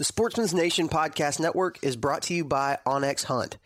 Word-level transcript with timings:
The 0.00 0.04
Sportsman's 0.04 0.54
Nation 0.54 0.88
Podcast 0.88 1.40
Network 1.40 1.78
is 1.82 1.94
brought 1.94 2.22
to 2.22 2.34
you 2.34 2.42
by 2.42 2.78
onX 2.86 3.24
Hunt. 3.24 3.58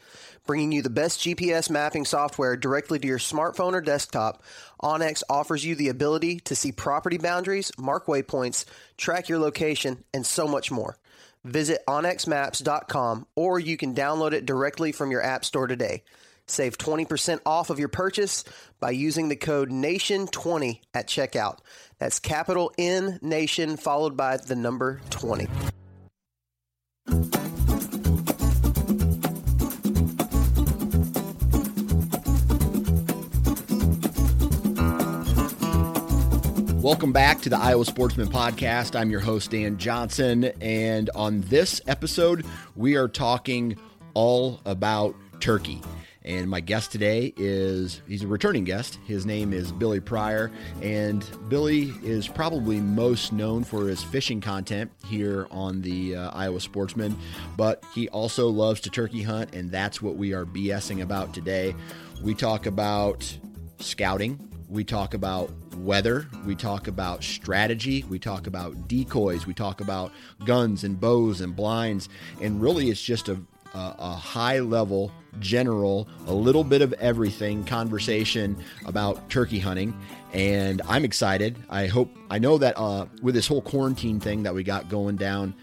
Bringing 0.48 0.72
you 0.72 0.82
the 0.82 0.90
best 0.90 1.20
GPS 1.20 1.70
mapping 1.70 2.04
software 2.04 2.56
directly 2.56 2.98
to 2.98 3.06
your 3.06 3.20
smartphone 3.20 3.72
or 3.72 3.80
desktop, 3.80 4.42
onX 4.82 5.22
offers 5.30 5.64
you 5.64 5.76
the 5.76 5.90
ability 5.90 6.40
to 6.40 6.56
see 6.56 6.72
property 6.72 7.18
boundaries, 7.18 7.70
mark 7.78 8.06
waypoints, 8.06 8.64
track 8.96 9.28
your 9.28 9.38
location, 9.38 10.02
and 10.12 10.26
so 10.26 10.48
much 10.48 10.72
more. 10.72 10.96
Visit 11.44 11.84
onxmaps.com 11.86 13.28
or 13.36 13.60
you 13.60 13.76
can 13.76 13.94
download 13.94 14.32
it 14.32 14.44
directly 14.44 14.90
from 14.90 15.12
your 15.12 15.22
app 15.22 15.44
store 15.44 15.68
today. 15.68 16.02
Save 16.48 16.78
20% 16.78 17.42
off 17.46 17.70
of 17.70 17.78
your 17.78 17.86
purchase 17.86 18.42
by 18.80 18.90
using 18.90 19.28
the 19.28 19.36
code 19.36 19.70
NATION20 19.70 20.80
at 20.94 21.06
checkout. 21.06 21.58
That's 22.00 22.18
capital 22.18 22.72
N 22.76 23.20
Nation 23.22 23.76
followed 23.76 24.16
by 24.16 24.38
the 24.38 24.56
number 24.56 25.00
20. 25.10 25.46
Welcome 36.84 37.12
back 37.12 37.40
to 37.40 37.48
the 37.48 37.58
Iowa 37.58 37.86
Sportsman 37.86 38.28
Podcast. 38.28 38.94
I'm 38.94 39.10
your 39.10 39.20
host, 39.20 39.50
Dan 39.50 39.78
Johnson. 39.78 40.44
And 40.60 41.08
on 41.14 41.40
this 41.42 41.80
episode, 41.86 42.44
we 42.76 42.96
are 42.96 43.08
talking 43.08 43.78
all 44.12 44.60
about 44.66 45.14
turkey. 45.40 45.80
And 46.24 46.48
my 46.48 46.60
guest 46.60 46.90
today 46.90 47.34
is, 47.36 48.00
he's 48.08 48.22
a 48.22 48.26
returning 48.26 48.64
guest. 48.64 48.98
His 49.06 49.26
name 49.26 49.52
is 49.52 49.72
Billy 49.72 50.00
Pryor. 50.00 50.50
And 50.80 51.24
Billy 51.48 51.92
is 52.02 52.26
probably 52.28 52.80
most 52.80 53.32
known 53.32 53.62
for 53.62 53.88
his 53.88 54.02
fishing 54.02 54.40
content 54.40 54.90
here 55.06 55.46
on 55.50 55.82
the 55.82 56.16
uh, 56.16 56.30
Iowa 56.30 56.60
Sportsman, 56.60 57.16
but 57.56 57.84
he 57.94 58.08
also 58.08 58.48
loves 58.48 58.80
to 58.82 58.90
turkey 58.90 59.22
hunt. 59.22 59.54
And 59.54 59.70
that's 59.70 60.00
what 60.00 60.16
we 60.16 60.32
are 60.32 60.46
BSing 60.46 61.02
about 61.02 61.34
today. 61.34 61.74
We 62.22 62.34
talk 62.34 62.64
about 62.64 63.36
scouting, 63.80 64.40
we 64.68 64.82
talk 64.82 65.14
about 65.14 65.50
weather. 65.76 66.26
We 66.44 66.54
talk 66.54 66.88
about 66.88 67.22
strategy. 67.22 68.04
We 68.08 68.18
talk 68.18 68.46
about 68.46 68.88
decoys. 68.88 69.46
We 69.46 69.54
talk 69.54 69.80
about 69.80 70.12
guns 70.44 70.84
and 70.84 70.98
bows 70.98 71.40
and 71.40 71.54
blinds. 71.54 72.08
And 72.40 72.60
really, 72.60 72.90
it's 72.90 73.02
just 73.02 73.28
a, 73.28 73.40
a, 73.74 73.94
a 73.98 74.14
high 74.14 74.60
level, 74.60 75.12
general, 75.40 76.08
a 76.26 76.34
little 76.34 76.64
bit 76.64 76.82
of 76.82 76.92
everything 76.94 77.64
conversation 77.64 78.56
about 78.86 79.28
turkey 79.28 79.58
hunting. 79.58 79.96
And 80.32 80.80
I'm 80.88 81.04
excited. 81.04 81.56
I 81.68 81.86
hope, 81.86 82.10
I 82.30 82.38
know 82.38 82.58
that 82.58 82.78
uh, 82.78 83.06
with 83.22 83.34
this 83.34 83.46
whole 83.46 83.62
quarantine 83.62 84.20
thing 84.20 84.42
that 84.44 84.54
we 84.54 84.62
got 84.62 84.88
going 84.88 85.16
down, 85.16 85.54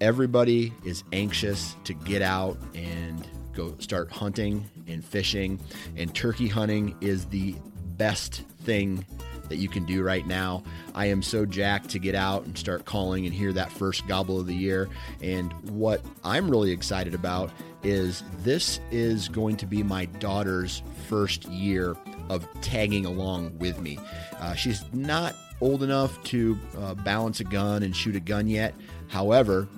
everybody 0.00 0.72
is 0.84 1.04
anxious 1.12 1.76
to 1.84 1.94
get 1.94 2.22
out 2.22 2.58
and 2.74 3.26
go 3.54 3.74
start 3.78 4.10
hunting 4.10 4.68
and 4.86 5.04
fishing. 5.04 5.60
And 5.96 6.14
turkey 6.14 6.48
hunting 6.48 6.96
is 7.00 7.26
the 7.26 7.54
best 7.96 8.42
thing 8.64 9.04
that 9.52 9.58
you 9.58 9.68
can 9.68 9.84
do 9.84 10.02
right 10.02 10.26
now. 10.26 10.62
I 10.94 11.06
am 11.06 11.22
so 11.22 11.44
jacked 11.44 11.90
to 11.90 11.98
get 11.98 12.14
out 12.14 12.44
and 12.44 12.56
start 12.56 12.86
calling 12.86 13.26
and 13.26 13.34
hear 13.34 13.52
that 13.52 13.70
first 13.70 14.06
gobble 14.08 14.40
of 14.40 14.46
the 14.46 14.54
year. 14.54 14.88
And 15.20 15.52
what 15.68 16.00
I'm 16.24 16.50
really 16.50 16.70
excited 16.70 17.14
about 17.14 17.50
is 17.82 18.22
this 18.38 18.80
is 18.90 19.28
going 19.28 19.58
to 19.58 19.66
be 19.66 19.82
my 19.82 20.06
daughter's 20.06 20.82
first 21.06 21.44
year 21.50 21.94
of 22.30 22.48
tagging 22.62 23.04
along 23.04 23.58
with 23.58 23.78
me. 23.78 23.98
Uh, 24.40 24.54
she's 24.54 24.82
not 24.94 25.36
old 25.60 25.82
enough 25.82 26.22
to 26.24 26.58
uh, 26.78 26.94
balance 26.94 27.40
a 27.40 27.44
gun 27.44 27.82
and 27.82 27.94
shoot 27.94 28.16
a 28.16 28.20
gun 28.20 28.48
yet. 28.48 28.74
However, 29.08 29.68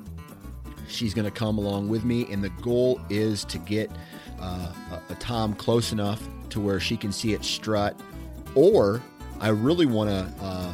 she's 0.87 1.15
going 1.15 1.25
to 1.25 1.33
come 1.33 1.59
along 1.59 1.89
with 1.89 2.05
me, 2.05 2.31
and 2.31 2.45
the 2.45 2.51
goal 2.63 3.01
is 3.11 3.45
to 3.47 3.59
get 3.59 3.91
uh, 4.41 4.73
a, 4.93 5.13
a 5.13 5.17
Tom 5.17 5.53
close 5.53 5.91
enough 5.91 6.23
to 6.51 6.61
where 6.61 6.79
she 6.79 6.97
can 6.97 7.11
see 7.11 7.33
it 7.33 7.45
strut 7.45 7.99
or 8.55 9.03
I 9.41 9.49
really 9.49 9.87
want 9.87 10.11
to, 10.11 10.45
uh, 10.45 10.73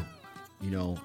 you 0.60 0.70
know, 0.70 0.98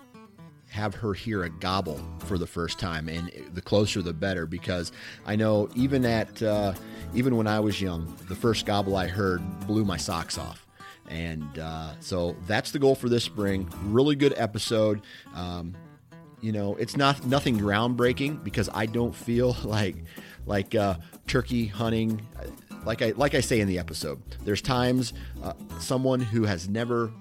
have 0.70 0.94
her 0.96 1.14
hear 1.14 1.44
a 1.44 1.50
gobble 1.50 2.02
for 2.20 2.38
the 2.38 2.48
first 2.48 2.80
time, 2.80 3.08
and 3.08 3.32
the 3.54 3.62
closer 3.62 4.02
the 4.02 4.14
better. 4.14 4.46
Because 4.46 4.92
I 5.26 5.36
know 5.36 5.70
even 5.76 6.06
at 6.06 6.42
uh, 6.42 6.74
even 7.14 7.38
when 7.38 7.48
I 7.48 7.60
was 7.60 7.82
young, 7.82 8.14
the 8.28 8.36
first 8.36 8.66
gobble 8.66 8.96
I 8.96 9.08
heard 9.08 9.42
blew 9.68 9.86
my 9.86 9.98
socks 9.98 10.38
off. 10.38 10.68
And 11.08 11.60
uh, 11.60 11.92
so 12.00 12.36
that's 12.48 12.72
the 12.72 12.80
goal 12.80 12.96
for 12.96 13.10
this 13.10 13.24
spring. 13.24 13.72
Really 13.84 14.16
good 14.16 14.34
episode. 14.38 15.02
Um, 15.36 15.76
you 16.42 16.52
know, 16.52 16.76
it's 16.76 16.98
not 16.98 17.26
nothing 17.26 17.60
groundbreaking 17.60 18.44
because 18.44 18.70
I 18.74 18.86
don't 18.86 19.16
feel 19.16 19.56
like 19.64 19.96
like 20.46 20.76
uh, 20.76 20.96
turkey 21.28 21.68
hunting 21.68 22.22
like 22.86 23.02
I 23.02 23.12
like 23.12 23.36
I 23.36 23.42
say 23.42 23.60
in 23.60 23.68
the 23.68 23.80
episode, 23.80 24.22
there's 24.44 24.62
times 24.62 25.14
uh, 25.44 25.54
someone 25.80 26.20
who 26.20 26.44
has 26.44 26.70
never 26.70 27.12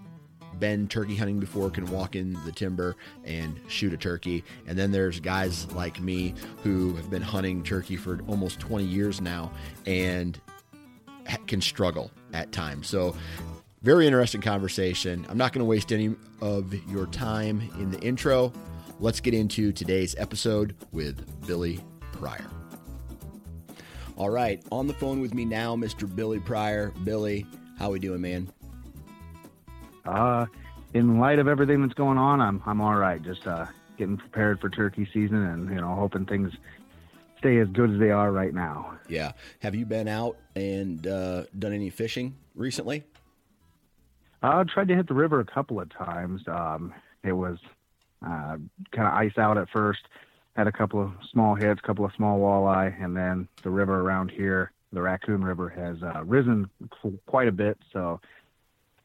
been 0.58 0.88
turkey 0.88 1.16
hunting 1.16 1.38
before 1.38 1.70
can 1.70 1.86
walk 1.86 2.16
in 2.16 2.38
the 2.44 2.52
timber 2.52 2.96
and 3.24 3.58
shoot 3.68 3.92
a 3.92 3.96
turkey. 3.96 4.44
And 4.66 4.78
then 4.78 4.92
there's 4.92 5.20
guys 5.20 5.70
like 5.72 6.00
me 6.00 6.34
who 6.62 6.94
have 6.96 7.10
been 7.10 7.22
hunting 7.22 7.62
turkey 7.62 7.96
for 7.96 8.20
almost 8.28 8.60
20 8.60 8.84
years 8.84 9.20
now 9.20 9.50
and 9.86 10.40
can 11.46 11.60
struggle 11.60 12.10
at 12.32 12.52
times. 12.52 12.86
So, 12.86 13.16
very 13.82 14.06
interesting 14.06 14.40
conversation. 14.40 15.26
I'm 15.28 15.36
not 15.36 15.52
going 15.52 15.60
to 15.60 15.66
waste 15.66 15.92
any 15.92 16.14
of 16.40 16.74
your 16.90 17.06
time 17.06 17.60
in 17.78 17.90
the 17.90 18.00
intro. 18.00 18.50
Let's 18.98 19.20
get 19.20 19.34
into 19.34 19.72
today's 19.72 20.14
episode 20.16 20.74
with 20.90 21.46
Billy 21.46 21.84
Pryor. 22.12 22.48
All 24.16 24.30
right, 24.30 24.64
on 24.72 24.86
the 24.86 24.94
phone 24.94 25.20
with 25.20 25.34
me 25.34 25.44
now, 25.44 25.76
Mr. 25.76 26.12
Billy 26.12 26.38
Pryor. 26.38 26.92
Billy, 27.02 27.44
how 27.78 27.90
we 27.90 27.98
doing, 27.98 28.20
man? 28.20 28.48
Uh, 30.04 30.46
in 30.92 31.18
light 31.18 31.38
of 31.38 31.48
everything 31.48 31.82
that's 31.82 31.94
going 31.94 32.18
on, 32.18 32.40
I'm 32.40 32.62
I'm 32.66 32.80
all 32.80 32.94
right. 32.94 33.22
Just 33.22 33.46
uh, 33.46 33.66
getting 33.96 34.16
prepared 34.16 34.60
for 34.60 34.68
turkey 34.70 35.08
season, 35.12 35.44
and 35.44 35.70
you 35.70 35.76
know, 35.76 35.94
hoping 35.94 36.26
things 36.26 36.52
stay 37.38 37.58
as 37.58 37.68
good 37.68 37.90
as 37.90 37.98
they 37.98 38.10
are 38.10 38.32
right 38.32 38.54
now. 38.54 38.98
Yeah. 39.08 39.32
Have 39.60 39.74
you 39.74 39.86
been 39.86 40.08
out 40.08 40.36
and 40.56 41.06
uh, 41.06 41.44
done 41.58 41.72
any 41.72 41.90
fishing 41.90 42.36
recently? 42.54 43.04
I 44.42 44.60
uh, 44.60 44.64
tried 44.64 44.88
to 44.88 44.94
hit 44.94 45.08
the 45.08 45.14
river 45.14 45.40
a 45.40 45.44
couple 45.44 45.80
of 45.80 45.90
times. 45.90 46.42
Um, 46.46 46.94
it 47.22 47.32
was 47.32 47.58
uh, 48.22 48.56
kind 48.92 49.08
of 49.08 49.14
ice 49.14 49.36
out 49.38 49.58
at 49.58 49.68
first 49.70 50.00
had 50.56 50.66
a 50.66 50.72
couple 50.72 51.02
of 51.02 51.12
small 51.32 51.54
hits, 51.54 51.80
a 51.82 51.86
couple 51.86 52.04
of 52.04 52.12
small 52.16 52.38
walleye, 52.38 53.02
and 53.02 53.16
then 53.16 53.48
the 53.62 53.70
river 53.70 54.00
around 54.00 54.30
here, 54.30 54.70
the 54.92 55.02
Raccoon 55.02 55.44
River, 55.44 55.68
has 55.68 56.02
uh, 56.02 56.24
risen 56.24 56.70
quite 57.26 57.48
a 57.48 57.52
bit. 57.52 57.76
So 57.92 58.20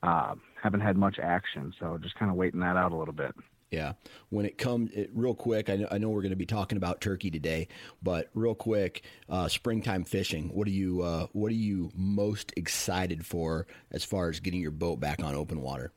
uh, 0.04 0.36
haven't 0.62 0.82
had 0.82 0.98
much 0.98 1.20
action. 1.20 1.74
So 1.80 1.98
just 2.02 2.16
kind 2.16 2.30
of 2.30 2.38
waiting 2.38 2.60
that 2.62 2.78
out 2.78 2.92
a 2.92 2.96
little 2.96 3.14
bit. 3.14 3.34
Yeah. 3.72 3.94
When 4.30 4.46
it 4.46 4.58
comes, 4.58 4.90
real 5.14 5.36
quick, 5.36 5.70
I 5.70 5.76
know, 5.76 5.88
I 5.92 6.00
know 6.00 6.10
we're 6.10 6.22
going 6.22 6.32
to 6.32 6.36
be 6.36 6.46
talking 6.46 6.78
about 6.78 7.02
turkey 7.02 7.30
today, 7.30 7.68
but 8.02 8.30
real 8.34 8.56
quick, 8.56 9.04
uh, 9.30 9.48
springtime 9.48 10.06
fishing. 10.06 10.50
What 10.50 10.68
are 10.68 10.72
you 10.72 11.02
uh, 11.02 11.28
What 11.34 11.52
are 11.52 11.56
you 11.56 11.92
most 11.96 12.52
excited 12.58 13.26
for 13.26 13.68
as 13.92 14.04
far 14.04 14.30
as 14.30 14.40
getting 14.40 14.60
your 14.60 14.72
boat 14.72 15.00
back 15.00 15.24
on 15.24 15.36
open 15.36 15.62
water? 15.62 15.92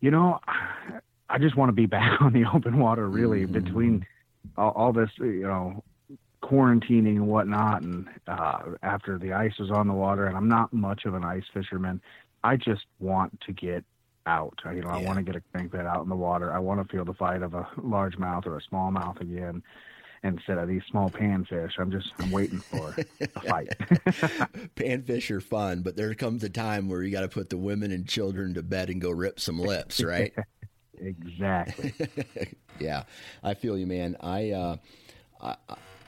You 0.00 0.10
know, 0.10 0.40
I 1.30 1.38
just 1.38 1.56
want 1.56 1.70
to 1.70 1.74
be 1.74 1.86
back 1.86 2.20
on 2.20 2.32
the 2.34 2.44
open 2.54 2.78
water, 2.78 3.08
really, 3.08 3.44
mm-hmm. 3.44 3.52
between 3.52 4.06
all, 4.58 4.72
all, 4.72 4.92
this, 4.92 5.10
you 5.18 5.42
know, 5.42 5.82
quarantining 6.44 7.16
and 7.16 7.26
whatnot. 7.26 7.82
And 7.82 8.08
uh, 8.28 8.58
after 8.82 9.18
the 9.18 9.32
ice 9.32 9.58
was 9.58 9.70
on 9.70 9.88
the 9.88 9.94
water, 9.94 10.26
and 10.26 10.36
I'm 10.36 10.48
not 10.48 10.72
much 10.72 11.04
of 11.04 11.14
an 11.14 11.24
ice 11.24 11.44
fisherman, 11.52 12.00
I 12.42 12.56
just 12.56 12.84
want 13.00 13.40
to 13.46 13.52
get 13.52 13.84
out. 14.26 14.58
You 14.66 14.82
know, 14.82 14.90
I 14.90 15.02
want 15.02 15.18
to 15.18 15.22
get 15.22 15.36
a 15.36 15.42
crankbait 15.56 15.86
out 15.86 16.02
in 16.02 16.08
the 16.08 16.16
water. 16.16 16.52
I 16.52 16.58
want 16.58 16.82
to 16.82 16.94
feel 16.94 17.04
the 17.04 17.14
fight 17.14 17.42
of 17.42 17.54
a 17.54 17.68
largemouth 17.78 18.46
or 18.46 18.58
a 18.58 18.60
smallmouth 18.62 19.20
again 19.20 19.62
instead 20.22 20.56
of 20.56 20.68
these 20.68 20.82
small 20.90 21.10
panfish. 21.10 21.72
I'm 21.78 21.90
just 21.90 22.10
I'm 22.18 22.30
waiting 22.30 22.58
for 22.58 22.94
a 23.20 23.40
fight. 23.40 23.68
Panfish 24.74 25.30
are 25.30 25.40
fun, 25.40 25.82
but 25.82 25.96
there 25.96 26.14
comes 26.14 26.42
a 26.42 26.48
time 26.48 26.88
where 26.88 27.02
you 27.02 27.12
got 27.12 27.20
to 27.20 27.28
put 27.28 27.50
the 27.50 27.58
women 27.58 27.92
and 27.92 28.08
children 28.08 28.54
to 28.54 28.62
bed 28.62 28.88
and 28.88 29.00
go 29.00 29.10
rip 29.10 29.38
some 29.38 29.58
lips, 29.58 30.02
right? 30.02 30.32
exactly. 30.98 31.92
yeah, 32.80 33.04
I 33.42 33.52
feel 33.52 33.76
you, 33.76 33.86
man. 33.86 34.16
I, 34.20 34.50
uh, 34.50 34.76
I 35.42 35.56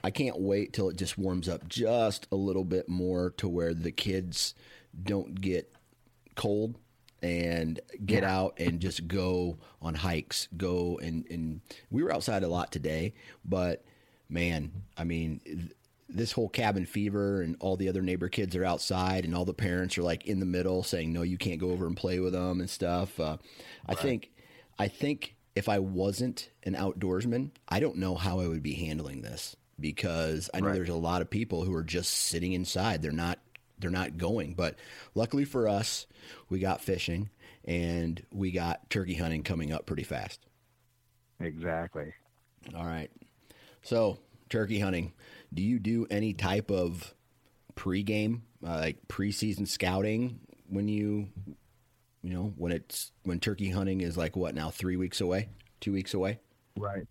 I 0.07 0.11
can't 0.11 0.39
wait 0.39 0.73
till 0.73 0.89
it 0.89 0.97
just 0.97 1.19
warms 1.19 1.49
up 1.49 1.69
just 1.69 2.29
a 2.31 2.37
little 2.37 2.63
bit 2.63 2.89
more 2.89 3.31
to 3.39 3.49
where 3.49 3.75
the 3.75 3.91
kids 3.91 4.55
don't 5.03 5.41
get 5.41 5.75
cold 6.37 6.79
and 7.23 7.81
get 8.05 8.23
out 8.23 8.55
and 8.61 8.79
just 8.79 9.09
go 9.09 9.59
on 9.83 9.97
hikes. 9.97 10.47
Go 10.57 10.97
and 11.03 11.27
and 11.29 11.61
we 11.91 12.05
were 12.05 12.15
outside 12.15 12.45
a 12.45 12.49
lot 12.49 12.71
today, 12.71 13.15
but 13.45 13.85
man, 14.29 14.71
I 14.97 15.03
mean. 15.03 15.73
This 16.09 16.31
whole 16.31 16.49
cabin 16.49 16.87
fever 16.87 17.43
and 17.43 17.57
all 17.59 17.77
the 17.77 17.89
other 17.89 18.01
neighbor 18.01 18.29
kids 18.29 18.55
are 18.55 18.65
outside, 18.65 19.25
and 19.25 19.35
all 19.35 19.45
the 19.45 19.53
parents 19.53 19.99
are 19.99 20.05
like 20.05 20.25
in 20.25 20.39
the 20.39 20.47
middle 20.47 20.85
saying, 20.85 21.13
"No, 21.13 21.23
you 21.23 21.37
can't 21.37 21.59
go 21.59 21.71
over 21.71 21.85
and 21.85 21.97
play 21.97 22.21
with 22.21 22.33
them 22.33 22.61
and 22.61 22.71
stuff." 22.71 23.19
Uh, 23.19 23.39
I 23.87 23.97
think 23.97 24.31
I 24.79 24.87
think 24.87 25.35
if 25.57 25.69
I 25.69 25.81
wasn't 25.81 26.51
an 26.63 26.77
outdoorsman, 26.77 27.51
I 27.69 27.81
don't 27.81 27.97
know 27.97 28.15
how 28.15 28.39
I 28.39 28.47
would 28.47 28.63
be 28.63 28.75
handling 28.75 29.23
this 29.23 29.57
because 29.79 30.49
I 30.55 30.61
know 30.61 30.69
Right. 30.69 30.75
there's 30.75 30.89
a 30.89 30.95
lot 30.95 31.23
of 31.23 31.31
people 31.31 31.65
who 31.65 31.75
are 31.75 31.85
just 31.85 32.11
sitting 32.13 32.53
inside. 32.53 33.03
They're 33.03 33.13
not 33.13 33.39
they're 33.79 33.91
not 33.91 34.17
going. 34.17 34.55
But 34.55 34.79
luckily 35.15 35.45
for 35.45 35.69
us, 35.69 36.07
we 36.49 36.59
got 36.61 36.81
fishing 36.81 37.29
and 37.65 38.25
we 38.33 38.51
got 38.51 38.89
turkey 38.89 39.15
hunting 39.15 39.43
coming 39.43 39.71
up 39.73 39.85
pretty 39.85 40.03
fast. 40.05 40.41
Exactly. 41.41 42.15
All 42.75 42.87
right. 42.87 43.11
So, 43.83 44.19
turkey 44.49 44.79
hunting. 44.81 45.13
Do 45.53 45.63
you 45.63 45.79
do 45.79 46.07
any 46.11 46.33
type 46.33 46.71
of 46.71 47.15
pregame, 47.77 48.41
uh, 48.67 48.79
like 48.79 49.07
preseason 49.09 49.69
scouting 49.69 50.41
when 50.69 50.89
you, 50.89 51.29
you 52.23 52.31
know, 52.33 52.55
when 52.57 52.73
it's 52.73 53.13
when 53.25 53.41
turkey 53.41 53.69
hunting 53.71 54.01
is 54.01 54.17
like 54.17 54.37
what 54.37 54.55
now? 54.55 54.71
Three 54.71 54.97
weeks 54.97 55.21
away, 55.21 55.51
two 55.81 55.93
weeks 55.93 56.15
away. 56.15 56.41
Right. 56.79 57.05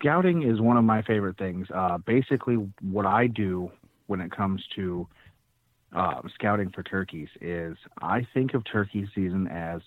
Scouting 0.00 0.42
is 0.42 0.60
one 0.60 0.76
of 0.76 0.84
my 0.84 1.02
favorite 1.02 1.38
things. 1.38 1.66
Uh, 1.74 1.98
basically, 1.98 2.56
what 2.82 3.06
I 3.06 3.26
do 3.26 3.70
when 4.06 4.20
it 4.20 4.30
comes 4.30 4.62
to 4.76 5.08
um, 5.92 6.30
scouting 6.34 6.70
for 6.70 6.82
turkeys 6.82 7.28
is 7.40 7.76
I 8.02 8.26
think 8.34 8.54
of 8.54 8.62
turkey 8.70 9.08
season 9.14 9.46
as 9.48 9.80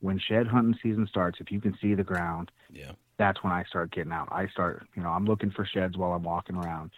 when 0.00 0.18
shed 0.18 0.46
hunting 0.46 0.78
season 0.82 1.06
starts. 1.08 1.38
If 1.40 1.52
you 1.52 1.60
can 1.60 1.76
see 1.80 1.94
the 1.94 2.02
ground, 2.04 2.50
Yeah. 2.72 2.92
that's 3.18 3.42
when 3.42 3.52
I 3.52 3.64
start 3.64 3.90
getting 3.90 4.12
out. 4.12 4.28
I 4.32 4.48
start, 4.48 4.86
you 4.96 5.02
know, 5.02 5.10
I'm 5.10 5.26
looking 5.26 5.50
for 5.50 5.66
sheds 5.66 5.96
while 5.96 6.12
I'm 6.12 6.22
walking 6.22 6.56
around, 6.56 6.90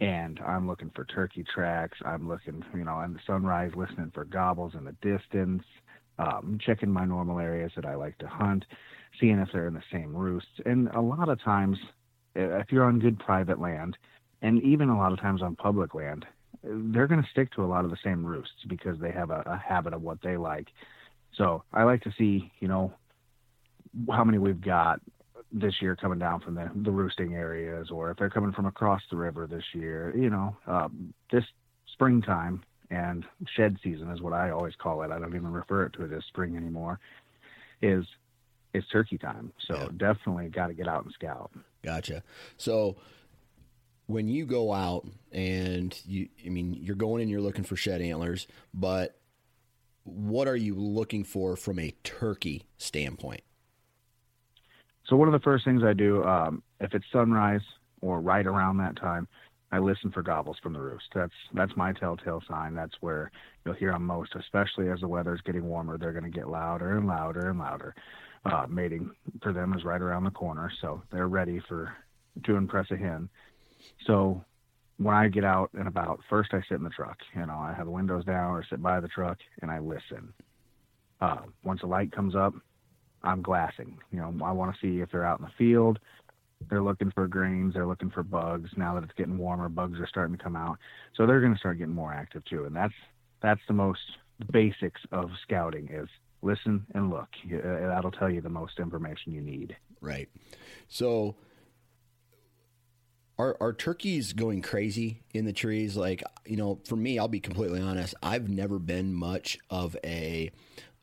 and 0.00 0.40
I'm 0.40 0.66
looking 0.66 0.90
for 0.90 1.04
turkey 1.04 1.44
tracks. 1.44 1.98
I'm 2.04 2.26
looking, 2.26 2.64
you 2.74 2.84
know, 2.84 3.00
in 3.02 3.12
the 3.12 3.20
sunrise, 3.24 3.70
listening 3.76 4.10
for 4.12 4.24
gobbles 4.24 4.74
in 4.74 4.84
the 4.84 4.96
distance, 5.00 5.62
um, 6.18 6.58
checking 6.60 6.90
my 6.90 7.04
normal 7.04 7.38
areas 7.38 7.70
that 7.76 7.86
I 7.86 7.94
like 7.94 8.18
to 8.18 8.26
hunt, 8.26 8.64
seeing 9.20 9.38
if 9.38 9.50
they're 9.52 9.68
in 9.68 9.74
the 9.74 9.82
same 9.92 10.14
roosts. 10.14 10.60
And 10.66 10.88
a 10.88 11.00
lot 11.00 11.28
of 11.28 11.40
times, 11.40 11.78
uh, 11.78 11.86
if 12.34 12.70
you're 12.70 12.84
on 12.84 12.98
good 12.98 13.18
private 13.18 13.60
land, 13.60 13.96
and 14.42 14.62
even 14.62 14.88
a 14.88 14.96
lot 14.96 15.12
of 15.12 15.20
times 15.20 15.42
on 15.42 15.56
public 15.56 15.94
land, 15.94 16.24
they're 16.62 17.06
going 17.06 17.22
to 17.22 17.28
stick 17.30 17.52
to 17.52 17.64
a 17.64 17.66
lot 17.66 17.84
of 17.84 17.90
the 17.90 17.96
same 18.04 18.24
roosts 18.24 18.64
because 18.68 18.98
they 18.98 19.10
have 19.10 19.30
a, 19.30 19.42
a 19.46 19.56
habit 19.56 19.92
of 19.92 20.02
what 20.02 20.18
they 20.22 20.36
like. 20.36 20.68
So 21.36 21.62
I 21.72 21.84
like 21.84 22.02
to 22.02 22.12
see, 22.18 22.50
you 22.60 22.68
know, 22.68 22.92
how 24.10 24.24
many 24.24 24.38
we've 24.38 24.60
got 24.60 25.00
this 25.52 25.74
year 25.80 25.96
coming 25.96 26.18
down 26.18 26.40
from 26.40 26.54
the, 26.54 26.70
the 26.74 26.90
roosting 26.90 27.34
areas, 27.34 27.90
or 27.90 28.10
if 28.10 28.18
they're 28.18 28.30
coming 28.30 28.52
from 28.52 28.66
across 28.66 29.02
the 29.10 29.16
river 29.16 29.46
this 29.46 29.64
year, 29.72 30.14
you 30.16 30.30
know, 30.30 30.56
um, 30.66 31.12
this 31.32 31.44
springtime 31.92 32.62
and 32.90 33.24
shed 33.56 33.76
season 33.82 34.10
is 34.10 34.20
what 34.20 34.32
I 34.32 34.50
always 34.50 34.74
call 34.76 35.02
it. 35.02 35.10
I 35.10 35.18
don't 35.18 35.34
even 35.34 35.52
refer 35.52 35.86
it 35.86 35.92
to 35.94 36.04
it 36.04 36.12
as 36.12 36.24
spring 36.24 36.56
anymore. 36.56 36.98
Is 37.82 38.04
is 38.74 38.84
turkey 38.92 39.18
time. 39.18 39.52
So 39.66 39.74
Yeah. 39.74 39.88
definitely 39.96 40.48
got 40.48 40.68
to 40.68 40.74
get 40.74 40.88
out 40.88 41.04
and 41.04 41.12
scout. 41.12 41.50
Gotcha. 41.82 42.22
So 42.56 42.96
when 44.06 44.28
you 44.28 44.46
go 44.46 44.72
out 44.72 45.06
and 45.32 45.96
you, 46.06 46.28
I 46.44 46.48
mean, 46.48 46.74
you're 46.74 46.96
going 46.96 47.22
and 47.22 47.30
you're 47.30 47.40
looking 47.40 47.64
for 47.64 47.76
shed 47.76 48.00
antlers, 48.00 48.46
but 48.74 49.18
what 50.04 50.48
are 50.48 50.56
you 50.56 50.74
looking 50.74 51.24
for 51.24 51.56
from 51.56 51.78
a 51.78 51.92
turkey 52.02 52.64
standpoint? 52.78 53.42
So 55.06 55.16
one 55.16 55.28
of 55.28 55.32
the 55.32 55.40
first 55.40 55.64
things 55.64 55.82
I 55.82 55.92
do, 55.92 56.24
um, 56.24 56.62
if 56.80 56.94
it's 56.94 57.04
sunrise 57.12 57.62
or 58.00 58.20
right 58.20 58.46
around 58.46 58.78
that 58.78 58.96
time, 58.96 59.28
I 59.72 59.78
listen 59.78 60.10
for 60.10 60.22
gobbles 60.22 60.56
from 60.62 60.72
the 60.72 60.80
roost. 60.80 61.06
That's 61.14 61.32
that's 61.54 61.76
my 61.76 61.92
telltale 61.92 62.42
sign. 62.48 62.74
That's 62.74 62.94
where 63.00 63.30
you'll 63.64 63.74
hear 63.74 63.92
them 63.92 64.06
most, 64.06 64.34
especially 64.34 64.90
as 64.90 65.00
the 65.00 65.08
weather's 65.08 65.40
getting 65.42 65.64
warmer. 65.64 65.96
They're 65.96 66.12
going 66.12 66.30
to 66.30 66.36
get 66.36 66.48
louder 66.48 66.96
and 66.96 67.06
louder 67.06 67.50
and 67.50 67.58
louder. 67.58 67.94
Uh, 68.44 68.66
mating 68.68 69.10
for 69.42 69.52
them 69.52 69.74
is 69.74 69.84
right 69.84 70.00
around 70.00 70.24
the 70.24 70.30
corner, 70.30 70.72
so 70.80 71.02
they're 71.12 71.28
ready 71.28 71.60
for 71.68 71.94
to 72.44 72.56
impress 72.56 72.90
a 72.90 72.96
hen. 72.96 73.28
So 74.06 74.44
when 74.96 75.14
I 75.14 75.28
get 75.28 75.44
out 75.44 75.70
and 75.74 75.88
about, 75.88 76.20
first 76.28 76.50
I 76.52 76.60
sit 76.68 76.78
in 76.78 76.84
the 76.84 76.90
truck. 76.90 77.18
You 77.34 77.46
know, 77.46 77.54
I 77.54 77.72
have 77.74 77.86
the 77.86 77.92
windows 77.92 78.24
down 78.24 78.52
or 78.52 78.64
sit 78.68 78.82
by 78.82 79.00
the 79.00 79.08
truck 79.08 79.38
and 79.62 79.70
I 79.70 79.78
listen. 79.78 80.32
Uh, 81.20 81.38
once 81.64 81.80
the 81.80 81.86
light 81.86 82.12
comes 82.12 82.34
up, 82.34 82.54
I'm 83.22 83.42
glassing. 83.42 83.98
You 84.10 84.20
know, 84.20 84.34
I 84.44 84.52
want 84.52 84.74
to 84.74 84.80
see 84.80 85.00
if 85.00 85.10
they're 85.10 85.24
out 85.24 85.38
in 85.38 85.44
the 85.44 85.52
field. 85.58 85.98
They're 86.68 86.82
looking 86.82 87.10
for 87.12 87.26
grains. 87.26 87.74
They're 87.74 87.86
looking 87.86 88.10
for 88.10 88.22
bugs. 88.22 88.70
Now 88.76 88.94
that 88.94 89.04
it's 89.04 89.12
getting 89.16 89.38
warmer, 89.38 89.68
bugs 89.68 89.98
are 89.98 90.06
starting 90.06 90.36
to 90.36 90.42
come 90.42 90.56
out. 90.56 90.78
So 91.16 91.26
they're 91.26 91.40
going 91.40 91.54
to 91.54 91.58
start 91.58 91.78
getting 91.78 91.94
more 91.94 92.12
active 92.12 92.44
too. 92.44 92.64
And 92.64 92.76
that's 92.76 92.94
that's 93.42 93.60
the 93.66 93.74
most 93.74 94.00
basics 94.52 95.00
of 95.12 95.30
scouting 95.42 95.88
is 95.92 96.08
listen 96.42 96.86
and 96.94 97.10
look. 97.10 97.28
Uh, 97.46 97.88
That'll 97.88 98.10
tell 98.10 98.30
you 98.30 98.40
the 98.40 98.48
most 98.48 98.78
information 98.78 99.32
you 99.32 99.40
need. 99.40 99.76
Right. 100.00 100.28
So 100.88 101.36
are 103.38 103.56
are 103.60 103.72
turkeys 103.72 104.32
going 104.34 104.60
crazy 104.60 105.22
in 105.32 105.46
the 105.46 105.52
trees? 105.52 105.96
Like, 105.96 106.22
you 106.44 106.56
know, 106.56 106.80
for 106.84 106.96
me, 106.96 107.18
I'll 107.18 107.28
be 107.28 107.40
completely 107.40 107.80
honest. 107.80 108.14
I've 108.22 108.48
never 108.48 108.78
been 108.78 109.14
much 109.14 109.58
of 109.70 109.96
a 110.04 110.50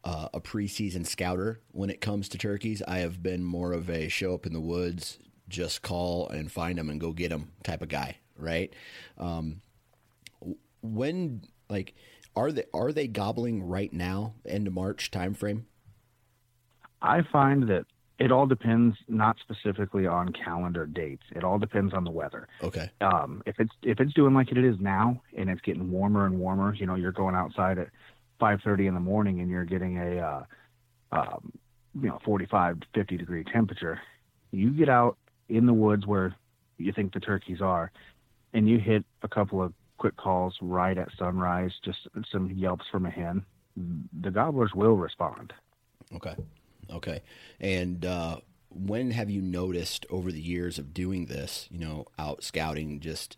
uh, 0.03 0.29
a 0.33 0.39
preseason 0.39 1.05
scouter 1.05 1.61
when 1.71 1.89
it 1.89 1.99
comes 1.99 2.29
to 2.29 2.37
turkeys. 2.37 2.81
I 2.87 2.99
have 2.99 3.21
been 3.23 3.43
more 3.43 3.73
of 3.73 3.89
a 3.89 4.07
show 4.07 4.33
up 4.35 4.45
in 4.45 4.53
the 4.53 4.61
woods, 4.61 5.17
just 5.47 5.81
call 5.81 6.27
and 6.29 6.51
find 6.51 6.77
them 6.77 6.89
and 6.89 6.99
go 6.99 7.11
get 7.13 7.29
them 7.29 7.51
type 7.63 7.81
of 7.81 7.89
guy. 7.89 8.17
Right. 8.37 8.73
Um, 9.17 9.61
when 10.81 11.41
like 11.69 11.95
are 12.35 12.51
they 12.51 12.65
are 12.73 12.91
they 12.91 13.07
gobbling 13.07 13.63
right 13.63 13.91
now? 13.91 14.33
End 14.45 14.67
of 14.67 14.73
March 14.73 15.11
timeframe. 15.11 15.63
I 17.01 17.21
find 17.31 17.63
that 17.69 17.85
it 18.19 18.31
all 18.31 18.47
depends 18.47 18.97
not 19.07 19.37
specifically 19.39 20.07
on 20.07 20.33
calendar 20.33 20.85
dates. 20.85 21.23
It 21.35 21.43
all 21.43 21.59
depends 21.59 21.93
on 21.93 22.03
the 22.03 22.11
weather. 22.11 22.47
Okay. 22.63 22.89
um, 23.01 23.43
if 23.45 23.59
it's 23.59 23.73
if 23.83 23.99
it's 23.99 24.13
doing 24.13 24.33
like 24.33 24.51
it 24.51 24.57
is 24.57 24.75
now 24.79 25.21
and 25.37 25.49
it's 25.49 25.61
getting 25.61 25.91
warmer 25.91 26.25
and 26.25 26.39
warmer, 26.39 26.73
you 26.73 26.85
know, 26.85 26.95
you're 26.95 27.11
going 27.11 27.35
outside 27.35 27.77
at 27.77 27.89
5:30 28.39 28.87
in 28.87 28.93
the 28.93 28.99
morning 28.99 29.39
and 29.39 29.49
you're 29.49 29.65
getting 29.65 29.97
a 29.97 30.19
uh, 30.19 30.43
um, 31.11 31.51
you 31.99 32.09
know 32.09 32.19
45 32.25 32.79
to 32.79 32.87
50 32.93 33.17
degree 33.17 33.43
temperature. 33.43 33.99
You 34.51 34.71
get 34.71 34.89
out 34.89 35.17
in 35.49 35.65
the 35.65 35.73
woods 35.73 36.05
where 36.05 36.35
you 36.77 36.91
think 36.91 37.13
the 37.13 37.19
turkeys 37.19 37.61
are, 37.61 37.91
and 38.53 38.67
you 38.67 38.79
hit 38.79 39.03
a 39.23 39.27
couple 39.27 39.61
of 39.61 39.73
quick 39.97 40.15
calls 40.15 40.55
right 40.61 40.97
at 40.97 41.09
sunrise, 41.17 41.71
just 41.83 42.07
some 42.31 42.51
yelps 42.51 42.85
from 42.91 43.05
a 43.05 43.09
hen. 43.09 43.43
The 44.21 44.31
gobblers 44.31 44.73
will 44.73 44.95
respond. 44.95 45.53
Okay. 46.15 46.35
Okay. 46.91 47.21
And 47.59 48.05
uh, 48.05 48.37
when 48.69 49.11
have 49.11 49.29
you 49.29 49.41
noticed 49.41 50.05
over 50.09 50.31
the 50.31 50.41
years 50.41 50.77
of 50.77 50.93
doing 50.93 51.25
this, 51.25 51.67
you 51.71 51.79
know, 51.79 52.05
out 52.17 52.43
scouting, 52.43 52.99
just 52.99 53.37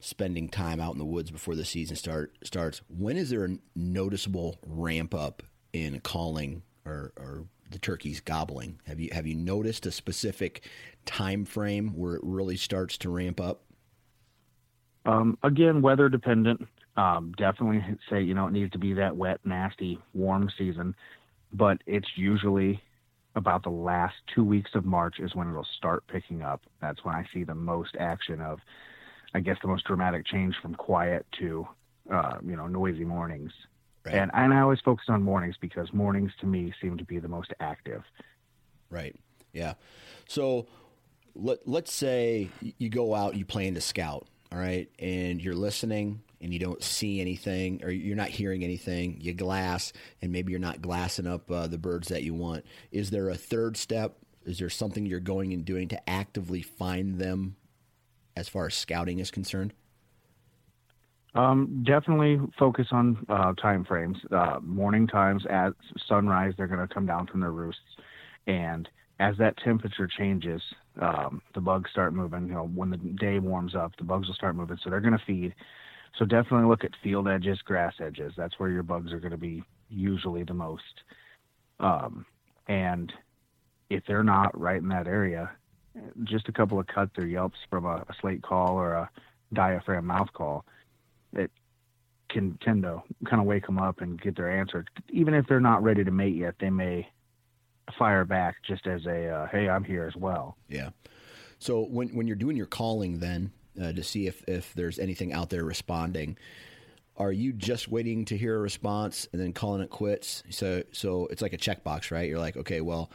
spending 0.00 0.48
time 0.48 0.80
out 0.80 0.92
in 0.92 0.98
the 0.98 1.04
woods 1.04 1.30
before 1.30 1.54
the 1.54 1.64
season 1.64 1.96
start 1.96 2.34
starts, 2.42 2.82
when 2.88 3.16
is 3.16 3.30
there 3.30 3.44
a 3.44 3.56
noticeable 3.74 4.58
ramp 4.66 5.14
up 5.14 5.42
in 5.72 6.00
calling 6.00 6.62
or, 6.84 7.12
or 7.16 7.44
the 7.70 7.78
turkeys 7.78 8.20
gobbling? 8.20 8.80
Have 8.86 9.00
you 9.00 9.10
have 9.12 9.26
you 9.26 9.34
noticed 9.34 9.86
a 9.86 9.90
specific 9.90 10.68
time 11.04 11.44
frame 11.44 11.90
where 11.96 12.14
it 12.14 12.22
really 12.24 12.56
starts 12.56 12.96
to 12.98 13.10
ramp 13.10 13.40
up? 13.40 13.62
Um, 15.06 15.38
again, 15.42 15.82
weather 15.82 16.08
dependent. 16.08 16.66
Um, 16.96 17.32
definitely 17.36 17.84
say 18.08 18.22
you 18.22 18.34
know 18.34 18.46
it 18.46 18.52
needs 18.52 18.72
to 18.72 18.78
be 18.78 18.94
that 18.94 19.16
wet, 19.16 19.40
nasty, 19.44 19.98
warm 20.12 20.50
season, 20.56 20.94
but 21.52 21.78
it's 21.86 22.08
usually 22.16 22.80
about 23.36 23.62
the 23.62 23.70
last 23.70 24.14
two 24.34 24.44
weeks 24.44 24.70
of 24.74 24.84
March 24.84 25.16
is 25.18 25.34
when 25.34 25.48
it'll 25.48 25.66
start 25.76 26.06
picking 26.06 26.42
up. 26.42 26.62
That's 26.80 27.04
when 27.04 27.14
I 27.14 27.24
see 27.32 27.44
the 27.44 27.54
most 27.54 27.96
action 27.98 28.40
of, 28.40 28.60
I 29.34 29.40
guess, 29.40 29.56
the 29.60 29.68
most 29.68 29.84
dramatic 29.84 30.26
change 30.26 30.54
from 30.62 30.74
quiet 30.74 31.26
to, 31.40 31.66
uh, 32.12 32.38
you 32.46 32.56
know, 32.56 32.68
noisy 32.68 33.04
mornings. 33.04 33.50
Right. 34.04 34.14
And 34.14 34.30
and 34.34 34.52
I 34.52 34.60
always 34.60 34.80
focus 34.80 35.06
on 35.08 35.22
mornings 35.22 35.56
because 35.60 35.92
mornings 35.92 36.32
to 36.40 36.46
me 36.46 36.74
seem 36.80 36.98
to 36.98 37.04
be 37.04 37.18
the 37.18 37.28
most 37.28 37.52
active. 37.60 38.02
Right. 38.90 39.16
Yeah. 39.52 39.74
So 40.28 40.66
let 41.34 41.66
let's 41.66 41.92
say 41.92 42.50
you 42.78 42.88
go 42.90 43.14
out, 43.14 43.34
you 43.34 43.44
plan 43.44 43.74
to 43.74 43.80
scout, 43.80 44.26
all 44.52 44.58
right, 44.58 44.88
and 44.98 45.40
you're 45.40 45.54
listening 45.54 46.22
and 46.40 46.52
you 46.52 46.58
don't 46.58 46.82
see 46.82 47.20
anything 47.20 47.82
or 47.82 47.90
you're 47.90 48.16
not 48.16 48.28
hearing 48.28 48.62
anything. 48.62 49.18
You 49.20 49.32
glass, 49.32 49.92
and 50.20 50.30
maybe 50.30 50.52
you're 50.52 50.60
not 50.60 50.82
glassing 50.82 51.26
up 51.26 51.50
uh, 51.50 51.66
the 51.66 51.78
birds 51.78 52.08
that 52.08 52.22
you 52.22 52.34
want. 52.34 52.66
Is 52.92 53.10
there 53.10 53.30
a 53.30 53.36
third 53.36 53.76
step? 53.76 54.18
Is 54.44 54.58
there 54.58 54.68
something 54.68 55.06
you're 55.06 55.20
going 55.20 55.54
and 55.54 55.64
doing 55.64 55.88
to 55.88 56.10
actively 56.10 56.60
find 56.60 57.18
them, 57.18 57.56
as 58.36 58.48
far 58.48 58.66
as 58.66 58.74
scouting 58.74 59.18
is 59.18 59.30
concerned? 59.30 59.72
Um, 61.34 61.82
definitely 61.84 62.38
focus 62.58 62.86
on 62.92 63.24
uh, 63.28 63.54
time 63.54 63.84
frames. 63.84 64.16
Uh, 64.30 64.60
morning 64.62 65.06
times 65.06 65.44
at 65.50 65.72
sunrise, 66.08 66.54
they're 66.56 66.68
going 66.68 66.86
to 66.86 66.92
come 66.92 67.06
down 67.06 67.26
from 67.26 67.40
their 67.40 67.50
roosts, 67.50 67.80
and 68.46 68.88
as 69.20 69.36
that 69.38 69.56
temperature 69.58 70.08
changes, 70.08 70.62
um, 71.00 71.40
the 71.54 71.60
bugs 71.60 71.90
start 71.90 72.14
moving. 72.14 72.48
You 72.48 72.54
know, 72.54 72.66
when 72.66 72.90
the 72.90 72.96
day 72.96 73.38
warms 73.38 73.74
up, 73.74 73.92
the 73.96 74.04
bugs 74.04 74.28
will 74.28 74.34
start 74.34 74.56
moving, 74.56 74.78
so 74.82 74.90
they're 74.90 75.00
going 75.00 75.18
to 75.18 75.24
feed. 75.24 75.54
So 76.18 76.24
definitely 76.24 76.68
look 76.68 76.84
at 76.84 76.92
field 77.02 77.26
edges, 77.26 77.58
grass 77.64 77.94
edges. 78.00 78.32
That's 78.36 78.58
where 78.58 78.70
your 78.70 78.84
bugs 78.84 79.12
are 79.12 79.18
going 79.18 79.32
to 79.32 79.36
be 79.36 79.64
usually 79.88 80.44
the 80.44 80.54
most. 80.54 80.82
Um, 81.80 82.24
and 82.68 83.12
if 83.90 84.04
they're 84.06 84.22
not 84.22 84.58
right 84.58 84.80
in 84.80 84.88
that 84.88 85.08
area, 85.08 85.50
just 86.22 86.48
a 86.48 86.52
couple 86.52 86.78
of 86.78 86.86
cuts 86.86 87.12
or 87.18 87.26
yelps 87.26 87.58
from 87.68 87.84
a, 87.84 87.96
a 88.08 88.14
slate 88.20 88.42
call 88.42 88.76
or 88.76 88.92
a 88.92 89.10
diaphragm 89.52 90.06
mouth 90.06 90.32
call 90.32 90.64
it 91.34 91.50
can 92.30 92.58
tend 92.62 92.82
to 92.82 93.02
kind 93.28 93.40
of 93.40 93.46
wake 93.46 93.66
them 93.66 93.78
up 93.78 94.00
and 94.00 94.20
get 94.20 94.36
their 94.36 94.50
answer. 94.50 94.84
Even 95.10 95.34
if 95.34 95.46
they're 95.46 95.60
not 95.60 95.82
ready 95.82 96.04
to 96.04 96.10
mate 96.10 96.34
yet, 96.34 96.54
they 96.58 96.70
may 96.70 97.08
fire 97.98 98.24
back 98.24 98.56
just 98.66 98.86
as 98.86 99.06
a 99.06 99.28
uh, 99.28 99.46
"Hey, 99.48 99.68
I'm 99.68 99.84
here 99.84 100.04
as 100.04 100.16
well." 100.16 100.56
Yeah. 100.68 100.90
So 101.58 101.82
when 101.82 102.08
when 102.08 102.26
you're 102.26 102.36
doing 102.36 102.56
your 102.56 102.66
calling, 102.66 103.18
then 103.18 103.52
uh, 103.80 103.92
to 103.92 104.02
see 104.02 104.26
if 104.26 104.42
if 104.48 104.74
there's 104.74 104.98
anything 104.98 105.32
out 105.32 105.50
there 105.50 105.64
responding, 105.64 106.36
are 107.16 107.32
you 107.32 107.52
just 107.52 107.88
waiting 107.88 108.24
to 108.26 108.36
hear 108.36 108.56
a 108.56 108.60
response 108.60 109.28
and 109.32 109.40
then 109.40 109.52
calling 109.52 109.82
it 109.82 109.90
quits? 109.90 110.42
So 110.50 110.82
so 110.92 111.26
it's 111.26 111.42
like 111.42 111.52
a 111.52 111.58
checkbox, 111.58 112.10
right? 112.10 112.28
You're 112.28 112.38
like, 112.38 112.56
okay, 112.56 112.80
well, 112.80 113.10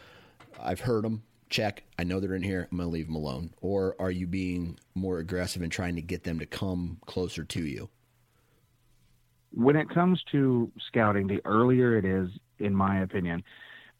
I've 0.59 0.81
heard 0.81 1.03
them. 1.03 1.23
Check. 1.49 1.83
I 1.97 2.03
know 2.03 2.19
they're 2.19 2.35
in 2.35 2.43
here. 2.43 2.67
I'm 2.71 2.77
going 2.77 2.87
to 2.87 2.93
leave 2.93 3.07
them 3.07 3.15
alone. 3.15 3.55
Or 3.59 3.95
are 3.99 4.11
you 4.11 4.27
being 4.27 4.77
more 4.93 5.17
aggressive 5.17 5.63
and 5.63 5.71
trying 5.71 5.95
to 5.95 6.01
get 6.01 6.23
them 6.23 6.37
to 6.39 6.45
come 6.45 6.99
closer 7.07 7.43
to 7.43 7.65
you? 7.65 7.89
When 9.53 9.75
it 9.75 9.89
comes 9.89 10.21
to 10.31 10.71
scouting, 10.87 11.27
the 11.27 11.41
earlier 11.45 11.97
it 11.97 12.05
is, 12.05 12.29
in 12.59 12.75
my 12.75 13.01
opinion, 13.01 13.43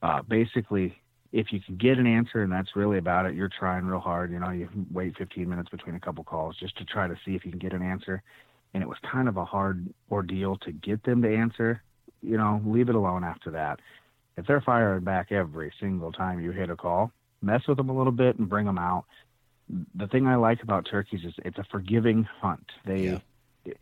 uh, 0.01 0.21
basically, 0.21 0.97
if 1.31 1.51
you 1.51 1.59
can 1.59 1.75
get 1.75 1.97
an 1.97 2.07
answer 2.07 2.41
and 2.41 2.51
that's 2.51 2.75
really 2.75 2.97
about 2.97 3.25
it, 3.25 3.35
you're 3.35 3.49
trying 3.49 3.85
real 3.85 3.99
hard. 3.99 4.31
You 4.31 4.39
know, 4.39 4.51
you 4.51 4.69
wait 4.91 5.17
15 5.17 5.47
minutes 5.49 5.69
between 5.69 5.95
a 5.95 5.99
couple 5.99 6.23
calls 6.23 6.55
just 6.57 6.77
to 6.77 6.85
try 6.85 7.07
to 7.07 7.15
see 7.25 7.35
if 7.35 7.45
you 7.45 7.51
can 7.51 7.59
get 7.59 7.73
an 7.73 7.81
answer. 7.81 8.21
And 8.73 8.83
it 8.83 8.89
was 8.89 8.97
kind 9.11 9.27
of 9.27 9.37
a 9.37 9.45
hard 9.45 9.87
ordeal 10.11 10.57
to 10.57 10.71
get 10.71 11.03
them 11.03 11.21
to 11.23 11.35
answer. 11.35 11.81
You 12.21 12.37
know, 12.37 12.61
leave 12.65 12.89
it 12.89 12.95
alone 12.95 13.23
after 13.23 13.51
that. 13.51 13.79
If 14.37 14.47
they're 14.47 14.61
firing 14.61 15.03
back 15.03 15.31
every 15.31 15.73
single 15.79 16.11
time 16.11 16.39
you 16.39 16.51
hit 16.51 16.69
a 16.69 16.75
call, 16.75 17.11
mess 17.41 17.61
with 17.67 17.77
them 17.77 17.89
a 17.89 17.97
little 17.97 18.11
bit 18.11 18.37
and 18.37 18.47
bring 18.47 18.65
them 18.65 18.77
out. 18.77 19.05
The 19.95 20.07
thing 20.07 20.27
I 20.27 20.35
like 20.35 20.63
about 20.63 20.87
turkeys 20.89 21.21
is 21.23 21.33
it's 21.45 21.57
a 21.57 21.65
forgiving 21.71 22.23
hunt. 22.23 22.65
They, 22.85 23.03
Yeah. 23.03 23.19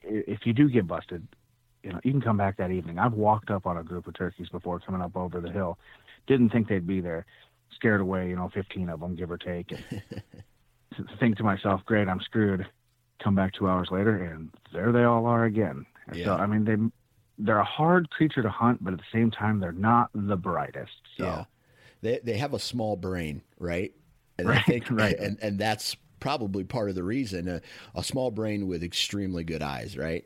if 0.04 0.46
you 0.46 0.54
do 0.54 0.70
get 0.70 0.88
busted, 0.88 1.28
you 1.88 1.94
know, 1.94 2.02
you 2.04 2.12
can 2.12 2.22
come 2.22 2.38
back 2.38 2.58
that 2.58 2.72
evening. 2.72 3.00
I've 3.00 3.14
walked 3.14 3.50
up 3.50 3.66
on 3.66 3.78
a 3.78 3.84
group 3.84 4.08
of 4.08 4.14
turkeys 4.16 4.50
before 4.50 4.80
coming 4.82 5.02
up 5.02 5.16
over 5.16 5.40
the 5.42 5.52
hill. 5.52 5.80
Didn't 6.28 6.50
think 6.50 6.68
they'd 6.68 6.86
be 6.88 7.02
there. 7.02 7.26
Scared 7.76 8.02
away, 8.02 8.30
you 8.30 8.36
know, 8.36 8.50
15 8.54 8.90
of 8.90 9.00
them, 9.00 9.16
give 9.16 9.32
or 9.32 9.38
take. 9.38 9.72
And 9.72 9.86
think 11.20 11.38
to 11.38 11.44
myself, 11.44 11.82
great, 11.86 12.08
I'm 12.08 12.22
screwed. 12.22 12.68
Come 13.24 13.36
back 13.36 13.54
two 13.54 13.68
hours 13.68 13.90
later, 13.92 14.24
and 14.24 14.52
there 14.74 14.92
they 14.92 15.04
all 15.04 15.26
are 15.26 15.46
again. 15.46 15.86
And 16.08 16.22
So, 16.24 16.32
I 16.34 16.46
mean, 16.46 16.66
they, 16.66 16.76
they're 17.44 17.60
a 17.60 17.66
hard 17.66 18.10
creature 18.12 18.44
to 18.44 18.50
hunt, 18.50 18.84
but 18.84 18.94
at 18.94 19.00
the 19.00 19.06
same 19.12 19.32
time, 19.32 19.60
they're 19.60 19.72
not 19.72 20.10
the 20.14 20.36
brightest. 20.38 20.92
So, 21.18 21.24
Yeah. 21.24 21.46
They 22.02 22.20
they 22.24 22.38
have 22.38 22.54
a 22.54 22.60
small 22.60 22.96
brain, 22.96 23.44
right? 23.60 23.94
And 24.38 24.52
I 24.52 24.58
Right, 24.58 24.62
think 24.62 24.90
right. 24.92 25.18
and 25.20 25.38
and 25.42 25.60
that's 25.60 25.96
probably 26.20 26.64
part 26.64 26.90
of 26.90 26.96
the 26.96 27.04
reason 27.04 27.48
a, 27.48 27.62
a 27.96 28.04
small 28.04 28.32
brain 28.32 28.68
with 28.68 28.84
extremely 28.84 29.44
good 29.44 29.62
eyes, 29.64 29.98
right? 29.98 30.26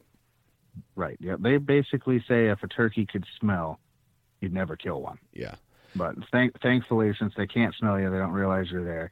Right. 0.96 1.18
Yeah. 1.20 1.36
They 1.40 1.58
basically 1.58 2.24
say 2.28 2.48
if 2.50 2.64
a 2.64 2.68
turkey 2.68 3.06
could 3.06 3.26
smell, 3.40 3.80
you'd 4.40 4.54
never 4.54 4.76
kill 4.76 5.02
one. 5.02 5.18
Yeah. 5.34 5.56
But 5.96 6.16
thank, 6.32 6.60
thankfully, 6.62 7.14
since 7.20 7.34
they 7.36 7.48
can't 7.48 7.76
smell 7.76 8.00
you, 8.00 8.10
they 8.10 8.18
don't 8.18 8.32
realize 8.32 8.72
you're 8.72 8.84
there. 8.86 9.12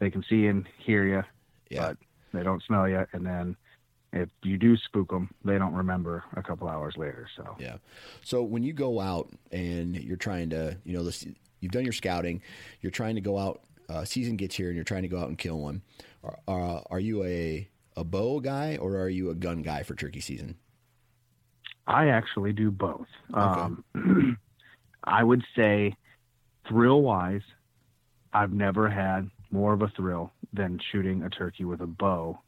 They 0.00 0.10
can 0.10 0.24
see 0.28 0.46
and 0.46 0.66
hear 0.78 1.04
you, 1.06 1.22
Yeah. 1.70 1.88
but 1.88 1.96
they 2.32 2.42
don't 2.42 2.62
smell 2.64 2.88
you. 2.88 3.06
And 3.12 3.24
then 3.24 3.56
if 4.12 4.28
you 4.42 4.58
do 4.58 4.76
spook 4.76 5.10
them, 5.10 5.30
they 5.44 5.56
don't 5.58 5.74
remember 5.74 6.24
a 6.34 6.42
couple 6.42 6.68
hours 6.68 6.96
later. 6.96 7.28
So 7.36 7.54
Yeah. 7.60 7.76
So 8.24 8.42
when 8.42 8.62
you 8.64 8.72
go 8.72 8.98
out 8.98 9.30
and 9.52 9.94
you're 9.96 10.16
trying 10.16 10.50
to, 10.50 10.76
you 10.84 10.94
know, 10.96 11.04
this, 11.04 11.24
you've 11.60 11.72
done 11.72 11.84
your 11.84 11.92
scouting, 11.92 12.42
you're 12.80 12.90
trying 12.90 13.14
to 13.14 13.20
go 13.20 13.38
out. 13.38 13.60
Uh, 13.88 14.04
season 14.04 14.36
gets 14.36 14.54
here, 14.54 14.68
and 14.68 14.76
you're 14.76 14.84
trying 14.84 15.02
to 15.02 15.08
go 15.08 15.18
out 15.18 15.26
and 15.28 15.36
kill 15.36 15.58
one. 15.58 15.82
Are, 16.22 16.38
are, 16.46 16.82
are 16.90 17.00
you 17.00 17.24
a 17.24 17.68
a 17.96 18.04
bow 18.04 18.38
guy 18.38 18.76
or 18.76 18.96
are 18.98 19.08
you 19.08 19.30
a 19.30 19.34
gun 19.34 19.62
guy 19.62 19.82
for 19.82 19.96
turkey 19.96 20.20
season? 20.20 20.54
I 21.90 22.06
actually 22.08 22.52
do 22.52 22.70
both. 22.70 23.08
Um, 23.34 23.84
I 25.04 25.24
would 25.24 25.42
say, 25.56 25.96
thrill 26.68 27.02
wise, 27.02 27.42
I've 28.32 28.52
never 28.52 28.88
had 28.88 29.28
more 29.50 29.72
of 29.72 29.82
a 29.82 29.88
thrill 29.88 30.30
than 30.52 30.78
shooting 30.92 31.24
a 31.24 31.30
turkey 31.30 31.64
with 31.64 31.80
a 31.80 31.88
bow, 31.88 32.38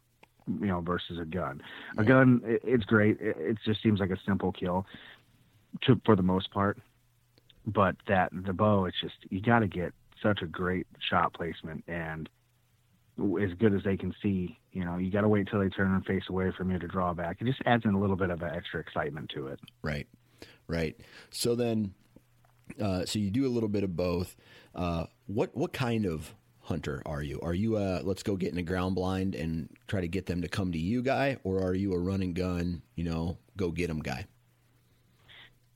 you 0.46 0.66
know, 0.66 0.80
versus 0.80 1.18
a 1.18 1.24
gun. 1.24 1.60
A 1.98 2.04
gun, 2.04 2.40
it, 2.44 2.60
it's 2.62 2.84
great. 2.84 3.20
It, 3.20 3.36
it 3.36 3.58
just 3.64 3.82
seems 3.82 3.98
like 3.98 4.10
a 4.10 4.18
simple 4.24 4.52
kill, 4.52 4.86
to, 5.86 6.00
for 6.06 6.14
the 6.14 6.22
most 6.22 6.52
part. 6.52 6.78
But 7.66 7.96
that 8.06 8.30
the 8.32 8.52
bow, 8.52 8.84
it's 8.84 9.00
just 9.00 9.14
you 9.28 9.40
got 9.40 9.60
to 9.60 9.66
get 9.66 9.92
such 10.22 10.42
a 10.42 10.46
great 10.46 10.86
shot 11.10 11.34
placement 11.34 11.82
and 11.88 12.28
as 13.18 13.52
good 13.58 13.74
as 13.74 13.82
they 13.84 13.96
can 13.96 14.14
see. 14.22 14.58
You 14.72 14.84
know, 14.84 14.96
you 14.98 15.10
got 15.10 15.20
to 15.22 15.28
wait 15.28 15.48
till 15.50 15.60
they 15.60 15.68
turn 15.68 15.92
and 15.92 16.04
face 16.04 16.24
away 16.28 16.52
from 16.56 16.70
you 16.70 16.78
to 16.78 16.86
draw 16.86 17.12
back. 17.12 17.38
It 17.40 17.44
just 17.44 17.60
adds 17.66 17.84
in 17.84 17.94
a 17.94 18.00
little 18.00 18.16
bit 18.16 18.30
of 18.30 18.42
an 18.42 18.54
extra 18.54 18.80
excitement 18.80 19.30
to 19.34 19.48
it. 19.48 19.60
Right. 19.82 20.06
Right. 20.66 20.98
So 21.30 21.54
then, 21.54 21.94
uh, 22.80 23.04
so 23.04 23.18
you 23.18 23.30
do 23.30 23.46
a 23.46 23.50
little 23.50 23.68
bit 23.68 23.84
of 23.84 23.96
both. 23.96 24.36
Uh, 24.74 25.04
what 25.26 25.54
what 25.54 25.72
kind 25.72 26.06
of 26.06 26.34
hunter 26.60 27.02
are 27.04 27.22
you? 27.22 27.38
Are 27.42 27.54
you 27.54 27.76
a 27.76 28.00
let's 28.02 28.22
go 28.22 28.36
get 28.36 28.52
in 28.52 28.58
a 28.58 28.62
ground 28.62 28.94
blind 28.94 29.34
and 29.34 29.68
try 29.88 30.00
to 30.00 30.08
get 30.08 30.26
them 30.26 30.42
to 30.42 30.48
come 30.48 30.72
to 30.72 30.78
you 30.78 31.02
guy, 31.02 31.36
or 31.44 31.62
are 31.62 31.74
you 31.74 31.92
a 31.92 31.98
run 31.98 32.22
and 32.22 32.34
gun, 32.34 32.82
you 32.94 33.04
know, 33.04 33.38
go 33.56 33.70
get 33.70 33.88
them 33.88 34.00
guy? 34.00 34.26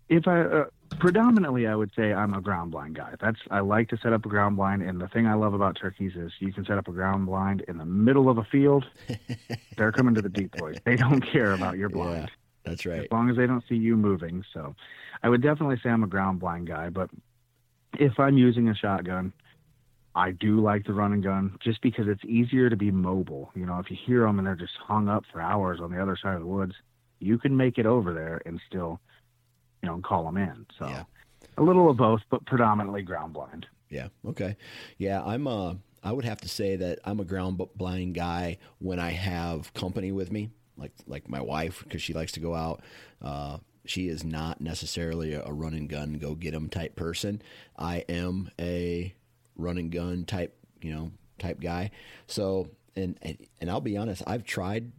If 0.09 0.27
I 0.29 0.43
uh, 0.43 0.65
predominantly, 0.99 1.67
I 1.67 1.75
would 1.75 1.91
say 1.97 2.13
I'm 2.13 2.35
a 2.35 2.41
ground 2.41 2.73
blind 2.73 2.97
guy. 2.97 3.15
That's 3.21 3.39
I 3.51 3.61
like 3.61 3.89
to 3.91 3.99
set 3.99 4.13
up 4.13 4.25
a 4.25 4.29
ground 4.29 4.57
blind, 4.57 4.83
and 4.83 5.01
the 5.01 5.09
thing 5.09 5.27
I 5.27 5.35
love 5.35 5.55
about 5.55 5.77
turkeys 5.81 6.13
is 6.17 6.33
you 6.39 6.53
can 6.53 6.65
set 6.65 6.79
up 6.79 6.89
a 6.89 6.93
ground 6.93 7.27
blind 7.27 7.65
in 7.69 7.79
the 7.79 7.85
middle 7.85 8.29
of 8.29 8.39
a 8.39 8.45
field. 8.45 8.85
They're 9.77 9.93
coming 9.93 10.15
to 10.15 10.23
the 10.23 10.29
decoys. 10.29 10.77
They 10.85 10.97
don't 10.97 11.21
care 11.21 11.53
about 11.53 11.77
your 11.77 11.89
blind 11.89 12.31
That's 12.65 12.87
right. 12.87 13.01
as 13.01 13.07
long 13.11 13.31
as 13.31 13.37
they 13.37 13.47
don't 13.47 13.65
see 13.69 13.77
you 13.77 13.97
moving. 13.97 14.45
So, 14.53 14.75
I 15.23 15.29
would 15.29 15.43
definitely 15.43 15.77
say 15.83 15.91
I'm 15.91 16.05
a 16.05 16.09
ground 16.09 16.41
blind 16.41 16.69
guy. 16.69 16.89
But 16.91 17.11
if 17.99 18.19
I'm 18.19 18.37
using 18.37 18.69
a 18.69 18.75
shotgun, 18.75 19.33
I 20.15 20.31
do 20.31 20.61
like 20.61 20.87
the 20.87 20.95
run 20.95 21.13
and 21.13 21.23
gun 21.23 21.59
just 21.63 21.83
because 21.83 22.09
it's 22.09 22.25
easier 22.25 22.71
to 22.71 22.77
be 22.77 22.91
mobile. 22.91 23.51
You 23.55 23.67
know, 23.67 23.79
if 23.79 23.91
you 23.91 23.99
hear 24.07 24.23
them 24.23 24.39
and 24.39 24.47
they're 24.47 24.55
just 24.55 24.77
hung 24.87 25.09
up 25.09 25.25
for 25.31 25.41
hours 25.41 25.79
on 25.81 25.91
the 25.91 26.01
other 26.01 26.17
side 26.21 26.35
of 26.35 26.41
the 26.41 26.47
woods, 26.47 26.75
you 27.19 27.39
can 27.39 27.57
make 27.57 27.77
it 27.77 27.87
over 27.87 28.15
there 28.15 28.41
and 28.47 28.61
still, 28.67 29.01
you 29.83 29.89
know, 29.89 29.99
call 29.99 30.25
them 30.25 30.37
in. 30.37 30.67
So 30.79 30.87
Yeah. 30.87 31.05
a 31.59 31.63
little 31.63 31.91
of 31.91 31.97
both, 31.97 32.21
but 32.31 32.45
predominantly 32.47 33.03
ground 33.03 33.33
blind. 33.33 33.67
Yeah. 33.89 34.09
Okay. 34.25 34.57
Yeah, 34.99 35.23
I'm 35.25 35.47
uh 35.47 35.75
I 36.03 36.13
would 36.13 36.25
have 36.25 36.41
to 36.43 36.49
say 36.49 36.77
that 36.77 37.01
I'm 37.05 37.19
a 37.21 37.25
ground 37.25 37.61
blind 37.75 38.15
guy 38.15 38.59
when 38.79 39.01
I 39.01 39.11
have 39.11 39.73
company 39.75 40.13
with 40.13 40.31
me, 40.31 40.51
like 40.77 40.93
like 41.07 41.29
my 41.29 41.41
wife 41.41 41.83
because 41.83 42.03
she 42.03 42.13
likes 42.13 42.33
to 42.33 42.41
go 42.41 42.55
out. 42.55 42.83
Uh, 43.21 43.59
she 43.85 44.09
is 44.09 44.25
not 44.25 44.61
necessarily 44.61 45.33
a, 45.35 45.45
a 45.45 45.53
run 45.53 45.75
and 45.75 45.89
gun 45.89 46.15
go 46.15 46.35
get 46.35 46.55
'em 46.55 46.69
type 46.69 46.97
person. 46.97 47.41
I 47.77 48.05
am 48.09 48.51
a 48.61 49.15
run 49.57 49.79
and 49.79 49.91
gun 49.91 50.25
type, 50.25 50.57
you 50.81 50.93
know, 50.93 51.13
type 51.39 51.61
guy. 51.61 51.91
So, 52.27 52.69
and 52.95 53.19
and, 53.23 53.39
and 53.61 53.71
I'll 53.71 53.81
be 53.81 53.97
honest, 53.97 54.23
I've 54.27 54.45
tried 54.45 54.93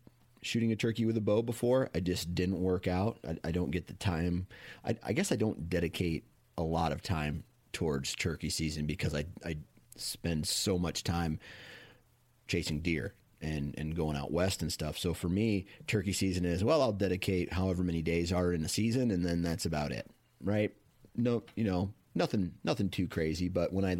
shooting 0.48 0.72
a 0.72 0.76
turkey 0.76 1.06
with 1.06 1.18
a 1.18 1.22
bow 1.22 1.42
before. 1.42 1.90
I 1.94 2.00
just 2.00 2.34
didn't 2.34 2.62
work 2.62 2.88
out. 2.88 3.20
I, 3.28 3.38
I 3.44 3.52
don't 3.52 3.72
get 3.72 3.88
the 3.88 3.94
time. 3.94 4.48
I, 4.86 4.96
I 5.04 5.14
guess 5.14 5.32
I 5.32 5.36
don't 5.36 5.70
dedicate 5.70 6.26
a 6.58 6.64
lot 6.64 6.92
of 6.92 7.02
time 7.02 7.44
towards 7.74 8.16
turkey 8.16 8.50
season 8.50 8.86
because 8.86 9.14
I 9.14 9.26
I 9.46 9.58
spend 9.96 10.48
so 10.48 10.78
much 10.78 11.04
time 11.04 11.40
chasing 12.48 12.80
deer 12.80 13.14
and 13.42 13.76
and 13.78 13.96
going 13.96 14.18
out 14.18 14.32
west 14.32 14.62
and 14.62 14.72
stuff. 14.72 14.98
So 14.98 15.14
for 15.14 15.30
me, 15.30 15.68
turkey 15.86 16.14
season 16.14 16.46
is 16.46 16.64
well, 16.64 16.82
I'll 16.82 16.94
dedicate 16.94 17.54
however 17.54 17.84
many 17.84 18.02
days 18.02 18.32
are 18.32 18.52
in 18.52 18.64
a 18.64 18.70
season, 18.70 19.12
and 19.12 19.26
then 19.26 19.42
that's 19.42 19.66
about 19.66 19.92
it, 19.92 20.10
right? 20.42 20.74
No, 21.16 21.44
you 21.56 21.64
know, 21.64 21.94
nothing 22.16 22.54
nothing 22.64 22.90
too 22.90 23.08
crazy. 23.08 23.50
But 23.50 23.74
when 23.74 23.86
I 23.86 23.98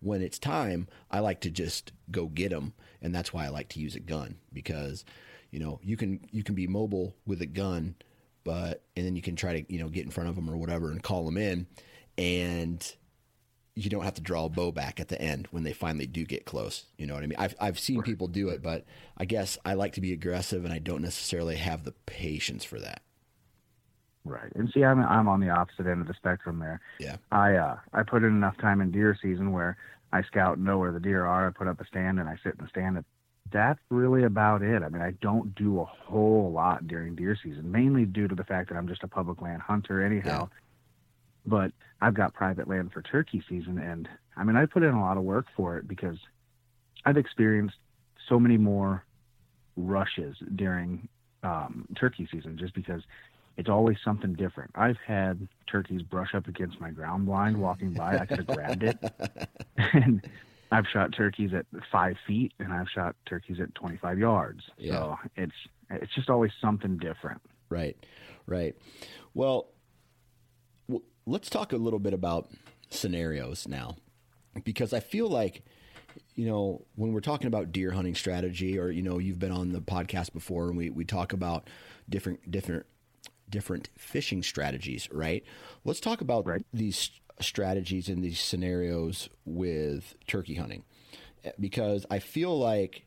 when 0.00 0.20
it's 0.20 0.38
time, 0.38 0.88
I 1.10 1.20
like 1.20 1.40
to 1.42 1.50
just 1.50 1.92
go 2.10 2.26
get 2.26 2.50
them, 2.50 2.72
and 3.00 3.14
that's 3.14 3.32
why 3.32 3.46
I 3.46 3.50
like 3.50 3.68
to 3.70 3.80
use 3.80 3.94
a 3.94 4.00
gun 4.00 4.36
because 4.52 5.04
you 5.52 5.60
know 5.60 5.78
you 5.82 5.96
can 5.96 6.20
you 6.32 6.42
can 6.42 6.56
be 6.56 6.66
mobile 6.66 7.14
with 7.24 7.40
a 7.40 7.46
gun, 7.46 7.94
but 8.42 8.82
and 8.96 9.06
then 9.06 9.14
you 9.14 9.22
can 9.22 9.36
try 9.36 9.60
to 9.60 9.72
you 9.72 9.78
know 9.78 9.88
get 9.88 10.04
in 10.04 10.10
front 10.10 10.28
of 10.28 10.34
them 10.34 10.50
or 10.50 10.56
whatever 10.56 10.90
and 10.90 11.02
call 11.02 11.24
them 11.24 11.36
in, 11.36 11.68
and 12.18 12.96
you 13.74 13.88
don't 13.88 14.04
have 14.04 14.14
to 14.14 14.20
draw 14.20 14.46
a 14.46 14.48
bow 14.48 14.72
back 14.72 14.98
at 14.98 15.08
the 15.08 15.20
end 15.20 15.46
when 15.50 15.62
they 15.62 15.72
finally 15.72 16.06
do 16.06 16.24
get 16.24 16.44
close. 16.44 16.84
You 16.98 17.06
know 17.06 17.14
what 17.14 17.22
I 17.22 17.26
mean? 17.26 17.38
I've 17.38 17.54
I've 17.60 17.78
seen 17.78 18.02
people 18.02 18.26
do 18.26 18.48
it, 18.48 18.62
but 18.62 18.84
I 19.16 19.26
guess 19.26 19.58
I 19.64 19.74
like 19.74 19.92
to 19.92 20.00
be 20.00 20.12
aggressive, 20.12 20.64
and 20.64 20.74
I 20.74 20.78
don't 20.78 21.02
necessarily 21.02 21.56
have 21.56 21.84
the 21.84 21.92
patience 21.92 22.64
for 22.64 22.80
that. 22.80 23.02
Right. 24.24 24.52
And 24.54 24.70
see, 24.72 24.84
I'm 24.84 25.00
I'm 25.00 25.28
on 25.28 25.40
the 25.40 25.50
opposite 25.50 25.86
end 25.86 26.00
of 26.00 26.06
the 26.06 26.14
spectrum 26.14 26.58
there. 26.58 26.80
Yeah. 26.98 27.16
I 27.30 27.56
uh 27.56 27.76
I 27.92 28.02
put 28.02 28.22
in 28.22 28.30
enough 28.30 28.56
time 28.58 28.80
in 28.80 28.90
deer 28.90 29.16
season 29.20 29.52
where 29.52 29.76
I 30.12 30.22
scout 30.22 30.56
and 30.56 30.66
know 30.66 30.78
where 30.78 30.92
the 30.92 31.00
deer 31.00 31.26
are. 31.26 31.48
I 31.48 31.50
put 31.50 31.66
up 31.66 31.80
a 31.80 31.86
stand 31.86 32.20
and 32.20 32.28
I 32.28 32.36
sit 32.42 32.54
in 32.58 32.64
the 32.64 32.68
stand. 32.68 33.04
That's 33.52 33.80
really 33.90 34.24
about 34.24 34.62
it. 34.62 34.82
I 34.82 34.88
mean, 34.88 35.02
I 35.02 35.12
don't 35.20 35.54
do 35.54 35.80
a 35.80 35.84
whole 35.84 36.50
lot 36.52 36.86
during 36.86 37.14
deer 37.14 37.36
season, 37.42 37.70
mainly 37.70 38.04
due 38.04 38.28
to 38.28 38.34
the 38.34 38.44
fact 38.44 38.70
that 38.70 38.76
I'm 38.76 38.88
just 38.88 39.02
a 39.02 39.08
public 39.08 39.40
land 39.40 39.62
hunter 39.62 40.02
anyhow. 40.04 40.48
Yeah. 40.50 40.58
But 41.44 41.72
I've 42.00 42.14
got 42.14 42.34
private 42.34 42.68
land 42.68 42.92
for 42.92 43.02
turkey 43.02 43.42
season, 43.48 43.78
and 43.78 44.08
I 44.36 44.44
mean, 44.44 44.56
I 44.56 44.66
put 44.66 44.82
in 44.82 44.94
a 44.94 45.00
lot 45.00 45.16
of 45.16 45.24
work 45.24 45.46
for 45.56 45.76
it 45.76 45.86
because 45.86 46.16
I've 47.04 47.16
experienced 47.16 47.76
so 48.28 48.38
many 48.38 48.56
more 48.56 49.04
rushes 49.76 50.36
during 50.54 51.08
um, 51.42 51.86
turkey 51.98 52.28
season 52.30 52.56
just 52.58 52.74
because 52.74 53.02
it's 53.56 53.68
always 53.68 53.96
something 54.04 54.34
different. 54.34 54.70
I've 54.74 54.98
had 55.06 55.46
turkeys 55.66 56.02
brush 56.02 56.34
up 56.34 56.46
against 56.48 56.80
my 56.80 56.90
ground 56.90 57.26
blind 57.26 57.60
walking 57.60 57.92
by. 57.92 58.18
I 58.18 58.26
could 58.26 58.38
have 58.38 58.46
grabbed 58.46 58.82
it. 58.82 58.96
and 59.76 60.26
I've 60.72 60.86
shot 60.92 61.12
turkeys 61.14 61.50
at 61.54 61.66
five 61.90 62.16
feet 62.26 62.52
and 62.58 62.72
I've 62.72 62.88
shot 62.88 63.14
turkeys 63.26 63.58
at 63.60 63.74
25 63.74 64.18
yards. 64.18 64.62
Yeah. 64.78 64.92
So 64.92 65.18
it's, 65.36 65.52
it's 65.90 66.14
just 66.14 66.30
always 66.30 66.50
something 66.60 66.96
different. 66.96 67.42
Right. 67.68 67.96
Right. 68.46 68.74
Well, 69.34 69.68
w- 70.88 71.04
let's 71.26 71.50
talk 71.50 71.72
a 71.72 71.76
little 71.76 71.98
bit 71.98 72.14
about 72.14 72.48
scenarios 72.88 73.68
now, 73.68 73.96
because 74.64 74.92
I 74.92 75.00
feel 75.00 75.28
like, 75.28 75.62
you 76.34 76.46
know, 76.46 76.86
when 76.96 77.12
we're 77.12 77.20
talking 77.20 77.46
about 77.46 77.72
deer 77.72 77.90
hunting 77.92 78.14
strategy, 78.14 78.78
or 78.78 78.90
you 78.90 79.02
know, 79.02 79.18
you've 79.18 79.38
been 79.38 79.52
on 79.52 79.72
the 79.72 79.80
podcast 79.80 80.32
before, 80.32 80.68
and 80.68 80.76
we, 80.76 80.90
we 80.90 81.04
talk 81.04 81.32
about 81.32 81.68
different 82.08 82.50
different 82.50 82.86
different 83.48 83.88
fishing 83.96 84.42
strategies, 84.42 85.08
right? 85.12 85.44
Let's 85.84 86.00
talk 86.00 86.20
about 86.20 86.46
right. 86.46 86.64
these 86.72 87.10
strategies 87.40 88.08
in 88.08 88.20
these 88.20 88.40
scenarios 88.40 89.28
with 89.44 90.14
turkey 90.26 90.54
hunting. 90.54 90.84
Because 91.58 92.06
I 92.10 92.18
feel 92.18 92.56
like 92.58 93.06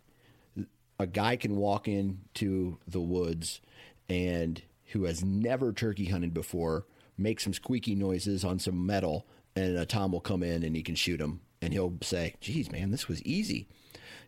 a 0.99 1.07
guy 1.07 1.35
can 1.35 1.55
walk 1.55 1.87
into 1.87 2.77
the 2.87 2.99
woods 2.99 3.61
and 4.09 4.61
who 4.91 5.03
has 5.05 5.23
never 5.23 5.73
turkey 5.73 6.05
hunted 6.05 6.33
before 6.33 6.85
make 7.17 7.39
some 7.39 7.53
squeaky 7.53 7.95
noises 7.95 8.43
on 8.43 8.59
some 8.59 8.85
metal 8.85 9.25
and 9.55 9.77
a 9.77 9.85
tom 9.85 10.11
will 10.11 10.19
come 10.19 10.43
in 10.43 10.63
and 10.63 10.75
he 10.75 10.83
can 10.83 10.95
shoot 10.95 11.19
him 11.19 11.39
and 11.61 11.73
he'll 11.73 11.93
say 12.01 12.35
geez 12.41 12.71
man 12.71 12.91
this 12.91 13.07
was 13.07 13.21
easy. 13.23 13.67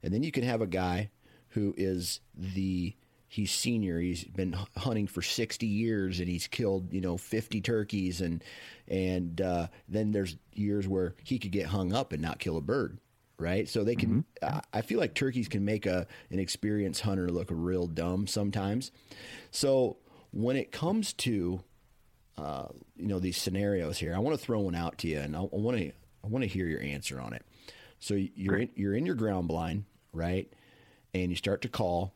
And 0.03 0.13
then 0.13 0.23
you 0.23 0.31
can 0.31 0.43
have 0.43 0.61
a 0.61 0.67
guy 0.67 1.09
who 1.49 1.73
is 1.77 2.21
the 2.35 2.95
he's 3.27 3.51
senior. 3.51 3.99
He's 3.99 4.23
been 4.23 4.55
hunting 4.75 5.07
for 5.07 5.21
60 5.21 5.65
years 5.65 6.19
and 6.19 6.29
he's 6.29 6.47
killed, 6.47 6.93
you 6.93 7.01
know, 7.01 7.17
50 7.17 7.61
turkeys. 7.61 8.21
And, 8.21 8.43
and, 8.87 9.39
uh, 9.41 9.67
then 9.87 10.11
there's 10.11 10.37
years 10.53 10.87
where 10.87 11.15
he 11.23 11.37
could 11.37 11.51
get 11.51 11.67
hung 11.67 11.93
up 11.93 12.13
and 12.13 12.21
not 12.21 12.39
kill 12.39 12.57
a 12.57 12.61
bird. 12.61 12.97
Right. 13.39 13.69
So 13.69 13.83
they 13.83 13.95
can, 13.95 14.25
mm-hmm. 14.41 14.59
I 14.73 14.81
feel 14.81 14.99
like 14.99 15.13
turkeys 15.13 15.47
can 15.47 15.63
make 15.63 15.85
a, 15.85 16.07
an 16.31 16.39
experienced 16.39 17.01
hunter 17.01 17.29
look 17.29 17.49
real 17.51 17.85
dumb 17.85 18.25
sometimes. 18.25 18.91
So 19.51 19.97
when 20.31 20.55
it 20.55 20.71
comes 20.71 21.13
to, 21.13 21.61
uh, 22.39 22.65
you 22.95 23.05
know, 23.07 23.19
these 23.19 23.37
scenarios 23.37 23.99
here, 23.99 24.15
I 24.15 24.19
want 24.19 24.39
to 24.39 24.43
throw 24.43 24.61
one 24.61 24.73
out 24.73 24.97
to 24.99 25.07
you 25.07 25.19
and 25.19 25.35
I 25.35 25.41
want 25.41 25.77
to, 25.77 25.91
I 26.23 26.27
want 26.27 26.43
to 26.43 26.47
hear 26.47 26.65
your 26.65 26.81
answer 26.81 27.21
on 27.21 27.33
it. 27.33 27.43
So 27.99 28.15
you're 28.15 28.57
in, 28.57 28.69
you're 28.75 28.95
in 28.95 29.05
your 29.05 29.15
ground 29.15 29.47
blind, 29.47 29.85
right? 30.13 30.51
And 31.13 31.29
you 31.29 31.35
start 31.35 31.61
to 31.61 31.69
call 31.69 32.13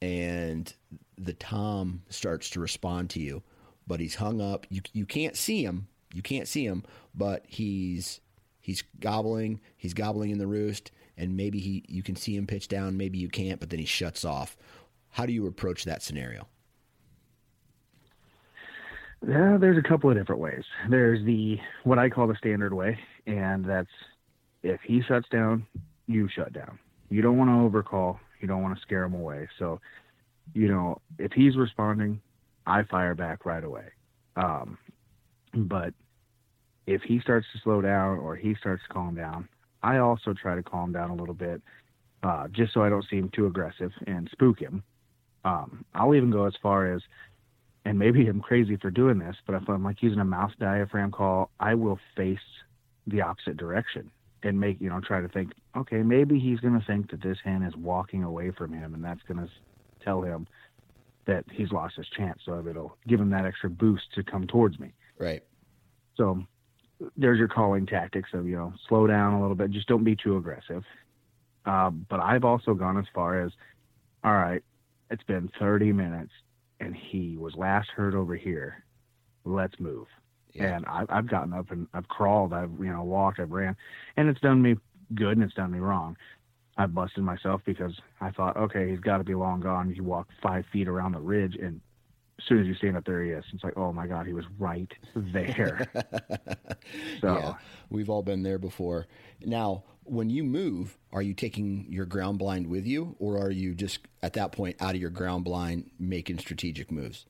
and 0.00 0.72
the 1.16 1.34
tom 1.34 2.02
starts 2.08 2.50
to 2.50 2.60
respond 2.60 3.10
to 3.10 3.20
you, 3.20 3.42
but 3.86 4.00
he's 4.00 4.14
hung 4.14 4.40
up. 4.40 4.66
You 4.70 4.80
you 4.92 5.06
can't 5.06 5.36
see 5.36 5.64
him. 5.64 5.88
You 6.12 6.22
can't 6.22 6.48
see 6.48 6.64
him, 6.64 6.84
but 7.14 7.44
he's 7.46 8.20
he's 8.60 8.82
gobbling. 9.00 9.60
He's 9.76 9.94
gobbling 9.94 10.30
in 10.30 10.38
the 10.38 10.46
roost, 10.46 10.90
and 11.16 11.36
maybe 11.36 11.58
he 11.58 11.84
you 11.88 12.02
can 12.02 12.16
see 12.16 12.36
him 12.36 12.46
pitch 12.46 12.68
down. 12.68 12.96
Maybe 12.96 13.18
you 13.18 13.28
can't, 13.28 13.60
but 13.60 13.70
then 13.70 13.80
he 13.80 13.86
shuts 13.86 14.24
off. 14.24 14.56
How 15.10 15.26
do 15.26 15.32
you 15.32 15.46
approach 15.46 15.84
that 15.84 16.02
scenario? 16.02 16.46
Yeah, 19.26 19.56
there's 19.60 19.78
a 19.78 19.88
couple 19.88 20.10
of 20.10 20.16
different 20.16 20.40
ways. 20.40 20.62
There's 20.88 21.24
the 21.24 21.58
what 21.82 21.98
I 21.98 22.08
call 22.08 22.28
the 22.28 22.36
standard 22.36 22.72
way, 22.72 22.98
and 23.26 23.64
that's 23.64 23.90
if 24.62 24.80
he 24.82 25.02
shuts 25.02 25.28
down, 25.28 25.66
you 26.06 26.28
shut 26.28 26.52
down. 26.52 26.78
You 27.10 27.22
don't 27.22 27.36
want 27.36 27.50
to 27.50 27.64
overcall. 27.64 28.20
You 28.40 28.48
don't 28.48 28.62
want 28.62 28.76
to 28.76 28.82
scare 28.82 29.04
him 29.04 29.14
away. 29.14 29.48
So, 29.58 29.80
you 30.54 30.68
know, 30.68 31.00
if 31.18 31.32
he's 31.32 31.56
responding, 31.56 32.20
I 32.66 32.82
fire 32.84 33.14
back 33.14 33.44
right 33.44 33.64
away. 33.64 33.86
Um, 34.36 34.78
but 35.54 35.94
if 36.86 37.02
he 37.02 37.20
starts 37.20 37.46
to 37.52 37.60
slow 37.62 37.80
down 37.82 38.18
or 38.18 38.36
he 38.36 38.54
starts 38.54 38.82
to 38.86 38.94
calm 38.94 39.14
down, 39.14 39.48
I 39.82 39.98
also 39.98 40.34
try 40.34 40.54
to 40.54 40.62
calm 40.62 40.92
down 40.92 41.10
a 41.10 41.14
little 41.14 41.34
bit, 41.34 41.62
uh, 42.22 42.48
just 42.48 42.74
so 42.74 42.82
I 42.82 42.88
don't 42.88 43.04
seem 43.08 43.30
too 43.34 43.46
aggressive 43.46 43.92
and 44.06 44.28
spook 44.32 44.58
him. 44.58 44.82
Um, 45.44 45.84
I'll 45.94 46.14
even 46.14 46.30
go 46.30 46.46
as 46.46 46.54
far 46.62 46.92
as, 46.92 47.02
and 47.84 47.98
maybe 47.98 48.26
I'm 48.26 48.40
crazy 48.40 48.76
for 48.76 48.90
doing 48.90 49.18
this, 49.18 49.36
but 49.46 49.54
if 49.54 49.68
I'm 49.68 49.84
like 49.84 50.02
using 50.02 50.20
a 50.20 50.24
mouth 50.24 50.50
diaphragm 50.58 51.10
call, 51.10 51.50
I 51.60 51.74
will 51.74 51.98
face 52.16 52.38
the 53.06 53.22
opposite 53.22 53.56
direction 53.56 54.10
and 54.42 54.58
make 54.58 54.80
you 54.80 54.88
know 54.88 55.00
try 55.00 55.20
to 55.20 55.28
think 55.28 55.52
okay 55.76 56.02
maybe 56.02 56.38
he's 56.38 56.60
going 56.60 56.78
to 56.78 56.86
think 56.86 57.10
that 57.10 57.22
this 57.22 57.38
hen 57.44 57.62
is 57.62 57.74
walking 57.76 58.22
away 58.22 58.50
from 58.50 58.72
him 58.72 58.94
and 58.94 59.04
that's 59.04 59.22
going 59.22 59.38
to 59.38 59.48
tell 60.04 60.22
him 60.22 60.46
that 61.26 61.44
he's 61.50 61.72
lost 61.72 61.96
his 61.96 62.06
chance 62.16 62.40
so 62.44 62.64
it'll 62.66 62.96
give 63.06 63.20
him 63.20 63.30
that 63.30 63.44
extra 63.44 63.68
boost 63.68 64.04
to 64.14 64.22
come 64.22 64.46
towards 64.46 64.78
me. 64.78 64.92
Right. 65.18 65.42
So 66.16 66.42
there's 67.16 67.38
your 67.38 67.48
calling 67.48 67.86
tactics 67.86 68.30
of 68.32 68.46
you 68.46 68.56
know 68.56 68.72
slow 68.88 69.06
down 69.06 69.34
a 69.34 69.40
little 69.40 69.56
bit 69.56 69.70
just 69.70 69.88
don't 69.88 70.04
be 70.04 70.16
too 70.16 70.36
aggressive. 70.36 70.84
Uh, 71.66 71.90
but 71.90 72.18
i've 72.20 72.44
also 72.44 72.72
gone 72.72 72.96
as 72.96 73.04
far 73.12 73.42
as 73.42 73.52
all 74.24 74.32
right 74.32 74.62
it's 75.10 75.22
been 75.24 75.50
30 75.58 75.92
minutes 75.92 76.32
and 76.80 76.94
he 76.94 77.36
was 77.36 77.54
last 77.56 77.88
heard 77.90 78.14
over 78.14 78.36
here. 78.36 78.84
Let's 79.44 79.78
move 79.78 80.06
yeah. 80.58 80.76
And 80.76 80.86
I've, 80.86 81.06
I've 81.10 81.26
gotten 81.26 81.52
up 81.52 81.70
and 81.70 81.86
I've 81.94 82.08
crawled, 82.08 82.52
I've 82.52 82.70
you 82.78 82.92
know 82.92 83.02
walked, 83.02 83.40
I've 83.40 83.50
ran, 83.50 83.76
and 84.16 84.28
it's 84.28 84.40
done 84.40 84.62
me 84.62 84.76
good 85.14 85.32
and 85.32 85.42
it's 85.42 85.54
done 85.54 85.70
me 85.72 85.78
wrong. 85.78 86.16
I've 86.76 86.94
busted 86.94 87.24
myself 87.24 87.60
because 87.64 87.92
I 88.20 88.30
thought, 88.30 88.56
okay, 88.56 88.90
he's 88.90 89.00
got 89.00 89.18
to 89.18 89.24
be 89.24 89.34
long 89.34 89.60
gone. 89.60 89.92
You 89.92 90.04
walk 90.04 90.28
five 90.40 90.64
feet 90.72 90.86
around 90.86 91.12
the 91.12 91.20
ridge, 91.20 91.56
and 91.56 91.80
as 92.38 92.44
soon 92.46 92.60
as 92.60 92.66
you 92.66 92.74
stand 92.74 92.96
up, 92.96 93.04
there 93.04 93.24
he 93.24 93.30
is. 93.30 93.44
It's 93.52 93.64
like, 93.64 93.76
oh 93.76 93.92
my 93.92 94.06
god, 94.06 94.26
he 94.26 94.32
was 94.32 94.44
right 94.58 94.90
there. 95.16 95.90
so 97.20 97.38
yeah, 97.38 97.54
we've 97.90 98.08
all 98.08 98.22
been 98.22 98.44
there 98.44 98.58
before. 98.58 99.06
Now, 99.44 99.82
when 100.04 100.30
you 100.30 100.44
move, 100.44 100.96
are 101.12 101.20
you 101.20 101.34
taking 101.34 101.86
your 101.90 102.06
ground 102.06 102.38
blind 102.38 102.68
with 102.68 102.86
you, 102.86 103.16
or 103.18 103.38
are 103.38 103.50
you 103.50 103.74
just 103.74 104.00
at 104.22 104.34
that 104.34 104.52
point 104.52 104.76
out 104.80 104.94
of 104.94 105.00
your 105.00 105.10
ground 105.10 105.44
blind 105.44 105.90
making 105.98 106.38
strategic 106.38 106.92
moves? 106.92 107.26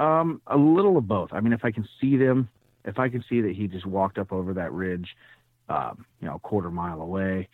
Um, 0.00 0.40
a 0.46 0.56
little 0.56 0.96
of 0.96 1.06
both. 1.06 1.28
I 1.32 1.40
mean, 1.40 1.52
if 1.52 1.64
I 1.64 1.70
can 1.70 1.86
see 2.00 2.16
them, 2.16 2.48
if 2.86 2.98
I 2.98 3.10
can 3.10 3.22
see 3.28 3.42
that 3.42 3.54
he 3.54 3.68
just 3.68 3.84
walked 3.84 4.16
up 4.16 4.32
over 4.32 4.54
that 4.54 4.72
ridge, 4.72 5.08
um, 5.68 6.06
you 6.20 6.26
know, 6.26 6.36
a 6.36 6.38
quarter 6.38 6.70
mile 6.70 7.02
away, 7.02 7.48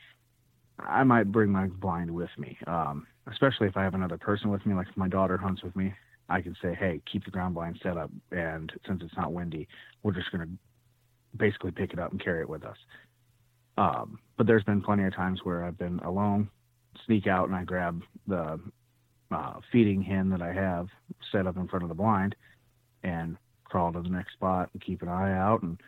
I 0.79 1.03
might 1.03 1.33
bring 1.33 1.51
my 1.51 1.67
blind 1.67 2.11
with 2.11 2.31
me. 2.39 2.57
Um, 2.69 3.07
especially 3.31 3.67
if 3.67 3.77
I 3.77 3.83
have 3.83 3.95
another 3.95 4.17
person 4.17 4.51
with 4.51 4.65
me, 4.65 4.75
like 4.75 4.87
if 4.89 4.97
my 4.97 5.09
daughter 5.09 5.37
hunts 5.37 5.65
with 5.65 5.75
me, 5.75 5.93
I 6.29 6.41
can 6.41 6.57
say, 6.63 6.75
hey, 6.79 7.01
keep 7.11 7.25
the 7.25 7.31
ground 7.33 7.55
blind 7.55 7.81
set 7.83 7.97
up, 7.97 8.11
and 8.31 8.73
since 8.87 9.03
it's 9.03 9.17
not 9.17 9.33
windy, 9.33 9.69
we're 10.03 10.13
just 10.13 10.31
going 10.31 10.47
to 10.47 10.53
basically 11.37 11.71
pick 11.71 11.93
it 11.93 11.99
up 11.99 12.13
and 12.13 12.23
carry 12.23 12.43
it 12.43 12.49
with 12.49 12.65
us. 12.65 12.77
Um, 13.79 14.19
but 14.37 14.47
there's 14.47 14.65
been 14.65 14.83
plenty 14.83 15.05
of 15.05 15.15
times 15.15 15.41
where 15.43 15.65
I've 15.65 15.79
been 15.79 15.99
alone, 16.01 16.49
sneak 17.05 17.27
out, 17.27 17.49
and 17.49 17.57
I 17.57 17.65
grab 17.65 18.03
the 18.27 18.61
uh, 19.31 19.61
feeding 19.73 20.03
hen 20.03 20.31
that 20.31 20.43
I 20.43 20.53
have 20.53 20.89
set 21.33 21.47
up 21.47 21.57
in 21.57 21.69
front 21.69 21.83
of 21.83 21.89
the 21.89 21.95
blind 21.95 22.37
and 23.03 23.37
crawl 23.65 23.93
to 23.93 24.01
the 24.01 24.09
next 24.09 24.33
spot 24.35 24.71
and 24.73 24.83
keep 24.83 25.03
an 25.03 25.09
eye 25.09 25.37
out 25.37 25.63
and 25.63 25.81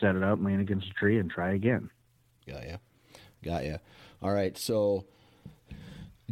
set 0.00 0.14
it 0.16 0.22
up, 0.22 0.38
lean 0.40 0.60
against 0.60 0.88
a 0.88 0.94
tree, 0.94 1.18
and 1.18 1.30
try 1.30 1.52
again. 1.54 1.90
Got 2.46 2.66
ya, 2.66 2.76
got 3.42 3.64
ya. 3.64 3.76
All 4.22 4.32
right, 4.32 4.56
so 4.56 5.06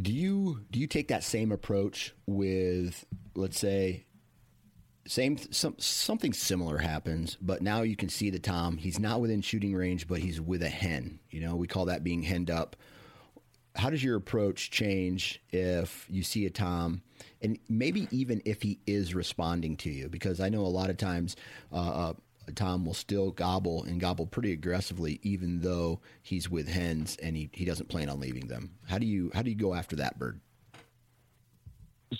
Do 0.00 0.12
you 0.12 0.64
do 0.70 0.78
you 0.78 0.86
take 0.86 1.08
that 1.08 1.24
same 1.24 1.50
approach 1.50 2.14
with, 2.26 3.04
let's 3.34 3.58
say, 3.58 4.04
same 5.06 5.38
some, 5.50 5.74
something 5.78 6.32
similar 6.32 6.78
happens, 6.78 7.36
but 7.40 7.62
now 7.62 7.82
you 7.82 7.96
can 7.96 8.08
see 8.08 8.30
the 8.30 8.38
tom. 8.38 8.76
He's 8.76 9.00
not 9.00 9.20
within 9.20 9.40
shooting 9.40 9.74
range, 9.74 10.06
but 10.06 10.20
he's 10.20 10.40
with 10.40 10.62
a 10.62 10.68
hen. 10.68 11.18
You 11.30 11.40
know, 11.40 11.56
we 11.56 11.66
call 11.66 11.86
that 11.86 12.04
being 12.04 12.22
henned 12.22 12.50
up. 12.50 12.76
How 13.78 13.90
does 13.90 14.02
your 14.02 14.16
approach 14.16 14.70
change 14.70 15.40
if 15.50 16.06
you 16.10 16.22
see 16.22 16.44
a 16.46 16.50
tom, 16.50 17.02
and 17.40 17.58
maybe 17.68 18.08
even 18.10 18.42
if 18.44 18.62
he 18.62 18.80
is 18.86 19.14
responding 19.14 19.76
to 19.78 19.90
you? 19.90 20.08
Because 20.08 20.40
I 20.40 20.48
know 20.48 20.62
a 20.62 20.66
lot 20.66 20.90
of 20.90 20.96
times. 20.96 21.36
Uh, 21.72 21.76
uh, 21.76 22.12
Tom 22.54 22.86
will 22.86 22.94
still 22.94 23.30
gobble 23.30 23.84
and 23.84 24.00
gobble 24.00 24.24
pretty 24.24 24.52
aggressively, 24.52 25.20
even 25.22 25.60
though 25.60 26.00
he's 26.22 26.48
with 26.48 26.66
hens 26.66 27.18
and 27.22 27.36
he, 27.36 27.50
he 27.52 27.66
doesn't 27.66 27.90
plan 27.90 28.08
on 28.08 28.20
leaving 28.20 28.46
them. 28.46 28.70
How 28.88 28.96
do 28.96 29.04
you 29.04 29.30
how 29.34 29.42
do 29.42 29.50
you 29.50 29.56
go 29.56 29.74
after 29.74 29.96
that 29.96 30.18
bird? 30.18 30.40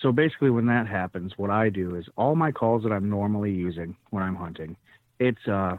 so 0.01 0.13
basically 0.13 0.51
when 0.51 0.67
that 0.67 0.87
happens 0.87 1.33
what 1.37 1.51
i 1.51 1.69
do 1.69 1.95
is 1.97 2.07
all 2.17 2.35
my 2.35 2.53
calls 2.53 2.83
that 2.83 2.93
i'm 2.93 3.09
normally 3.09 3.53
using 3.53 3.97
when 4.11 4.23
i'm 4.23 4.35
hunting 4.35 4.77
it's 5.19 5.47
uh 5.49 5.77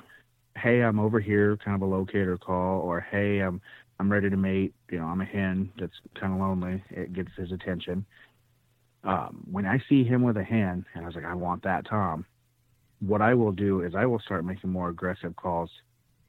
hey 0.57 0.81
i'm 0.81 0.99
over 0.99 1.19
here 1.19 1.57
kind 1.57 1.75
of 1.75 1.81
a 1.81 1.85
locator 1.91 2.37
call 2.37 2.79
or 2.81 2.99
hey 2.99 3.39
i'm 3.39 3.61
i'm 3.99 4.11
ready 4.11 4.29
to 4.29 4.37
mate 4.37 4.73
you 4.91 4.99
know 4.99 5.05
i'm 5.05 5.21
a 5.21 5.25
hen 5.25 5.71
that's 5.79 5.93
kind 6.19 6.33
of 6.33 6.39
lonely 6.39 6.83
it 6.89 7.13
gets 7.13 7.29
his 7.35 7.51
attention 7.51 8.05
um, 9.03 9.43
when 9.49 9.65
i 9.65 9.81
see 9.89 10.03
him 10.03 10.21
with 10.23 10.37
a 10.37 10.43
hen 10.43 10.85
and 10.93 11.03
i 11.03 11.07
was 11.07 11.15
like 11.15 11.25
i 11.25 11.33
want 11.33 11.63
that 11.63 11.85
tom 11.85 12.25
what 12.99 13.21
i 13.21 13.33
will 13.33 13.51
do 13.51 13.81
is 13.81 13.95
i 13.95 14.05
will 14.05 14.19
start 14.19 14.45
making 14.45 14.69
more 14.69 14.89
aggressive 14.89 15.35
calls 15.35 15.69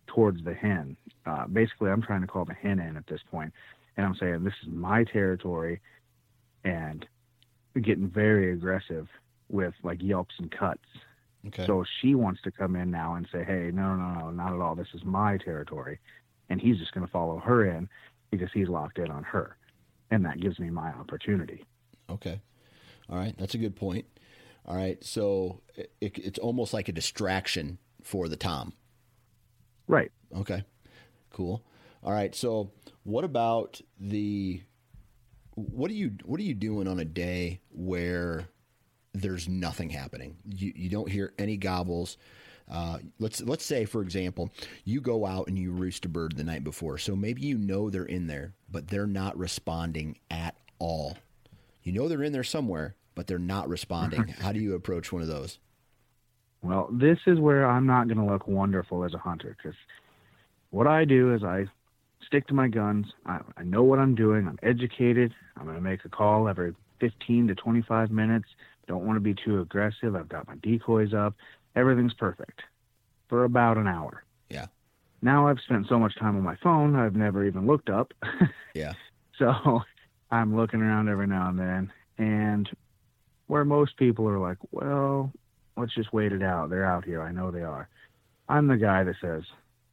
towards 0.06 0.42
the 0.44 0.54
hen 0.54 0.96
uh, 1.26 1.46
basically 1.46 1.90
i'm 1.90 2.02
trying 2.02 2.20
to 2.20 2.26
call 2.26 2.44
the 2.44 2.54
hen 2.54 2.78
in 2.78 2.96
at 2.96 3.06
this 3.06 3.20
point 3.30 3.52
and 3.96 4.06
i'm 4.06 4.14
saying 4.14 4.42
this 4.44 4.54
is 4.62 4.68
my 4.68 5.04
territory 5.04 5.80
and 6.64 7.06
getting 7.80 8.09
very 8.09 8.52
aggressive 8.52 9.09
with 9.48 9.74
like 9.83 10.02
yelps 10.02 10.35
and 10.38 10.50
cuts. 10.50 10.85
Okay. 11.46 11.66
So 11.66 11.85
she 12.00 12.14
wants 12.14 12.42
to 12.42 12.50
come 12.50 12.76
in 12.76 12.90
now 12.90 13.14
and 13.14 13.26
say, 13.33 13.44
"Hey, 13.44 13.70
no, 13.72 13.96
no, 13.96 14.14
no, 14.14 14.30
not 14.30 14.52
at 14.52 14.61
all. 14.61 14.74
This 14.74 14.92
is 14.94 15.04
my 15.04 15.38
territory," 15.38 15.98
and 16.50 16.60
he's 16.60 16.78
just 16.78 16.92
going 16.92 17.06
to 17.06 17.12
follow 17.12 17.38
her 17.38 17.64
in 17.64 17.88
because 18.30 18.48
he's 18.52 18.68
locked 18.68 18.98
in 18.98 19.10
on 19.10 19.22
her, 19.22 19.56
and 20.10 20.24
that 20.24 20.40
gives 20.40 20.58
me 20.58 20.68
my 20.70 20.90
opportunity. 20.90 21.64
Okay. 22.10 22.40
All 23.08 23.16
right, 23.16 23.34
that's 23.38 23.54
a 23.54 23.58
good 23.58 23.76
point. 23.76 24.04
All 24.66 24.76
right, 24.76 25.02
so 25.02 25.62
it, 25.76 25.90
it's 26.00 26.38
almost 26.38 26.74
like 26.74 26.88
a 26.88 26.92
distraction 26.92 27.78
for 28.02 28.28
the 28.28 28.36
tom. 28.36 28.74
Right. 29.88 30.12
Okay. 30.36 30.64
Cool. 31.32 31.64
All 32.04 32.12
right. 32.12 32.34
So, 32.34 32.70
what 33.02 33.24
about 33.24 33.80
the 33.98 34.62
what 35.54 35.90
are 35.90 35.94
you 35.94 36.12
what 36.24 36.38
are 36.38 36.44
you 36.44 36.54
doing 36.54 36.86
on 36.86 37.00
a 37.00 37.04
day 37.04 37.60
where 37.70 38.48
there's 39.12 39.48
nothing 39.48 39.90
happening? 39.90 40.36
You 40.48 40.72
you 40.76 40.88
don't 40.88 41.10
hear 41.10 41.32
any 41.38 41.56
gobbles. 41.56 42.16
Uh, 42.70 42.98
let's 43.18 43.40
let's 43.42 43.64
say, 43.64 43.85
for 43.85 44.00
example, 44.02 44.50
you 44.85 45.00
go 45.00 45.26
out 45.26 45.48
and 45.48 45.59
you 45.59 45.72
roost 45.72 46.04
a 46.04 46.09
bird 46.09 46.37
the 46.37 46.44
night 46.44 46.62
before. 46.62 46.98
So 46.98 47.16
maybe 47.16 47.42
you 47.42 47.59
know 47.59 47.90
they're 47.90 48.04
in 48.04 48.26
there, 48.28 48.54
but 48.70 48.88
they're 48.88 49.06
not 49.06 49.37
responding 49.37 50.18
at 50.30 50.54
all. 50.78 51.18
You 51.83 51.92
know 51.92 52.09
they're 52.09 52.22
in 52.22 52.33
there 52.33 52.44
somewhere, 52.44 52.94
but 53.14 53.26
they're 53.26 53.38
not 53.38 53.68
responding. 53.68 54.28
How 54.40 54.52
do 54.52 54.61
you 54.61 54.74
approach 54.74 55.12
one 55.12 55.22
of 55.22 55.28
those? 55.28 55.59
Well, 56.62 56.88
this 56.92 57.18
is 57.26 57.40
where 57.40 57.66
I'm 57.66 57.87
not 57.87 58.06
going 58.06 58.18
to 58.18 58.30
look 58.30 58.46
wonderful 58.46 59.04
as 59.04 59.14
a 59.14 59.18
hunter 59.18 59.56
because 59.56 59.78
what 60.70 60.87
I 60.87 61.04
do 61.04 61.35
is 61.35 61.42
I 61.42 61.66
stick 62.26 62.46
to 62.48 62.54
my 62.54 62.68
guns. 62.68 63.06
I, 63.26 63.40
I 63.56 63.64
know 63.64 63.83
what 63.83 63.98
I'm 63.98 64.14
doing. 64.14 64.46
I'm 64.46 64.59
educated. 64.62 65.35
I'm 65.56 65.64
going 65.64 65.76
to 65.76 65.83
make 65.83 66.04
a 66.04 66.09
call 66.09 66.48
every 66.48 66.74
15 67.00 67.48
to 67.48 67.54
25 67.54 68.11
minutes. 68.11 68.46
Don't 68.87 69.06
want 69.06 69.16
to 69.16 69.20
be 69.20 69.35
too 69.35 69.61
aggressive. 69.61 70.14
I've 70.14 70.28
got 70.28 70.46
my 70.46 70.56
decoys 70.56 71.14
up. 71.14 71.35
Everything's 71.76 72.14
perfect 72.14 72.62
for 73.28 73.44
about 73.44 73.76
an 73.76 73.87
hour. 73.87 74.24
Yeah. 74.48 74.66
Now 75.22 75.48
I've 75.48 75.61
spent 75.61 75.87
so 75.88 75.98
much 75.98 76.16
time 76.18 76.37
on 76.37 76.42
my 76.42 76.56
phone, 76.62 76.96
I've 76.96 77.14
never 77.14 77.44
even 77.44 77.66
looked 77.66 77.90
up. 77.90 78.12
yeah. 78.74 78.94
So 79.38 79.80
I'm 80.30 80.56
looking 80.56 80.80
around 80.80 81.09
every 81.09 81.26
now 81.26 81.48
and 81.48 81.59
then. 81.59 81.92
And 82.18 82.68
where 83.46 83.64
most 83.64 83.96
people 83.96 84.28
are 84.28 84.38
like, 84.38 84.59
well, 84.70 85.33
let's 85.76 85.94
just 85.94 86.12
wait 86.12 86.33
it 86.33 86.42
out. 86.42 86.70
They're 86.70 86.85
out 86.85 87.04
here. 87.04 87.22
I 87.22 87.33
know 87.33 87.50
they 87.50 87.62
are. 87.62 87.88
I'm 88.48 88.66
the 88.66 88.76
guy 88.76 89.04
that 89.04 89.16
says, 89.20 89.44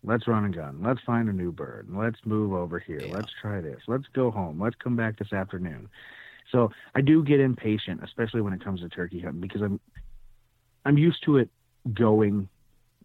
Let's 0.03 0.27
run 0.27 0.45
a 0.45 0.49
gun. 0.49 0.81
Let's 0.81 1.01
find 1.05 1.27
a 1.27 1.33
new 1.33 1.51
bird. 1.51 1.87
Let's 1.91 2.19
move 2.23 2.53
over 2.53 2.79
here. 2.79 3.01
Yeah. 3.01 3.13
Let's 3.13 3.31
try 3.41 3.61
this. 3.61 3.81
Let's 3.87 4.05
go 4.13 4.31
home. 4.31 4.61
Let's 4.61 4.75
come 4.81 4.95
back 4.95 5.17
this 5.17 5.33
afternoon. 5.33 5.89
So 6.51 6.71
I 6.95 7.01
do 7.01 7.23
get 7.23 7.39
impatient, 7.39 8.01
especially 8.03 8.41
when 8.41 8.53
it 8.53 8.63
comes 8.63 8.79
to 8.81 8.89
turkey 8.89 9.19
hunting, 9.19 9.41
because 9.41 9.61
I'm 9.61 9.79
I'm 10.85 10.97
used 10.97 11.23
to 11.25 11.37
it 11.37 11.49
going 11.93 12.49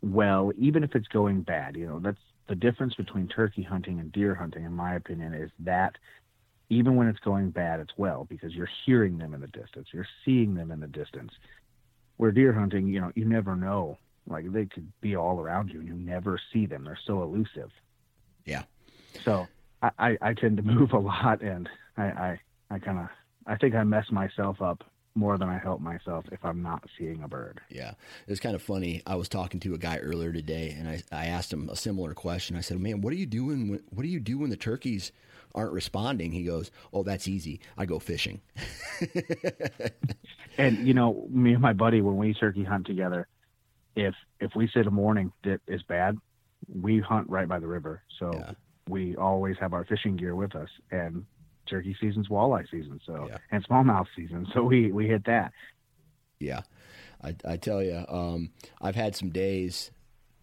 well, 0.02 0.52
even 0.58 0.82
if 0.84 0.94
it's 0.94 1.08
going 1.08 1.42
bad. 1.42 1.76
You 1.76 1.86
know, 1.86 1.98
that's 2.00 2.20
the 2.48 2.54
difference 2.54 2.94
between 2.94 3.28
turkey 3.28 3.62
hunting 3.62 4.00
and 4.00 4.12
deer 4.12 4.34
hunting, 4.34 4.64
in 4.64 4.72
my 4.72 4.94
opinion, 4.94 5.34
is 5.34 5.50
that 5.60 5.96
even 6.68 6.96
when 6.96 7.06
it's 7.06 7.20
going 7.20 7.50
bad, 7.50 7.80
it's 7.80 7.92
well 7.96 8.26
because 8.28 8.54
you're 8.54 8.70
hearing 8.84 9.18
them 9.18 9.34
in 9.34 9.40
the 9.40 9.46
distance, 9.46 9.88
you're 9.92 10.08
seeing 10.24 10.54
them 10.54 10.70
in 10.70 10.80
the 10.80 10.86
distance. 10.86 11.32
Where 12.16 12.32
deer 12.32 12.52
hunting, 12.52 12.88
you 12.88 13.00
know, 13.00 13.12
you 13.14 13.24
never 13.24 13.56
know 13.56 13.98
like 14.26 14.50
they 14.52 14.66
could 14.66 14.90
be 15.00 15.16
all 15.16 15.40
around 15.40 15.70
you 15.70 15.80
and 15.80 15.88
you 15.88 15.94
never 15.94 16.38
see 16.52 16.66
them. 16.66 16.84
They're 16.84 16.98
so 17.06 17.22
elusive. 17.22 17.70
Yeah. 18.44 18.62
So 19.24 19.48
I, 19.82 19.90
I, 19.98 20.18
I 20.22 20.34
tend 20.34 20.56
to 20.58 20.62
move 20.74 20.92
a 20.92 20.98
lot 20.98 21.42
and 21.42 21.68
I, 21.96 22.02
I, 22.02 22.40
I 22.70 22.78
kind 22.78 22.98
of, 22.98 23.08
I 23.46 23.56
think 23.56 23.74
I 23.74 23.82
mess 23.84 24.10
myself 24.10 24.62
up 24.62 24.84
more 25.14 25.36
than 25.38 25.48
I 25.48 25.58
help 25.58 25.80
myself 25.80 26.24
if 26.32 26.44
I'm 26.44 26.62
not 26.62 26.84
seeing 26.98 27.22
a 27.22 27.28
bird. 27.28 27.60
Yeah. 27.68 27.92
It's 28.26 28.40
kind 28.40 28.54
of 28.54 28.62
funny. 28.62 29.02
I 29.06 29.16
was 29.16 29.28
talking 29.28 29.60
to 29.60 29.74
a 29.74 29.78
guy 29.78 29.98
earlier 29.98 30.32
today 30.32 30.74
and 30.78 30.88
I, 30.88 31.02
I 31.12 31.26
asked 31.26 31.52
him 31.52 31.68
a 31.68 31.76
similar 31.76 32.14
question. 32.14 32.56
I 32.56 32.60
said, 32.60 32.80
man, 32.80 33.00
what 33.00 33.12
are 33.12 33.16
you 33.16 33.26
doing? 33.26 33.68
When, 33.68 33.82
what 33.90 34.02
do 34.02 34.08
you 34.08 34.20
do 34.20 34.38
when 34.38 34.50
the 34.50 34.56
turkeys 34.56 35.12
aren't 35.54 35.72
responding? 35.72 36.32
He 36.32 36.44
goes, 36.44 36.70
oh, 36.92 37.02
that's 37.02 37.28
easy. 37.28 37.60
I 37.76 37.84
go 37.84 37.98
fishing. 37.98 38.40
and 40.58 40.86
you 40.86 40.94
know, 40.94 41.26
me 41.28 41.52
and 41.52 41.62
my 41.62 41.72
buddy, 41.72 42.00
when 42.00 42.16
we 42.16 42.34
turkey 42.34 42.64
hunt 42.64 42.86
together, 42.86 43.28
if 43.94 44.14
if 44.40 44.52
we 44.56 44.68
sit 44.72 44.86
a 44.86 44.90
morning 44.90 45.32
that 45.44 45.60
is 45.66 45.82
bad, 45.82 46.16
we 46.68 47.00
hunt 47.00 47.28
right 47.28 47.48
by 47.48 47.58
the 47.58 47.66
river. 47.66 48.02
So 48.18 48.32
yeah. 48.32 48.52
we 48.88 49.16
always 49.16 49.56
have 49.60 49.74
our 49.74 49.84
fishing 49.84 50.16
gear 50.16 50.34
with 50.34 50.56
us 50.56 50.68
and 50.90 51.26
turkey 51.66 51.96
season's 52.00 52.28
walleye 52.28 52.68
season. 52.70 53.00
So 53.06 53.26
yeah. 53.28 53.38
and 53.50 53.66
smallmouth 53.66 54.06
season. 54.16 54.46
So 54.54 54.62
we 54.62 54.92
we 54.92 55.06
hit 55.06 55.24
that. 55.26 55.52
Yeah. 56.38 56.62
I, 57.22 57.36
I 57.44 57.56
tell 57.56 57.82
you, 57.82 58.04
um, 58.08 58.50
I've 58.80 58.96
had 58.96 59.14
some 59.14 59.30
days 59.30 59.90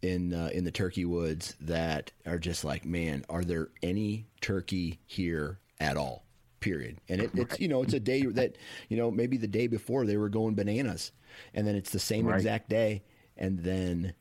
in 0.02 0.34
uh, 0.34 0.50
in 0.54 0.64
the 0.64 0.72
turkey 0.72 1.06
woods 1.06 1.56
that 1.62 2.12
are 2.26 2.40
just 2.40 2.64
like, 2.64 2.86
man, 2.86 3.26
are 3.30 3.44
there 3.44 3.70
any 3.84 4.28
turkey 4.42 5.00
here 5.06 5.60
at 5.80 5.98
all? 5.98 6.26
Period. 6.60 6.98
And 7.08 7.22
it, 7.22 7.32
it's 7.34 7.60
you 7.60 7.68
know 7.68 7.84
it's 7.84 7.94
a 7.94 8.00
day 8.00 8.24
that 8.24 8.58
you 8.88 8.98
know 8.98 9.12
maybe 9.12 9.38
the 9.38 9.48
day 9.48 9.68
before 9.68 10.06
they 10.06 10.18
were 10.18 10.30
going 10.30 10.56
bananas, 10.56 11.12
and 11.54 11.68
then 11.68 11.76
it's 11.76 11.92
the 11.92 12.00
same 12.00 12.26
right. 12.26 12.36
exact 12.36 12.70
day, 12.70 13.04
and 13.38 13.60
then 13.60 14.14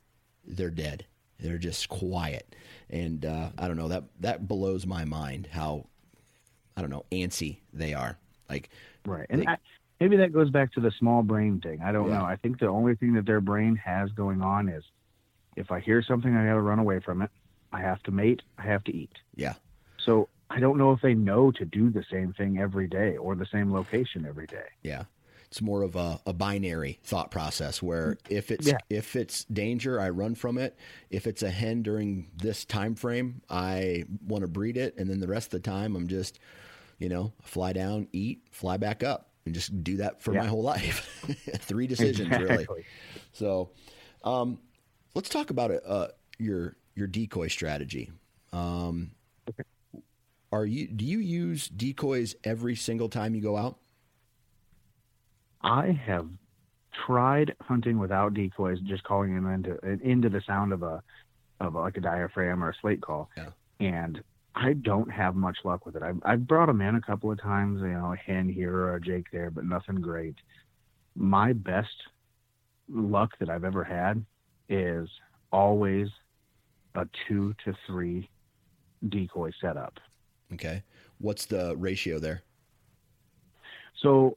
they're 0.44 0.70
dead. 0.70 1.06
They're 1.40 1.58
just 1.58 1.88
quiet, 1.88 2.54
and 2.90 3.24
uh, 3.24 3.50
I 3.56 3.68
don't 3.68 3.76
know 3.76 3.88
that 3.88 4.04
that 4.20 4.48
blows 4.48 4.86
my 4.86 5.04
mind 5.04 5.48
how 5.52 5.86
I 6.78 6.80
don't 6.80 6.90
know 6.90 7.04
antsy 7.10 7.58
they 7.72 7.92
are. 7.92 8.16
Like 8.48 8.70
right, 9.04 9.26
and 9.28 9.42
they, 9.42 9.46
I, 9.46 9.56
maybe 9.98 10.16
that 10.18 10.32
goes 10.32 10.48
back 10.48 10.72
to 10.74 10.80
the 10.80 10.92
small 10.96 11.24
brain 11.24 11.60
thing. 11.60 11.82
I 11.82 11.90
don't 11.90 12.08
yeah. 12.08 12.18
know. 12.18 12.24
I 12.24 12.36
think 12.36 12.60
the 12.60 12.68
only 12.68 12.94
thing 12.94 13.14
that 13.14 13.26
their 13.26 13.40
brain 13.40 13.74
has 13.76 14.10
going 14.12 14.40
on 14.40 14.68
is 14.68 14.84
if 15.56 15.72
I 15.72 15.80
hear 15.80 16.02
something, 16.02 16.34
I 16.36 16.46
got 16.46 16.54
to 16.54 16.60
run 16.60 16.78
away 16.78 17.00
from 17.00 17.20
it. 17.20 17.30
I 17.72 17.80
have 17.80 18.00
to 18.04 18.12
mate. 18.12 18.42
I 18.58 18.62
have 18.62 18.84
to 18.84 18.94
eat. 18.94 19.10
Yeah. 19.34 19.54
So 20.06 20.28
I 20.48 20.60
don't 20.60 20.78
know 20.78 20.92
if 20.92 21.00
they 21.00 21.14
know 21.14 21.50
to 21.50 21.64
do 21.64 21.90
the 21.90 22.04
same 22.10 22.32
thing 22.32 22.58
every 22.58 22.86
day 22.86 23.16
or 23.16 23.34
the 23.34 23.46
same 23.46 23.72
location 23.72 24.24
every 24.24 24.46
day. 24.46 24.68
Yeah 24.82 25.04
it's 25.50 25.62
more 25.62 25.82
of 25.82 25.96
a, 25.96 26.20
a 26.26 26.32
binary 26.32 26.98
thought 27.02 27.30
process 27.30 27.82
where 27.82 28.18
if 28.28 28.50
it's 28.50 28.66
yeah. 28.66 28.76
if 28.90 29.16
it's 29.16 29.44
danger, 29.44 29.98
I 29.98 30.10
run 30.10 30.34
from 30.34 30.58
it. 30.58 30.76
If 31.10 31.26
it's 31.26 31.42
a 31.42 31.50
hen 31.50 31.82
during 31.82 32.28
this 32.36 32.66
time 32.66 32.94
frame, 32.94 33.40
I 33.48 34.04
want 34.26 34.42
to 34.42 34.48
breed 34.48 34.76
it, 34.76 34.94
and 34.98 35.08
then 35.08 35.20
the 35.20 35.26
rest 35.26 35.46
of 35.54 35.62
the 35.62 35.70
time, 35.70 35.96
I'm 35.96 36.06
just, 36.06 36.38
you 36.98 37.08
know, 37.08 37.32
fly 37.42 37.72
down, 37.72 38.08
eat, 38.12 38.42
fly 38.50 38.76
back 38.76 39.02
up, 39.02 39.30
and 39.44 39.54
just 39.54 39.82
do 39.82 39.98
that 39.98 40.22
for 40.22 40.34
yeah. 40.34 40.40
my 40.40 40.46
whole 40.46 40.62
life. 40.74 41.06
Three 41.58 41.86
decisions, 41.86 42.28
exactly. 42.28 42.66
really. 42.68 42.84
So, 43.32 43.70
um, 44.24 44.58
let's 45.14 45.28
talk 45.28 45.50
about 45.50 45.70
uh, 45.86 46.08
your 46.38 46.76
your 46.94 47.06
decoy 47.06 47.48
strategy. 47.48 48.10
Um, 48.52 49.12
okay. 49.48 49.62
Are 50.52 50.64
you 50.64 50.88
do 50.88 51.04
you 51.04 51.18
use 51.18 51.68
decoys 51.68 52.34
every 52.44 52.74
single 52.74 53.08
time 53.08 53.34
you 53.34 53.42
go 53.42 53.56
out? 53.56 53.78
I 55.62 55.90
have 56.06 56.28
tried 57.06 57.54
hunting 57.60 57.98
without 57.98 58.34
decoys, 58.34 58.80
just 58.80 59.04
calling 59.04 59.34
them 59.34 59.52
into 59.52 59.78
into 60.02 60.28
the 60.28 60.40
sound 60.46 60.72
of 60.72 60.82
a 60.82 61.02
of 61.60 61.74
like 61.74 61.96
a 61.96 62.00
diaphragm 62.00 62.62
or 62.62 62.70
a 62.70 62.74
slate 62.80 63.00
call, 63.00 63.28
yeah. 63.36 63.48
and 63.80 64.22
I 64.60 64.72
don't 64.72 65.10
have 65.10 65.36
much 65.36 65.58
luck 65.62 65.86
with 65.86 65.94
it. 65.94 66.02
I've, 66.02 66.18
I've 66.24 66.46
brought 66.46 66.66
them 66.66 66.80
in 66.80 66.96
a 66.96 67.00
couple 67.00 67.30
of 67.30 67.40
times, 67.40 67.80
you 67.80 67.88
know, 67.88 68.12
a 68.12 68.16
hen 68.16 68.48
here 68.48 68.74
or 68.74 68.96
a 68.96 69.00
Jake 69.00 69.26
there, 69.32 69.50
but 69.50 69.64
nothing 69.64 70.00
great. 70.00 70.34
My 71.14 71.52
best 71.52 71.94
luck 72.88 73.30
that 73.38 73.48
I've 73.48 73.62
ever 73.62 73.84
had 73.84 74.24
is 74.68 75.08
always 75.52 76.08
a 76.96 77.06
two 77.28 77.54
to 77.64 77.74
three 77.86 78.28
decoy 79.08 79.52
setup. 79.60 79.94
Okay. 80.52 80.82
What's 81.18 81.46
the 81.46 81.76
ratio 81.76 82.18
there? 82.18 82.42
So, 84.02 84.36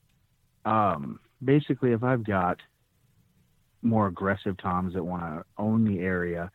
um, 0.66 1.20
basically, 1.44 1.94
if 1.94 2.04
I've 2.04 2.24
got 2.24 2.60
more 3.82 4.06
aggressive 4.06 4.58
toms 4.58 4.94
that 4.94 5.04
want 5.04 5.24
to 5.24 5.44
own 5.58 5.84
the 5.84 6.00
area, 6.00 6.52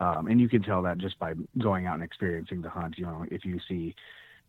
um, 0.00 0.26
and 0.26 0.40
you 0.40 0.48
can 0.48 0.62
tell 0.62 0.82
that 0.82 0.98
just 0.98 1.18
by 1.18 1.34
going 1.58 1.86
out 1.86 1.94
and 1.94 2.02
experiencing 2.02 2.62
the 2.62 2.70
hunt. 2.70 2.98
You 2.98 3.06
know, 3.06 3.26
if 3.30 3.44
you 3.44 3.60
see 3.68 3.94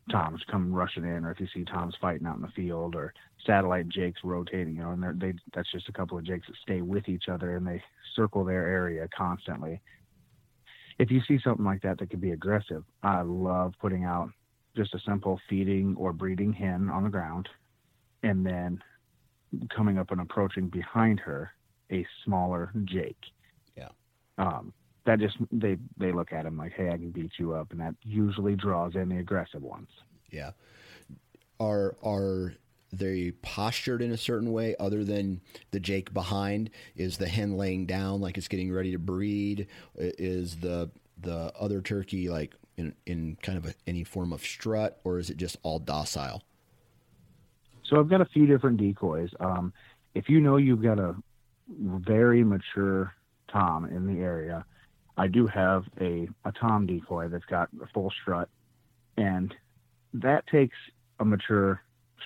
toms 0.09 0.41
come 0.49 0.73
rushing 0.73 1.03
in, 1.03 1.25
or 1.25 1.31
if 1.31 1.39
you 1.39 1.47
see 1.53 1.65
toms 1.65 1.95
fighting 2.01 2.25
out 2.25 2.37
in 2.37 2.41
the 2.41 2.47
field, 2.49 2.95
or 2.95 3.13
satellite 3.45 3.89
jakes 3.89 4.21
rotating, 4.23 4.77
you 4.77 4.83
know, 4.83 4.91
and 4.91 5.21
they 5.21 5.33
that's 5.53 5.71
just 5.71 5.89
a 5.89 5.93
couple 5.93 6.17
of 6.17 6.23
jakes 6.23 6.47
that 6.47 6.55
stay 6.61 6.81
with 6.81 7.07
each 7.07 7.25
other 7.29 7.55
and 7.55 7.67
they 7.67 7.83
circle 8.15 8.43
their 8.43 8.65
area 8.67 9.07
constantly. 9.15 9.81
If 10.99 11.11
you 11.11 11.21
see 11.27 11.39
something 11.43 11.65
like 11.65 11.81
that 11.81 11.99
that 11.99 12.09
could 12.09 12.21
be 12.21 12.31
aggressive, 12.31 12.83
I 13.03 13.21
love 13.21 13.73
putting 13.79 14.05
out 14.05 14.29
just 14.75 14.93
a 14.93 14.99
simple 15.05 15.39
feeding 15.49 15.95
or 15.97 16.13
breeding 16.13 16.53
hen 16.53 16.89
on 16.89 17.03
the 17.03 17.09
ground, 17.09 17.49
and 18.23 18.45
then 18.45 18.81
coming 19.75 19.97
up 19.97 20.11
and 20.11 20.21
approaching 20.21 20.67
behind 20.69 21.19
her 21.19 21.51
a 21.91 22.05
smaller 22.23 22.71
jake. 22.85 23.19
Yeah. 23.75 23.89
Um, 24.37 24.73
that 25.05 25.19
just 25.19 25.37
they 25.51 25.77
they 25.97 26.11
look 26.11 26.31
at 26.31 26.45
him 26.45 26.57
like, 26.57 26.73
hey, 26.73 26.89
I 26.89 26.97
can 26.97 27.11
beat 27.11 27.31
you 27.37 27.53
up, 27.53 27.71
and 27.71 27.79
that 27.79 27.95
usually 28.03 28.55
draws 28.55 28.95
in 28.95 29.09
the 29.09 29.17
aggressive 29.17 29.61
ones. 29.61 29.89
Yeah. 30.29 30.51
Are 31.59 31.95
are 32.03 32.53
they 32.93 33.31
postured 33.41 34.01
in 34.01 34.11
a 34.11 34.17
certain 34.17 34.51
way 34.51 34.75
other 34.79 35.03
than 35.03 35.41
the 35.71 35.79
Jake 35.79 36.13
behind? 36.13 36.69
Is 36.95 37.17
the 37.17 37.27
hen 37.27 37.57
laying 37.57 37.85
down 37.85 38.21
like 38.21 38.37
it's 38.37 38.47
getting 38.47 38.71
ready 38.71 38.91
to 38.91 38.99
breed? 38.99 39.67
Is 39.95 40.57
the 40.57 40.91
the 41.19 41.53
other 41.59 41.81
turkey 41.81 42.29
like 42.29 42.55
in 42.77 42.93
in 43.05 43.37
kind 43.41 43.57
of 43.57 43.65
a, 43.65 43.73
any 43.87 44.03
form 44.03 44.33
of 44.33 44.41
strut, 44.41 44.99
or 45.03 45.19
is 45.19 45.29
it 45.29 45.37
just 45.37 45.57
all 45.63 45.79
docile? 45.79 46.43
So 47.83 47.99
I've 47.99 48.09
got 48.09 48.21
a 48.21 48.25
few 48.25 48.45
different 48.45 48.77
decoys. 48.77 49.29
Um, 49.39 49.73
if 50.15 50.29
you 50.29 50.39
know 50.39 50.57
you've 50.57 50.81
got 50.81 50.99
a 50.99 51.15
very 51.69 52.43
mature 52.43 53.13
tom 53.51 53.85
in 53.85 54.07
the 54.07 54.21
area, 54.21 54.65
I 55.17 55.27
do 55.27 55.47
have 55.47 55.83
a, 55.99 56.27
a 56.45 56.51
tom 56.51 56.85
decoy 56.85 57.27
that's 57.27 57.45
got 57.45 57.69
a 57.81 57.87
full 57.87 58.11
strut, 58.21 58.49
and 59.17 59.53
that 60.13 60.47
takes 60.47 60.77
a 61.19 61.25
mature, 61.25 61.81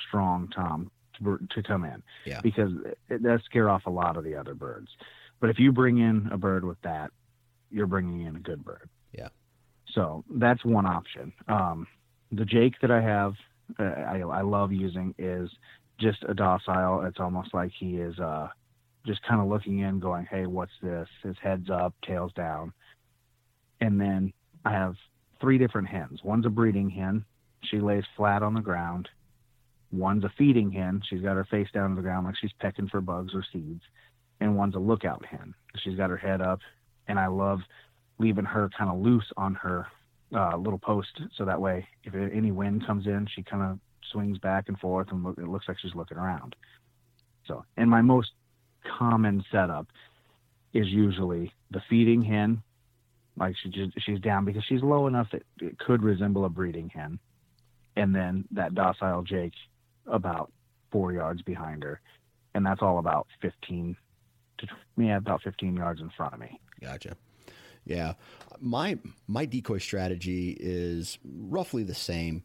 strong 0.08 0.50
tom 0.56 0.92
to, 1.18 1.40
to 1.52 1.64
come 1.64 1.84
in 1.84 2.02
yeah. 2.26 2.42
because 2.42 2.72
it 3.10 3.24
does 3.24 3.42
scare 3.46 3.70
off 3.70 3.86
a 3.86 3.90
lot 3.90 4.18
of 4.18 4.24
the 4.24 4.36
other 4.36 4.54
birds. 4.54 4.90
But 5.40 5.50
if 5.50 5.60
you 5.60 5.72
bring 5.72 5.98
in 5.98 6.30
a 6.32 6.38
bird 6.38 6.64
with 6.64 6.82
that, 6.84 7.12
you're 7.70 7.88
bringing 7.88 8.26
in 8.26 8.36
a 8.36 8.40
good 8.40 8.64
bird. 8.64 8.90
Yeah. 9.12 9.30
So 9.94 10.24
that's 10.30 10.64
one 10.64 10.86
option. 10.86 11.34
Um, 11.48 11.88
the 12.32 12.46
Jake 12.46 12.76
that 12.82 12.92
I 12.92 13.02
have, 13.02 13.34
uh, 13.80 13.84
I, 13.84 14.20
I 14.20 14.42
love 14.42 14.72
using 14.72 15.14
is 15.18 15.50
just 16.00 16.24
a 16.28 16.34
docile. 16.34 17.04
It's 17.06 17.20
almost 17.20 17.54
like 17.54 17.72
he 17.78 17.98
is 17.98 18.20
uh, 18.20 18.50
just 19.06 19.22
kind 19.24 19.42
of 19.42 19.48
looking 19.48 19.80
in, 19.80 20.00
going, 20.00 20.26
"Hey, 20.26 20.46
what's 20.46 20.72
this?" 20.82 21.08
His 21.24 21.36
head's 21.42 21.70
up, 21.70 21.94
tails 22.02 22.34
down, 22.34 22.74
and 23.82 24.00
then 24.00 24.34
I 24.64 24.72
have 24.72 24.96
three 25.40 25.58
different 25.58 25.88
hens. 25.88 26.22
One's 26.24 26.46
a 26.46 26.50
breeding 26.50 26.90
hen. 26.90 27.26
She 27.64 27.80
lays 27.80 28.04
flat 28.16 28.44
on 28.44 28.54
the 28.54 28.62
ground. 28.62 29.10
One's 29.92 30.24
a 30.24 30.34
feeding 30.38 30.72
hen. 30.72 31.02
She's 31.10 31.22
got 31.22 31.36
her 31.36 31.46
face 31.46 31.68
down 31.74 31.92
to 31.92 31.96
the 31.96 32.02
ground 32.02 32.26
like 32.26 32.36
she's 32.40 32.54
pecking 32.60 32.88
for 32.88 33.02
bugs 33.02 33.34
or 33.34 33.44
seeds. 33.54 33.82
And 34.40 34.58
one's 34.58 34.76
a 34.76 34.80
lookout 34.80 35.26
hen. 35.26 35.54
She's 35.84 35.96
got 35.96 36.10
her 36.10 36.18
head 36.18 36.42
up. 36.42 36.60
And 37.08 37.20
I 37.20 37.28
love 37.28 37.60
leaving 38.18 38.46
her 38.46 38.70
kind 38.78 38.90
of 38.90 39.00
loose 39.00 39.32
on 39.38 39.56
her 39.56 39.88
uh, 40.36 40.58
little 40.58 40.80
post 40.80 41.22
so 41.38 41.46
that 41.46 41.62
way 41.62 41.88
if 42.04 42.16
any 42.16 42.52
wind 42.52 42.86
comes 42.86 43.06
in, 43.06 43.28
she 43.34 43.44
kind 43.44 43.64
of 43.64 43.80
swings 44.12 44.38
back 44.40 44.66
and 44.68 44.78
forth 44.80 45.08
and 45.12 45.26
it 45.38 45.48
looks 45.48 45.68
like 45.68 45.78
she's 45.80 45.96
looking 45.96 46.18
around. 46.18 46.56
So, 47.48 47.64
and 47.78 47.90
my 47.90 48.02
most 48.02 48.32
common 48.98 49.44
setup 49.52 49.88
is 50.74 50.88
usually 50.88 51.52
the 51.72 51.82
feeding 51.90 52.22
hen 52.22 52.62
like 53.38 53.56
she 53.62 53.70
just 53.70 53.92
she's 54.06 54.20
down 54.20 54.46
because 54.46 54.64
she's 54.68 54.82
low 54.82 55.08
enough 55.08 55.28
that 55.32 55.44
it 55.62 55.78
could 55.78 56.02
resemble 56.02 56.46
a 56.46 56.50
breeding 56.50 56.90
hen, 56.90 57.20
and 57.96 58.16
then 58.16 58.46
that 58.52 58.74
docile 58.76 59.24
Jake 59.24 59.54
about 60.08 60.52
four 60.92 61.12
yards 61.12 61.42
behind 61.42 61.84
her, 61.84 62.00
and 62.54 62.66
that's 62.66 62.82
all 62.82 63.00
about 63.00 63.28
fifteen 63.42 63.96
to 64.60 64.68
yeah 64.98 65.18
about 65.18 65.42
fifteen 65.44 65.76
yards 65.76 66.00
in 66.00 66.10
front 66.16 66.34
of 66.34 66.40
me. 66.40 66.60
Gotcha. 66.82 67.18
Yeah, 67.84 68.14
my 68.60 68.98
my 69.28 69.46
decoy 69.46 69.80
strategy 69.80 70.56
is 70.58 71.18
roughly 71.24 71.84
the 71.84 71.94
same. 71.94 72.44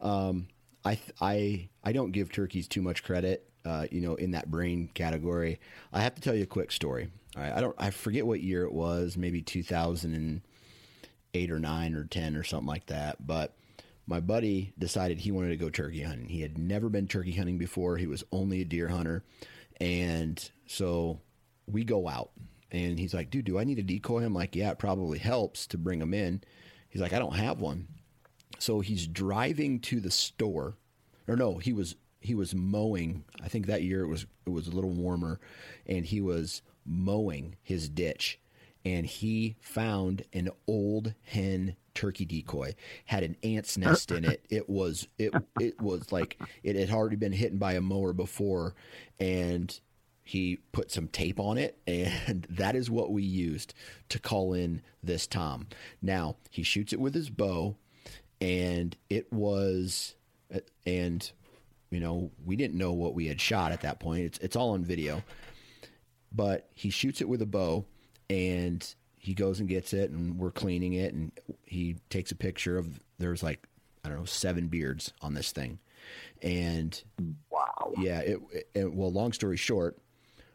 Um, 0.00 0.48
I 0.84 0.98
I 1.20 1.68
I 1.84 1.92
don't 1.92 2.10
give 2.10 2.32
turkeys 2.32 2.66
too 2.66 2.82
much 2.82 3.04
credit. 3.04 3.48
Uh, 3.64 3.86
you 3.90 4.00
know, 4.00 4.16
in 4.16 4.32
that 4.32 4.50
brain 4.50 4.90
category, 4.92 5.60
I 5.92 6.00
have 6.00 6.16
to 6.16 6.20
tell 6.20 6.34
you 6.34 6.42
a 6.42 6.46
quick 6.46 6.72
story. 6.72 7.08
I 7.36 7.60
don't 7.60 7.76
I 7.78 7.90
forget 7.90 8.26
what 8.26 8.42
year 8.42 8.64
it 8.64 8.72
was, 8.72 9.16
maybe 9.16 9.40
2008 9.40 11.50
or 11.50 11.58
9 11.58 11.94
or 11.94 12.04
10 12.04 12.36
or 12.36 12.42
something 12.42 12.66
like 12.66 12.86
that, 12.86 13.26
but 13.26 13.54
my 14.06 14.20
buddy 14.20 14.72
decided 14.78 15.18
he 15.18 15.30
wanted 15.30 15.50
to 15.50 15.56
go 15.56 15.70
turkey 15.70 16.02
hunting. 16.02 16.28
He 16.28 16.42
had 16.42 16.58
never 16.58 16.88
been 16.88 17.06
turkey 17.06 17.32
hunting 17.32 17.56
before. 17.56 17.96
He 17.96 18.06
was 18.06 18.24
only 18.32 18.60
a 18.60 18.66
deer 18.66 18.88
hunter. 18.88 19.22
And 19.80 20.50
so 20.66 21.20
we 21.66 21.84
go 21.84 22.08
out 22.08 22.30
and 22.70 22.98
he's 22.98 23.14
like, 23.14 23.30
dude, 23.30 23.44
do 23.44 23.58
I 23.58 23.64
need 23.64 23.78
a 23.78 23.82
decoy? 23.82 24.24
I'm 24.24 24.34
like, 24.34 24.56
yeah, 24.56 24.70
it 24.70 24.78
probably 24.78 25.18
helps 25.18 25.66
to 25.68 25.78
bring 25.78 26.00
him 26.00 26.14
in. 26.14 26.42
He's 26.88 27.00
like, 27.00 27.12
I 27.12 27.18
don't 27.18 27.36
have 27.36 27.60
one. 27.60 27.88
So 28.58 28.80
he's 28.80 29.06
driving 29.06 29.80
to 29.80 30.00
the 30.00 30.10
store, 30.10 30.76
or 31.26 31.36
no, 31.36 31.58
he 31.58 31.72
was 31.72 31.96
he 32.22 32.34
was 32.34 32.54
mowing. 32.54 33.24
I 33.42 33.48
think 33.48 33.66
that 33.66 33.82
year 33.82 34.02
it 34.02 34.08
was 34.08 34.26
it 34.46 34.50
was 34.50 34.68
a 34.68 34.72
little 34.72 34.90
warmer, 34.90 35.40
and 35.86 36.04
he 36.04 36.20
was 36.20 36.62
mowing 36.84 37.56
his 37.62 37.88
ditch 37.88 38.40
and 38.84 39.06
he 39.06 39.56
found 39.60 40.24
an 40.32 40.50
old 40.66 41.14
hen 41.24 41.76
turkey 41.94 42.24
decoy 42.24 42.74
had 43.04 43.22
an 43.22 43.36
ant's 43.42 43.76
nest 43.76 44.10
in 44.10 44.24
it 44.24 44.44
it 44.48 44.68
was 44.68 45.06
it 45.18 45.32
it 45.60 45.80
was 45.80 46.10
like 46.10 46.40
it 46.62 46.74
had 46.74 46.90
already 46.90 47.16
been 47.16 47.32
hit 47.32 47.58
by 47.58 47.74
a 47.74 47.80
mower 47.80 48.12
before 48.12 48.74
and 49.20 49.80
he 50.24 50.58
put 50.72 50.90
some 50.90 51.06
tape 51.08 51.38
on 51.38 51.58
it 51.58 51.78
and 51.86 52.46
that 52.50 52.74
is 52.74 52.90
what 52.90 53.12
we 53.12 53.22
used 53.22 53.74
to 54.08 54.18
call 54.18 54.54
in 54.54 54.80
this 55.02 55.26
tom 55.26 55.66
now 56.00 56.36
he 56.50 56.62
shoots 56.62 56.92
it 56.92 57.00
with 57.00 57.14
his 57.14 57.28
bow 57.28 57.76
and 58.40 58.96
it 59.10 59.30
was 59.32 60.14
and 60.86 61.30
you 61.92 62.00
know 62.00 62.30
we 62.44 62.56
didn't 62.56 62.76
know 62.76 62.92
what 62.92 63.14
we 63.14 63.26
had 63.26 63.40
shot 63.40 63.70
at 63.70 63.82
that 63.82 64.00
point. 64.00 64.24
It's 64.24 64.38
it's 64.38 64.56
all 64.56 64.70
on 64.70 64.84
video. 64.84 65.22
But 66.34 66.68
he 66.72 66.88
shoots 66.88 67.20
it 67.20 67.28
with 67.28 67.42
a 67.42 67.46
bow 67.46 67.84
and 68.30 68.94
he 69.18 69.34
goes 69.34 69.60
and 69.60 69.68
gets 69.68 69.92
it 69.92 70.10
and 70.10 70.38
we're 70.38 70.50
cleaning 70.50 70.94
it 70.94 71.12
and 71.12 71.30
he 71.64 71.96
takes 72.08 72.32
a 72.32 72.34
picture 72.34 72.78
of 72.78 72.98
there's 73.18 73.42
like 73.42 73.68
I 74.02 74.08
don't 74.08 74.18
know 74.18 74.24
seven 74.24 74.68
beards 74.68 75.12
on 75.20 75.34
this 75.34 75.52
thing. 75.52 75.78
And 76.40 77.00
wow. 77.50 77.92
yeah 77.98 78.20
it, 78.20 78.38
it 78.74 78.92
well 78.92 79.12
long 79.12 79.32
story 79.32 79.58
short 79.58 79.98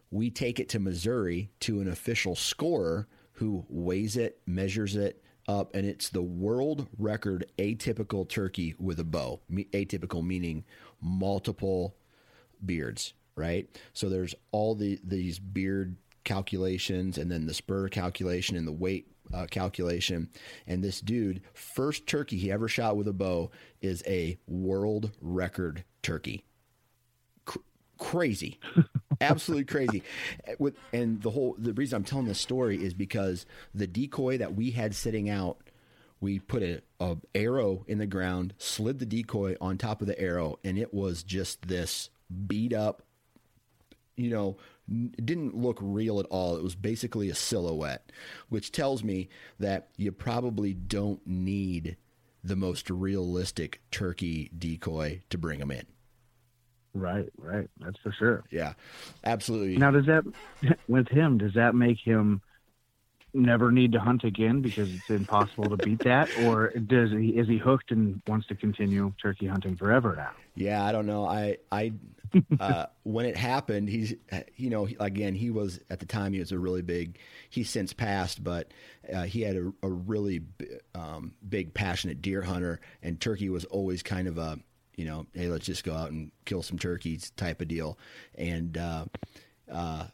we 0.10 0.32
take 0.32 0.60
it 0.60 0.70
to 0.70 0.80
Missouri 0.80 1.50
to 1.62 1.80
an 1.82 1.90
official 1.90 2.36
scorer 2.36 3.08
who 3.34 3.66
weighs 3.70 4.18
it 4.18 4.40
measures 4.48 4.96
it 4.96 5.22
up 5.48 5.74
and 5.76 5.86
it's 5.86 6.10
the 6.10 6.22
world 6.22 6.88
record 6.98 7.46
atypical 7.58 8.28
turkey 8.28 8.76
with 8.80 9.00
a 9.00 9.04
bow 9.04 9.40
atypical 9.52 10.26
meaning 10.26 10.66
multiple 11.02 11.96
beards 12.64 13.14
right? 13.38 13.70
So 13.94 14.10
there's 14.10 14.36
all 14.52 14.76
the 14.76 15.00
these 15.04 15.40
beard 15.40 15.96
calculations 16.26 17.18
and 17.18 17.32
then 17.32 17.46
the 17.46 17.54
spur 17.54 17.88
calculation 17.88 18.58
and 18.58 18.68
the 18.68 18.74
weight 18.74 19.08
uh, 19.34 19.46
calculation. 19.50 20.30
And 20.66 20.84
this 20.84 21.00
dude, 21.00 21.42
first 21.54 22.08
turkey 22.08 22.38
he 22.38 22.52
ever 22.52 22.68
shot 22.68 22.98
with 22.98 23.08
a 23.08 23.14
bow 23.14 23.52
is 23.82 24.04
a 24.06 24.38
world 24.48 25.12
record 25.22 25.86
turkey. 26.02 26.44
Cr- 27.46 27.60
crazy. 27.98 28.60
Absolutely 29.22 29.66
crazy. 29.66 30.04
With 30.60 30.76
and 30.92 31.22
the 31.22 31.32
whole 31.32 31.56
the 31.58 31.74
reason 31.74 31.98
I'm 31.98 32.04
telling 32.04 32.28
this 32.28 32.40
story 32.40 32.84
is 32.84 32.94
because 32.94 33.46
the 33.74 33.88
decoy 33.88 34.38
that 34.40 34.56
we 34.56 34.72
had 34.72 34.94
sitting 34.96 35.30
out 35.30 35.58
we 36.20 36.40
put 36.40 36.64
a, 36.64 36.82
a, 37.00 37.18
arrow 37.36 37.86
in 37.88 37.98
the 38.00 38.08
ground, 38.08 38.54
slid 38.58 39.00
the 39.00 39.06
decoy 39.06 39.56
on 39.62 39.78
top 39.78 40.02
of 40.02 40.08
the 40.08 40.20
arrow, 40.20 40.60
and 40.64 40.78
it 40.78 40.94
was 40.94 41.24
just 41.24 41.68
this 41.68 42.10
beat 42.48 42.74
up 42.74 43.04
you 44.18 44.32
know, 44.32 44.58
it 44.90 45.26
didn't 45.26 45.56
look 45.56 45.78
real 45.80 46.20
at 46.20 46.26
all. 46.26 46.58
It 46.58 46.64
was 46.64 46.76
basically 46.76 47.30
a 47.30 47.36
silhouette, 47.36 48.12
which 48.50 48.72
tells 48.72 49.04
me 49.04 49.30
that 49.60 49.90
you 49.96 50.12
probably 50.12 50.74
don't 50.74 51.26
need 51.26 51.98
the 52.44 52.56
most 52.56 52.90
realistic 52.90 53.82
turkey 53.92 54.52
decoy 54.58 55.22
to 55.30 55.38
bring 55.38 55.60
them 55.60 55.72
in. 55.72 55.86
Right, 56.94 57.30
right. 57.38 57.70
That's 57.80 58.00
for 58.00 58.12
sure. 58.12 58.44
Yeah, 58.50 58.74
absolutely. 59.24 59.78
Now, 59.78 59.92
does 59.92 60.08
that 60.08 60.24
with 60.88 61.08
him? 61.10 61.38
Does 61.38 61.54
that 61.54 61.76
make 61.76 62.00
him 62.00 62.42
never 63.38 63.72
need 63.72 63.92
to 63.94 64.00
hunt 64.00 64.24
again 64.24 64.62
because 64.62 64.90
it's 64.90 65.10
impossible 65.10 65.70
to 65.70 65.78
beat 65.78 66.04
that, 66.04 66.30
or 66.44 66.70
does 66.72 67.12
he 67.12 67.30
is 67.30 67.48
he 67.48 67.58
hooked 67.58 67.92
and 67.92 68.22
wants 68.28 68.48
to 68.48 68.56
continue 68.56 69.14
turkey 69.22 69.48
hunting 69.48 69.76
forever 69.76 70.16
now? 70.16 70.32
Yeah, 70.56 70.84
I 70.84 70.92
don't 70.92 71.06
know. 71.06 71.26
I 71.26 71.58
I 71.72 71.94
uh, 72.60 72.88
when 73.04 73.26
it 73.26 73.38
happened, 73.38 73.90
he's 73.90 74.14
you 74.56 74.70
know 74.70 74.88
again 75.00 75.36
he 75.36 75.50
was 75.50 75.80
at 75.90 76.00
the 76.00 76.06
time 76.06 76.34
he 76.34 76.40
was 76.40 76.52
a 76.52 76.60
really 76.60 76.82
big. 76.82 77.18
He's 77.50 77.70
since 77.70 77.94
passed, 77.94 78.44
but 78.44 78.72
uh, 79.14 79.24
he 79.24 79.42
had 79.42 79.56
a, 79.56 79.72
a 79.84 79.90
really 79.90 80.42
um, 80.96 81.34
big 81.48 81.74
passionate 81.74 82.22
deer 82.22 82.42
hunter, 82.42 82.80
and 83.02 83.20
turkey 83.20 83.50
was 83.50 83.66
always 83.66 84.04
kind 84.04 84.28
of 84.28 84.38
a 84.38 84.60
you 84.96 85.06
know 85.06 85.28
hey 85.34 85.48
let's 85.48 85.66
just 85.66 85.84
go 85.84 85.94
out 85.94 86.12
and 86.12 86.32
kill 86.46 86.64
some 86.64 86.80
turkeys 86.80 87.30
type 87.32 87.62
of 87.62 87.68
deal, 87.68 87.98
and 88.36 88.78
uh, 88.78 89.06
uh 89.72 90.06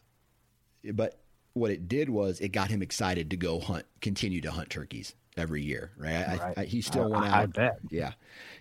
but 0.94 1.23
what 1.54 1.72
it 1.72 1.88
did 1.88 2.10
was 2.10 2.39
it 2.39 2.50
got 2.50 2.70
him 2.70 2.82
excited 2.82 3.30
to 3.30 3.38
go 3.38 3.60
hunt, 3.60 3.86
continue 4.02 4.42
to 4.42 4.52
hunt 4.52 4.70
turkeys 4.70 5.16
every 5.38 5.62
year, 5.62 5.92
right? 5.98 6.28
right. 6.28 6.54
I, 6.58 6.62
I, 6.62 6.66
he 6.66 6.82
still 6.82 7.10
went 7.10 7.26
out. 7.26 7.34
I 7.34 7.46
bet. 7.46 7.80
Yeah, 7.89 8.13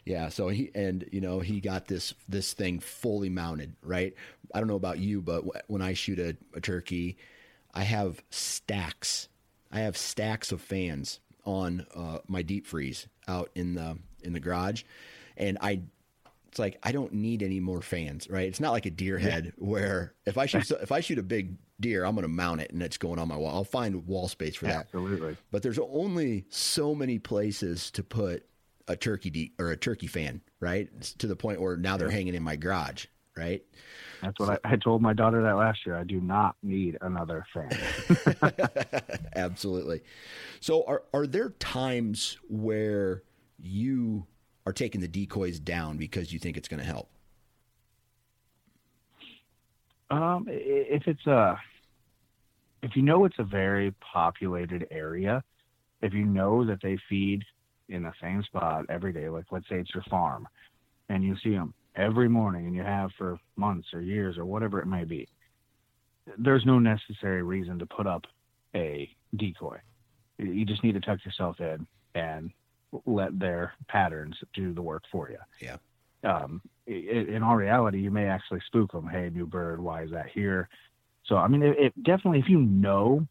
yeah. 0.05 0.29
So 0.29 0.49
he 0.49 0.71
and 0.75 1.09
you 1.13 1.21
know 1.21 1.41
he 1.41 1.61
got 1.61 1.87
this 1.87 2.15
this 2.29 2.53
thing 2.53 2.81
fully 2.81 3.31
mounted, 3.31 3.75
right? 3.83 4.15
I 4.55 4.59
don't 4.59 4.69
know 4.69 4.77
about 4.77 4.99
you, 4.99 5.23
but 5.23 5.45
when 5.69 5.83
I 5.83 5.95
shoot 5.95 6.19
a, 6.19 6.37
a 6.55 6.61
turkey, 6.61 7.17
I 7.73 7.83
have 7.83 8.23
stacks. 8.31 9.29
I 9.71 9.81
have 9.81 9.97
stacks 9.97 10.53
of 10.53 10.61
fans 10.61 11.21
on 11.45 11.87
uh, 11.95 12.19
my 12.29 12.43
deep 12.43 12.67
freeze 12.67 13.09
out 13.27 13.51
in 13.55 13.75
the 13.75 13.99
in 14.23 14.33
the 14.33 14.41
garage, 14.41 14.83
and 15.37 15.57
I 15.61 15.83
it's 16.49 16.59
like 16.59 16.79
I 16.83 16.93
don't 16.93 17.15
need 17.15 17.43
any 17.43 17.61
more 17.61 17.81
fans, 17.81 18.29
right? 18.29 18.47
It's 18.47 18.61
not 18.61 18.73
like 18.73 18.85
a 18.85 18.91
deer 18.91 19.17
head 19.19 19.47
yeah. 19.47 19.53
where 19.57 20.13
if 20.27 20.37
I 20.37 20.45
shoot 20.45 20.71
if 20.71 20.93
I 20.93 21.01
shoot 21.01 21.19
a 21.19 21.23
big 21.23 21.57
deer, 21.83 22.05
I'm 22.05 22.15
going 22.15 22.23
to 22.23 22.29
mount 22.29 22.63
it 22.63 22.71
and 22.71 22.83
it's 22.83 22.97
going 22.97 23.19
on 23.19 23.29
my 23.29 23.37
wall. 23.37 23.55
I'll 23.55 23.65
find 23.65 24.07
wall 24.07 24.29
space 24.29 24.57
for 24.57 24.67
that. 24.67 24.87
Absolutely. 24.87 25.37
But 25.51 25.63
there's 25.63 25.79
only 25.79 26.47
so 26.49 26.95
many 26.95 27.19
places 27.19 27.91
to 27.93 28.03
put 28.03 28.47
a 28.89 28.97
turkey 28.97 29.31
de- 29.31 29.53
or 29.59 29.71
a 29.71 29.77
turkey 29.77 30.07
fan, 30.07 30.41
right? 30.61 30.89
It's 30.97 31.13
to 31.15 31.27
the 31.27 31.37
point 31.37 31.61
where 31.61 31.77
now 31.77 31.97
they're 31.99 32.11
hanging 32.11 32.35
in 32.35 32.43
my 32.43 32.57
garage, 32.57 33.07
right? 33.37 33.63
That's 34.23 34.39
what 34.39 34.47
so, 34.47 34.59
I, 34.65 34.73
I, 34.73 34.77
told 34.77 35.03
my 35.03 35.13
daughter 35.13 35.43
that 35.43 35.57
last 35.57 35.85
year. 35.85 35.97
I 35.97 36.05
do 36.05 36.21
not 36.21 36.57
need 36.63 36.97
another 37.01 37.45
fan. 37.53 37.71
Absolutely. 39.37 40.03
So 40.61 40.85
are 40.87 41.03
are 41.13 41.27
there 41.27 41.51
times 41.51 42.39
where 42.49 43.23
you 43.59 44.27
are 44.65 44.73
taking 44.73 45.01
the 45.01 45.09
decoys 45.09 45.59
down 45.59 45.97
because 45.97 46.33
you 46.33 46.39
think 46.39 46.57
it's 46.57 46.69
going 46.69 46.81
to 46.81 46.87
help? 46.87 47.09
Um, 50.13 50.47
if 50.49 51.09
it's 51.09 51.27
a, 51.27 51.59
if 52.83 52.97
you 52.97 53.03
know 53.03 53.25
it's 53.25 53.39
a 53.39 53.45
very 53.45 53.95
populated 54.13 54.87
area, 54.91 55.43
if 56.01 56.13
you 56.13 56.25
know 56.25 56.65
that 56.67 56.81
they 56.83 56.99
feed 57.09 57.43
in 57.89 58.03
the 58.03 58.13
same 58.21 58.43
spot 58.43 58.85
every 58.89 59.13
day, 59.13 59.29
like 59.29 59.45
let's 59.51 59.69
say 59.69 59.77
it's 59.77 59.95
your 59.95 60.05
farm, 60.11 60.49
and 61.09 61.23
you 61.23 61.37
see 61.43 61.51
them 61.51 61.75
every 61.95 62.29
morning, 62.29 62.67
and 62.67 62.75
you 62.75 62.83
have 62.83 63.11
for 63.17 63.39
months 63.57 63.89
or 63.93 64.01
years 64.01 64.37
or 64.39 64.45
whatever 64.45 64.81
it 64.81 64.87
may 64.87 65.05
be, 65.05 65.29
there's 66.39 66.65
no 66.65 66.79
necessary 66.79 67.43
reason 67.43 67.79
to 67.79 67.87
put 67.87 68.07
up 68.07 68.25
a 68.75 69.09
decoy. 69.37 69.79
You 70.39 70.65
just 70.65 70.83
need 70.83 70.95
to 70.95 71.01
tuck 71.01 71.25
yourself 71.25 71.61
in 71.61 71.87
and 72.15 72.51
let 73.07 73.39
their 73.39 73.75
patterns 73.89 74.37
do 74.55 74.73
the 74.73 74.83
work 74.83 75.03
for 75.11 75.31
you. 75.31 75.39
Yeah. 75.61 75.77
Um, 76.25 76.63
in 76.87 77.43
all 77.43 77.57
reality, 77.57 78.01
you 78.01 78.11
may 78.11 78.27
actually 78.27 78.61
spook 78.67 78.93
them. 78.93 79.09
Hey, 79.09 79.31
new 79.31 79.47
bird, 79.47 79.81
why 79.81 80.03
is 80.03 80.11
that 80.11 80.27
here? 80.33 80.69
So, 81.25 81.37
I 81.37 81.49
mean, 81.49 81.63
it, 81.63 81.79
it 81.79 82.03
definitely, 82.03 82.41
if 82.41 82.49
you 82.49 82.61
know 82.61 83.27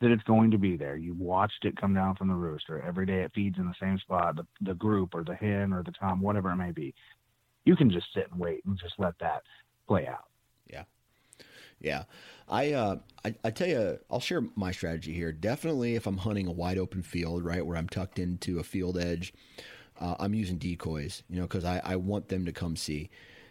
that 0.00 0.10
it's 0.10 0.22
going 0.22 0.50
to 0.52 0.58
be 0.58 0.76
there, 0.76 0.96
you 0.96 1.14
watched 1.14 1.64
it 1.64 1.76
come 1.76 1.94
down 1.94 2.14
from 2.14 2.28
the 2.28 2.34
rooster 2.34 2.80
every 2.86 3.04
day, 3.04 3.22
it 3.22 3.32
feeds 3.34 3.58
in 3.58 3.66
the 3.66 3.74
same 3.80 3.98
spot, 3.98 4.36
the, 4.36 4.46
the 4.60 4.74
group 4.74 5.14
or 5.14 5.24
the 5.24 5.34
hen 5.34 5.72
or 5.72 5.82
the 5.82 5.92
tom, 5.92 6.20
whatever 6.20 6.50
it 6.50 6.56
may 6.56 6.70
be, 6.70 6.94
you 7.64 7.76
can 7.76 7.90
just 7.90 8.06
sit 8.14 8.30
and 8.30 8.40
wait 8.40 8.64
and 8.64 8.78
just 8.78 8.94
let 8.98 9.18
that 9.20 9.42
play 9.86 10.06
out. 10.06 10.24
Yeah. 10.70 10.84
Yeah. 11.80 12.04
I, 12.48 12.72
uh, 12.72 12.96
I, 13.24 13.34
I 13.44 13.50
tell 13.50 13.68
you, 13.68 13.98
I'll 14.10 14.20
share 14.20 14.42
my 14.54 14.70
strategy 14.72 15.12
here. 15.12 15.32
Definitely, 15.32 15.96
if 15.96 16.06
I'm 16.06 16.18
hunting 16.18 16.46
a 16.46 16.52
wide 16.52 16.78
open 16.78 17.02
field, 17.02 17.44
right, 17.44 17.64
where 17.64 17.76
I'm 17.76 17.88
tucked 17.88 18.18
into 18.18 18.58
a 18.58 18.64
field 18.64 18.96
edge, 18.96 19.34
uh, 20.00 20.14
I'm 20.18 20.32
using 20.32 20.58
decoys, 20.58 21.24
you 21.28 21.36
know, 21.36 21.42
because 21.42 21.64
I, 21.64 21.80
I 21.84 21.96
want 21.96 22.28
them 22.28 22.46
to 22.46 22.52
come 22.52 22.76
see. 22.76 23.10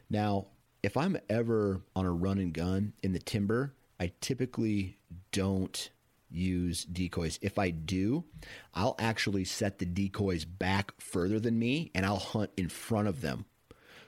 Now, 0.10 0.48
if 0.88 0.96
I'm 0.96 1.18
ever 1.28 1.82
on 1.98 2.06
a 2.06 2.12
run 2.14 2.38
and 2.38 2.54
gun 2.54 2.94
in 3.04 3.12
the 3.12 3.20
timber, 3.20 3.74
I 4.00 4.14
typically 4.22 4.98
don't 5.34 5.90
use 6.32 6.86
decoys. 6.86 7.38
If 7.42 7.60
I 7.60 7.72
do, 7.72 8.24
I'll 8.74 8.96
actually 8.98 9.44
set 9.44 9.80
the 9.80 9.86
decoys 9.86 10.46
back 10.46 10.94
further 10.98 11.42
than 11.42 11.60
me 11.60 11.92
and 11.94 12.06
I'll 12.06 12.16
hunt 12.16 12.52
in 12.56 12.70
front 12.70 13.10
of 13.10 13.20
them. 13.20 13.44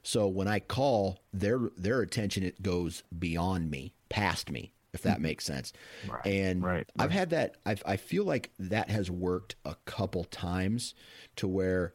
So 0.04 0.30
when 0.30 0.48
I 0.48 0.62
call, 0.62 1.20
their 1.34 1.60
their 1.76 2.00
attention 2.00 2.44
it 2.44 2.62
goes 2.62 3.04
beyond 3.18 3.70
me, 3.70 3.94
past 4.08 4.50
me 4.50 4.72
if 4.94 5.02
that 5.02 5.20
makes 5.20 5.44
sense. 5.44 5.74
Right, 6.08 6.26
and 6.26 6.64
right, 6.64 6.74
right. 6.76 6.88
I've 6.98 7.12
had 7.12 7.32
that. 7.32 7.58
I've, 7.66 7.84
I 7.86 7.98
feel 7.98 8.24
like 8.24 8.52
that 8.58 8.90
has 8.90 9.12
worked 9.12 9.56
a 9.66 9.76
couple 9.84 10.24
times 10.24 10.96
to 11.36 11.48
where 11.48 11.94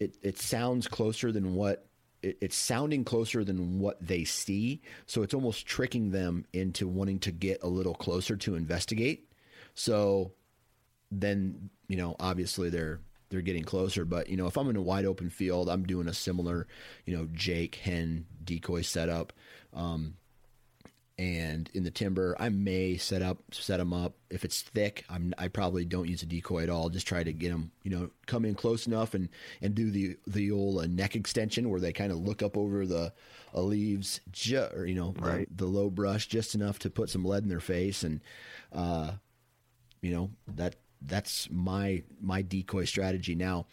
it 0.00 0.16
it 0.22 0.38
sounds 0.38 0.88
closer 0.88 1.30
than 1.30 1.54
what 1.54 1.86
it, 2.22 2.38
it's 2.40 2.56
sounding 2.56 3.04
closer 3.04 3.44
than 3.44 3.78
what 3.78 4.04
they 4.04 4.24
see. 4.24 4.80
So 5.06 5.22
it's 5.22 5.34
almost 5.34 5.66
tricking 5.66 6.10
them 6.10 6.46
into 6.52 6.88
wanting 6.88 7.18
to 7.20 7.32
get 7.32 7.62
a 7.62 7.68
little 7.68 7.94
closer 7.94 8.36
to 8.36 8.54
investigate. 8.54 9.32
So 9.74 10.32
then 11.10 11.70
you 11.88 11.96
know 11.96 12.16
obviously 12.18 12.70
they're 12.70 13.00
they're 13.28 13.42
getting 13.42 13.64
closer. 13.64 14.04
But 14.04 14.28
you 14.28 14.36
know 14.36 14.46
if 14.46 14.56
I'm 14.56 14.70
in 14.70 14.76
a 14.76 14.82
wide 14.82 15.04
open 15.04 15.30
field, 15.30 15.68
I'm 15.68 15.84
doing 15.84 16.08
a 16.08 16.14
similar 16.14 16.66
you 17.06 17.16
know 17.16 17.28
Jake 17.32 17.76
hen 17.76 18.26
decoy 18.44 18.82
setup. 18.82 19.32
Um, 19.74 20.14
and 21.22 21.70
in 21.72 21.84
the 21.84 21.90
timber, 21.92 22.34
I 22.40 22.48
may 22.48 22.96
set 22.96 23.22
up 23.22 23.38
set 23.52 23.76
them 23.76 23.92
up. 23.92 24.14
If 24.28 24.44
it's 24.44 24.60
thick, 24.60 25.04
I'm, 25.08 25.32
I 25.38 25.46
probably 25.46 25.84
don't 25.84 26.08
use 26.08 26.24
a 26.24 26.26
decoy 26.26 26.64
at 26.64 26.68
all. 26.68 26.88
Just 26.88 27.06
try 27.06 27.22
to 27.22 27.32
get 27.32 27.50
them, 27.50 27.70
you 27.84 27.92
know, 27.92 28.10
come 28.26 28.44
in 28.44 28.56
close 28.56 28.88
enough 28.88 29.14
and 29.14 29.28
and 29.60 29.72
do 29.72 29.92
the 29.92 30.16
the 30.26 30.50
old 30.50 30.82
uh, 30.82 30.86
neck 30.88 31.14
extension 31.14 31.70
where 31.70 31.78
they 31.78 31.92
kind 31.92 32.10
of 32.10 32.18
look 32.18 32.42
up 32.42 32.56
over 32.56 32.84
the 32.86 33.12
uh, 33.54 33.60
leaves, 33.60 34.20
ju- 34.32 34.66
or 34.74 34.84
you 34.84 34.96
know, 34.96 35.14
right. 35.20 35.46
the, 35.56 35.64
the, 35.64 35.70
low 35.70 35.90
brush 35.90 36.26
just 36.26 36.56
enough 36.56 36.80
to 36.80 36.90
put 36.90 37.08
some 37.08 37.24
lead 37.24 37.44
in 37.44 37.48
their 37.48 37.60
face, 37.60 38.02
and 38.02 38.20
uh, 38.72 39.12
you 40.00 40.10
know 40.10 40.28
that 40.56 40.74
that's 41.00 41.48
my 41.52 42.02
my 42.20 42.42
decoy 42.42 42.84
strategy. 42.84 43.36
Now, 43.36 43.66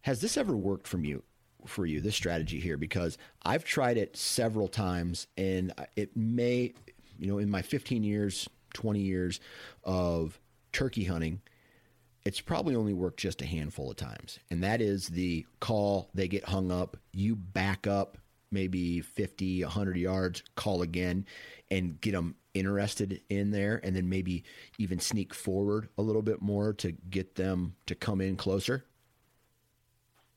has 0.00 0.20
this 0.20 0.36
ever 0.36 0.56
worked 0.56 0.88
from 0.88 1.04
you? 1.04 1.22
For 1.68 1.86
you 1.86 2.00
this 2.00 2.16
strategy 2.16 2.60
here 2.60 2.76
because 2.76 3.18
I've 3.44 3.64
tried 3.64 3.96
it 3.96 4.16
several 4.16 4.68
times 4.68 5.26
and 5.36 5.72
it 5.96 6.16
may 6.16 6.72
you 7.18 7.26
know 7.26 7.38
in 7.38 7.50
my 7.50 7.62
15 7.62 8.02
years 8.02 8.48
20 8.74 9.00
years 9.00 9.40
of 9.84 10.38
turkey 10.72 11.04
hunting 11.04 11.40
it's 12.28 12.42
probably 12.42 12.76
only 12.76 12.92
worked 12.92 13.20
just 13.20 13.40
a 13.40 13.46
handful 13.46 13.90
of 13.90 13.96
times. 13.96 14.38
And 14.50 14.62
that 14.62 14.82
is 14.82 15.08
the 15.08 15.46
call 15.60 16.10
they 16.12 16.28
get 16.28 16.44
hung 16.44 16.70
up 16.70 16.98
you 17.12 17.34
back 17.34 17.86
up 17.86 18.18
maybe 18.50 19.00
50 19.00 19.62
100 19.62 19.96
yards 19.96 20.42
call 20.54 20.82
again 20.82 21.24
and 21.70 21.98
get 22.02 22.12
them 22.12 22.34
interested 22.52 23.22
in 23.30 23.50
there 23.50 23.80
and 23.82 23.96
then 23.96 24.10
maybe 24.10 24.44
even 24.78 24.98
sneak 24.98 25.32
forward 25.32 25.88
a 25.96 26.02
little 26.02 26.20
bit 26.20 26.42
more 26.42 26.74
to 26.74 26.92
get 27.08 27.34
them 27.34 27.74
to 27.86 27.94
come 27.94 28.20
in 28.20 28.36
closer 28.36 28.84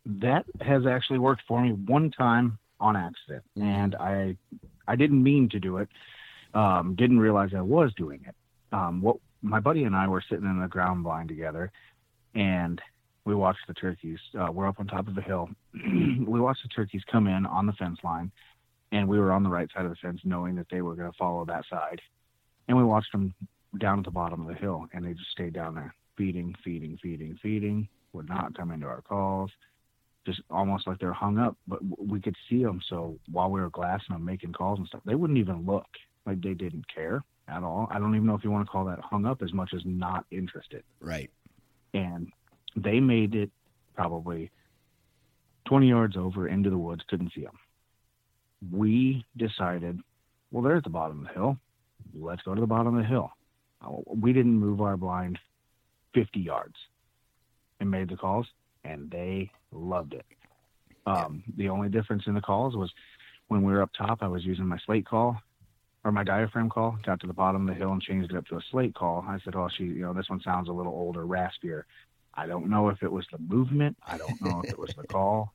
that 0.05 0.45
has 0.61 0.85
actually 0.85 1.19
worked 1.19 1.43
for 1.47 1.61
me 1.61 1.71
one 1.71 2.11
time 2.11 2.57
on 2.79 2.95
accident, 2.95 3.43
mm-hmm. 3.57 3.67
and 3.67 3.95
I 3.95 4.37
I 4.87 4.95
didn't 4.95 5.21
mean 5.21 5.49
to 5.49 5.59
do 5.59 5.77
it. 5.77 5.89
Um, 6.53 6.95
didn't 6.95 7.19
realize 7.19 7.51
I 7.55 7.61
was 7.61 7.93
doing 7.95 8.25
it. 8.27 8.35
Um, 8.73 9.01
what 9.01 9.17
my 9.41 9.59
buddy 9.59 9.83
and 9.83 9.95
I 9.95 10.07
were 10.07 10.23
sitting 10.27 10.45
in 10.45 10.59
the 10.59 10.67
ground 10.67 11.03
blind 11.03 11.29
together, 11.29 11.71
and 12.35 12.81
we 13.25 13.35
watched 13.35 13.67
the 13.67 13.73
turkeys. 13.73 14.19
Uh, 14.37 14.51
we're 14.51 14.67
up 14.67 14.79
on 14.79 14.87
top 14.87 15.07
of 15.07 15.17
a 15.17 15.21
hill. 15.21 15.49
we 15.73 16.39
watched 16.39 16.63
the 16.63 16.69
turkeys 16.69 17.03
come 17.11 17.27
in 17.27 17.45
on 17.45 17.67
the 17.67 17.73
fence 17.73 17.99
line, 18.03 18.31
and 18.91 19.07
we 19.07 19.19
were 19.19 19.31
on 19.31 19.43
the 19.43 19.49
right 19.49 19.69
side 19.73 19.85
of 19.85 19.91
the 19.91 19.97
fence, 20.01 20.19
knowing 20.23 20.55
that 20.55 20.67
they 20.71 20.81
were 20.81 20.95
going 20.95 21.11
to 21.11 21.17
follow 21.17 21.45
that 21.45 21.63
side. 21.69 22.01
And 22.67 22.77
we 22.77 22.83
watched 22.83 23.11
them 23.11 23.33
down 23.79 23.99
at 23.99 24.05
the 24.05 24.11
bottom 24.11 24.41
of 24.41 24.47
the 24.47 24.59
hill, 24.59 24.87
and 24.93 25.05
they 25.05 25.13
just 25.13 25.31
stayed 25.31 25.53
down 25.53 25.75
there, 25.75 25.93
feeding, 26.17 26.55
feeding, 26.63 26.97
feeding, 27.01 27.37
feeding. 27.41 27.87
Would 28.13 28.27
not 28.27 28.57
come 28.57 28.71
into 28.71 28.87
our 28.87 29.01
calls 29.01 29.51
just 30.25 30.41
almost 30.49 30.87
like 30.87 30.99
they're 30.99 31.13
hung 31.13 31.37
up, 31.37 31.57
but 31.67 31.79
we 31.99 32.19
could 32.19 32.35
see 32.49 32.63
them. 32.63 32.79
So 32.89 33.17
while 33.31 33.49
we 33.49 33.59
were 33.59 33.69
glassing 33.69 34.13
them, 34.13 34.25
making 34.25 34.53
calls 34.53 34.79
and 34.79 34.87
stuff, 34.87 35.01
they 35.05 35.15
wouldn't 35.15 35.39
even 35.39 35.65
look 35.65 35.87
like 36.25 36.41
they 36.41 36.53
didn't 36.53 36.85
care 36.93 37.23
at 37.47 37.63
all. 37.63 37.87
I 37.89 37.99
don't 37.99 38.15
even 38.15 38.27
know 38.27 38.35
if 38.35 38.43
you 38.43 38.51
want 38.51 38.67
to 38.67 38.71
call 38.71 38.85
that 38.85 38.99
hung 38.99 39.25
up 39.25 39.41
as 39.41 39.53
much 39.53 39.71
as 39.73 39.81
not 39.83 40.25
interested. 40.31 40.83
Right. 40.99 41.29
And 41.93 42.31
they 42.75 42.99
made 42.99 43.35
it 43.35 43.49
probably 43.95 44.51
20 45.67 45.89
yards 45.89 46.17
over 46.17 46.47
into 46.47 46.69
the 46.69 46.77
woods, 46.77 47.01
couldn't 47.09 47.33
see 47.33 47.43
them. 47.43 47.57
We 48.71 49.25
decided, 49.37 49.99
well, 50.51 50.63
they're 50.63 50.77
at 50.77 50.83
the 50.83 50.89
bottom 50.89 51.21
of 51.21 51.27
the 51.27 51.33
hill. 51.33 51.57
Let's 52.13 52.43
go 52.43 52.53
to 52.53 52.61
the 52.61 52.67
bottom 52.67 52.95
of 52.95 53.01
the 53.01 53.07
hill. 53.07 53.31
Uh, 53.83 53.97
we 54.05 54.33
didn't 54.33 54.59
move 54.59 54.81
our 54.81 54.97
blind 54.97 55.39
50 56.13 56.39
yards 56.39 56.75
and 57.79 57.89
made 57.89 58.09
the 58.09 58.17
calls, 58.17 58.45
and 58.83 59.09
they 59.09 59.49
loved 59.71 60.13
it. 60.13 60.25
Um, 61.05 61.43
the 61.57 61.69
only 61.69 61.89
difference 61.89 62.23
in 62.27 62.35
the 62.35 62.41
calls 62.41 62.75
was 62.75 62.91
when 63.47 63.63
we 63.63 63.73
were 63.73 63.81
up 63.81 63.91
top, 63.97 64.19
I 64.21 64.27
was 64.27 64.45
using 64.45 64.67
my 64.67 64.77
slate 64.85 65.05
call 65.05 65.37
or 66.03 66.11
my 66.11 66.23
diaphragm 66.23 66.69
call, 66.69 66.97
got 67.03 67.19
to 67.19 67.27
the 67.27 67.33
bottom 67.33 67.67
of 67.67 67.73
the 67.73 67.79
hill 67.79 67.91
and 67.91 68.01
changed 68.01 68.31
it 68.31 68.37
up 68.37 68.45
to 68.47 68.57
a 68.57 68.61
slate 68.71 68.95
call. 68.95 69.23
I 69.27 69.39
said, 69.43 69.55
oh, 69.55 69.69
she, 69.75 69.83
you 69.83 70.01
know, 70.01 70.13
this 70.13 70.29
one 70.29 70.41
sounds 70.41 70.69
a 70.69 70.71
little 70.71 70.93
older, 70.93 71.25
raspier. 71.25 71.83
I 72.33 72.47
don't 72.47 72.69
know 72.69 72.89
if 72.89 73.03
it 73.03 73.11
was 73.11 73.25
the 73.31 73.37
movement. 73.39 73.97
I 74.07 74.17
don't 74.17 74.41
know 74.41 74.61
if 74.63 74.71
it 74.71 74.79
was 74.79 74.93
the 74.95 75.05
call, 75.05 75.53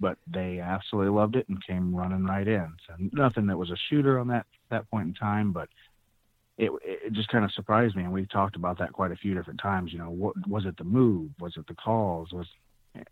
but 0.00 0.18
they 0.26 0.60
absolutely 0.60 1.12
loved 1.12 1.36
it 1.36 1.48
and 1.48 1.64
came 1.64 1.94
running 1.94 2.24
right 2.24 2.48
in. 2.48 2.72
So 2.86 2.94
nothing 3.12 3.46
that 3.46 3.58
was 3.58 3.70
a 3.70 3.76
shooter 3.88 4.18
on 4.18 4.28
that, 4.28 4.46
that 4.70 4.90
point 4.90 5.08
in 5.08 5.14
time, 5.14 5.52
but 5.52 5.68
it, 6.58 6.70
it 6.82 7.12
just 7.12 7.28
kind 7.28 7.44
of 7.44 7.52
surprised 7.52 7.94
me. 7.96 8.02
And 8.02 8.12
we 8.12 8.26
talked 8.26 8.56
about 8.56 8.78
that 8.78 8.92
quite 8.92 9.12
a 9.12 9.16
few 9.16 9.34
different 9.34 9.60
times. 9.60 9.92
You 9.92 9.98
know, 9.98 10.10
what 10.10 10.34
was 10.48 10.64
it 10.64 10.78
the 10.78 10.84
move? 10.84 11.30
Was 11.38 11.54
it 11.56 11.66
the 11.66 11.74
calls? 11.74 12.32
Was, 12.32 12.46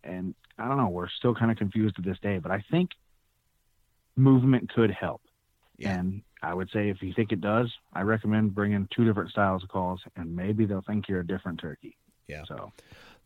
and 0.03 0.35
I 0.59 0.68
don't 0.68 0.76
know, 0.76 0.89
we're 0.89 1.09
still 1.09 1.35
kind 1.35 1.51
of 1.51 1.57
confused 1.57 1.97
to 1.97 2.03
this 2.03 2.18
day, 2.22 2.39
but 2.39 2.51
I 2.51 2.64
think 2.70 2.91
movement 4.16 4.72
could 4.72 4.91
help. 4.91 5.22
Yeah. 5.76 5.99
And 5.99 6.22
I 6.43 6.55
would 6.55 6.70
say 6.70 6.89
if 6.89 7.03
you 7.03 7.12
think 7.14 7.32
it 7.32 7.41
does, 7.41 7.72
I 7.93 8.03
recommend 8.03 8.55
bringing 8.55 8.89
two 8.95 9.05
different 9.05 9.30
styles 9.30 9.62
of 9.62 9.68
calls, 9.68 10.01
and 10.16 10.35
maybe 10.35 10.66
they'll 10.66 10.85
think 10.87 11.09
you're 11.09 11.20
a 11.20 11.26
different 11.26 11.61
turkey. 11.61 11.97
Yeah. 12.28 12.45
So 12.47 12.72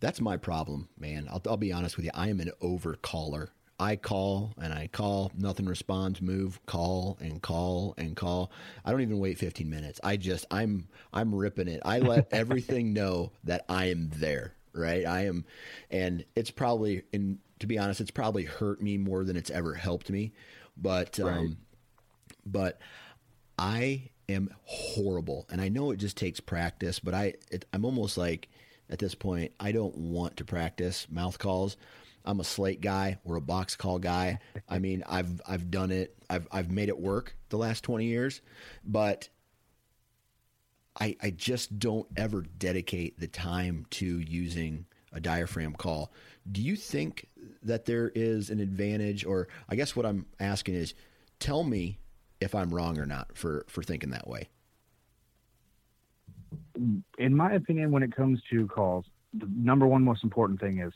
that's 0.00 0.20
my 0.20 0.36
problem, 0.36 0.88
man. 0.98 1.28
I'll, 1.30 1.42
I'll 1.46 1.56
be 1.56 1.72
honest 1.72 1.96
with 1.96 2.06
you. 2.06 2.12
I 2.14 2.28
am 2.28 2.40
an 2.40 2.52
over 2.60 2.94
caller. 2.94 3.52
I 3.80 3.94
call 3.94 4.54
and 4.60 4.72
I 4.72 4.88
call, 4.88 5.30
nothing 5.36 5.66
responds, 5.66 6.20
move, 6.20 6.64
call 6.66 7.16
and 7.20 7.40
call 7.40 7.94
and 7.96 8.16
call. 8.16 8.50
I 8.84 8.90
don't 8.90 9.02
even 9.02 9.20
wait 9.20 9.38
15 9.38 9.70
minutes. 9.70 10.00
I 10.02 10.16
just 10.16 10.46
I'm 10.50 10.88
I'm 11.12 11.32
ripping 11.32 11.68
it. 11.68 11.80
I 11.84 12.00
let 12.00 12.28
everything 12.32 12.92
know 12.92 13.30
that 13.44 13.64
I 13.68 13.86
am 13.86 14.10
there, 14.16 14.54
right? 14.72 15.04
I 15.06 15.26
am 15.26 15.44
and 15.90 16.24
it's 16.34 16.50
probably 16.50 17.02
and 17.12 17.38
to 17.60 17.66
be 17.66 17.78
honest, 17.78 18.00
it's 18.00 18.10
probably 18.10 18.44
hurt 18.44 18.80
me 18.80 18.98
more 18.98 19.24
than 19.24 19.36
it's 19.36 19.50
ever 19.50 19.74
helped 19.74 20.10
me. 20.10 20.32
But 20.76 21.18
right. 21.18 21.36
um 21.36 21.58
but 22.46 22.80
I 23.58 24.10
am 24.28 24.50
horrible, 24.64 25.46
and 25.50 25.60
I 25.60 25.68
know 25.68 25.90
it 25.90 25.96
just 25.96 26.16
takes 26.16 26.40
practice. 26.40 26.98
But 26.98 27.14
I, 27.14 27.34
it, 27.50 27.64
I'm 27.72 27.84
almost 27.84 28.16
like 28.16 28.48
at 28.90 28.98
this 28.98 29.14
point, 29.14 29.52
I 29.58 29.72
don't 29.72 29.96
want 29.96 30.36
to 30.38 30.44
practice 30.44 31.06
mouth 31.10 31.38
calls. 31.38 31.76
I'm 32.24 32.40
a 32.40 32.44
slate 32.44 32.80
guy 32.80 33.18
or 33.24 33.36
a 33.36 33.40
box 33.40 33.74
call 33.74 33.98
guy. 33.98 34.38
I 34.68 34.78
mean, 34.78 35.02
I've 35.08 35.40
I've 35.46 35.70
done 35.70 35.90
it. 35.90 36.16
I've 36.28 36.46
I've 36.52 36.70
made 36.70 36.88
it 36.88 36.98
work 36.98 37.36
the 37.48 37.58
last 37.58 37.84
20 37.84 38.04
years, 38.04 38.40
but 38.84 39.28
I 40.98 41.16
I 41.22 41.30
just 41.30 41.78
don't 41.78 42.06
ever 42.16 42.42
dedicate 42.42 43.18
the 43.18 43.28
time 43.28 43.86
to 43.90 44.18
using 44.20 44.86
a 45.12 45.20
diaphragm 45.20 45.74
call. 45.74 46.12
Do 46.50 46.60
you 46.60 46.76
think 46.76 47.28
that 47.62 47.86
there 47.86 48.10
is 48.14 48.50
an 48.50 48.60
advantage 48.60 49.24
or 49.24 49.48
I 49.68 49.76
guess 49.76 49.96
what 49.96 50.06
I'm 50.06 50.26
asking 50.40 50.74
is 50.74 50.94
tell 51.38 51.64
me 51.64 51.98
if 52.40 52.54
I'm 52.54 52.70
wrong 52.70 52.98
or 52.98 53.06
not 53.06 53.36
for 53.36 53.64
for 53.68 53.82
thinking 53.82 54.10
that 54.10 54.28
way. 54.28 54.48
In 57.18 57.34
my 57.34 57.52
opinion, 57.52 57.90
when 57.90 58.02
it 58.02 58.14
comes 58.14 58.40
to 58.50 58.66
calls, 58.68 59.04
the 59.34 59.48
number 59.52 59.86
one 59.86 60.02
most 60.02 60.22
important 60.22 60.60
thing 60.60 60.78
is 60.78 60.92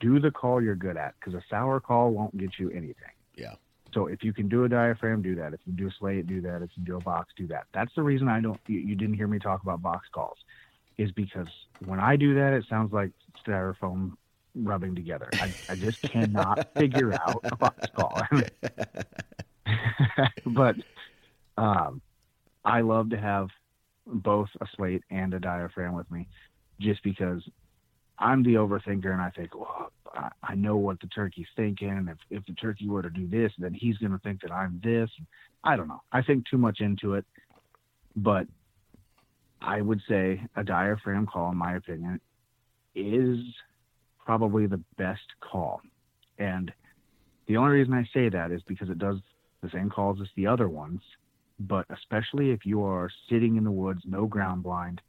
do 0.00 0.20
the 0.20 0.30
call 0.30 0.62
you're 0.62 0.76
good 0.76 0.96
at 0.96 1.14
because 1.18 1.34
a 1.34 1.42
sour 1.50 1.80
call 1.80 2.10
won't 2.10 2.36
get 2.36 2.50
you 2.58 2.70
anything. 2.70 2.94
Yeah. 3.34 3.54
So 3.94 4.06
if 4.06 4.22
you 4.24 4.32
can 4.32 4.48
do 4.48 4.64
a 4.64 4.68
diaphragm, 4.68 5.22
do 5.22 5.34
that. 5.36 5.52
If 5.52 5.60
you 5.66 5.72
do 5.72 5.88
a 5.88 5.90
slate, 5.98 6.26
do 6.26 6.40
that. 6.42 6.62
If 6.62 6.70
you 6.76 6.84
do 6.84 6.96
a 6.96 7.00
box, 7.00 7.32
do 7.36 7.46
that. 7.48 7.66
That's 7.74 7.94
the 7.94 8.02
reason 8.02 8.28
I 8.28 8.40
don't. 8.40 8.58
You, 8.66 8.78
you 8.78 8.94
didn't 8.94 9.14
hear 9.14 9.28
me 9.28 9.38
talk 9.38 9.62
about 9.62 9.82
box 9.82 10.08
calls, 10.12 10.38
is 10.98 11.10
because 11.12 11.48
when 11.84 12.00
I 12.00 12.16
do 12.16 12.34
that, 12.34 12.52
it 12.54 12.64
sounds 12.68 12.92
like 12.92 13.10
styrofoam 13.46 14.12
rubbing 14.54 14.94
together. 14.94 15.28
I, 15.34 15.52
I 15.68 15.74
just 15.74 16.00
cannot 16.10 16.68
figure 16.74 17.12
out 17.14 17.40
a 17.44 17.56
box 17.56 17.86
call. 17.94 18.22
but 20.46 20.76
um, 21.58 22.00
I 22.64 22.80
love 22.80 23.10
to 23.10 23.18
have 23.18 23.48
both 24.06 24.48
a 24.60 24.66
slate 24.76 25.02
and 25.10 25.34
a 25.34 25.38
diaphragm 25.38 25.94
with 25.94 26.10
me, 26.10 26.28
just 26.80 27.02
because 27.02 27.42
I'm 28.18 28.42
the 28.42 28.54
overthinker, 28.54 29.12
and 29.12 29.20
I 29.20 29.30
think, 29.30 29.58
well, 29.58 29.92
I 30.42 30.54
know 30.54 30.76
what 30.76 31.00
the 31.00 31.06
turkey's 31.06 31.46
thinking, 31.56 31.88
and 31.88 32.08
if 32.08 32.18
if 32.30 32.46
the 32.46 32.52
turkey 32.54 32.88
were 32.88 33.02
to 33.02 33.10
do 33.10 33.26
this, 33.26 33.52
then 33.58 33.72
he's 33.72 33.96
going 33.98 34.12
to 34.12 34.18
think 34.18 34.42
that 34.42 34.52
I'm 34.52 34.80
this. 34.84 35.10
I 35.64 35.76
don't 35.76 35.88
know. 35.88 36.02
I 36.12 36.22
think 36.22 36.44
too 36.48 36.58
much 36.58 36.80
into 36.80 37.14
it, 37.14 37.24
but 38.14 38.46
I 39.60 39.80
would 39.80 40.00
say 40.08 40.42
a 40.56 40.64
diaphragm 40.64 41.26
call, 41.26 41.50
in 41.50 41.56
my 41.56 41.76
opinion, 41.76 42.20
is 42.94 43.38
probably 44.24 44.66
the 44.66 44.82
best 44.98 45.20
call. 45.40 45.80
And 46.38 46.72
the 47.46 47.56
only 47.56 47.72
reason 47.72 47.94
I 47.94 48.04
say 48.12 48.28
that 48.28 48.50
is 48.50 48.62
because 48.66 48.90
it 48.90 48.98
does 48.98 49.18
the 49.62 49.70
same 49.70 49.88
calls 49.88 50.20
as 50.20 50.28
the 50.36 50.46
other 50.46 50.68
ones, 50.68 51.00
but 51.60 51.86
especially 51.90 52.50
if 52.50 52.66
you 52.66 52.82
are 52.84 53.08
sitting 53.30 53.56
in 53.56 53.64
the 53.64 53.70
woods, 53.70 54.02
no 54.04 54.26
ground 54.26 54.62
blind, 54.62 55.00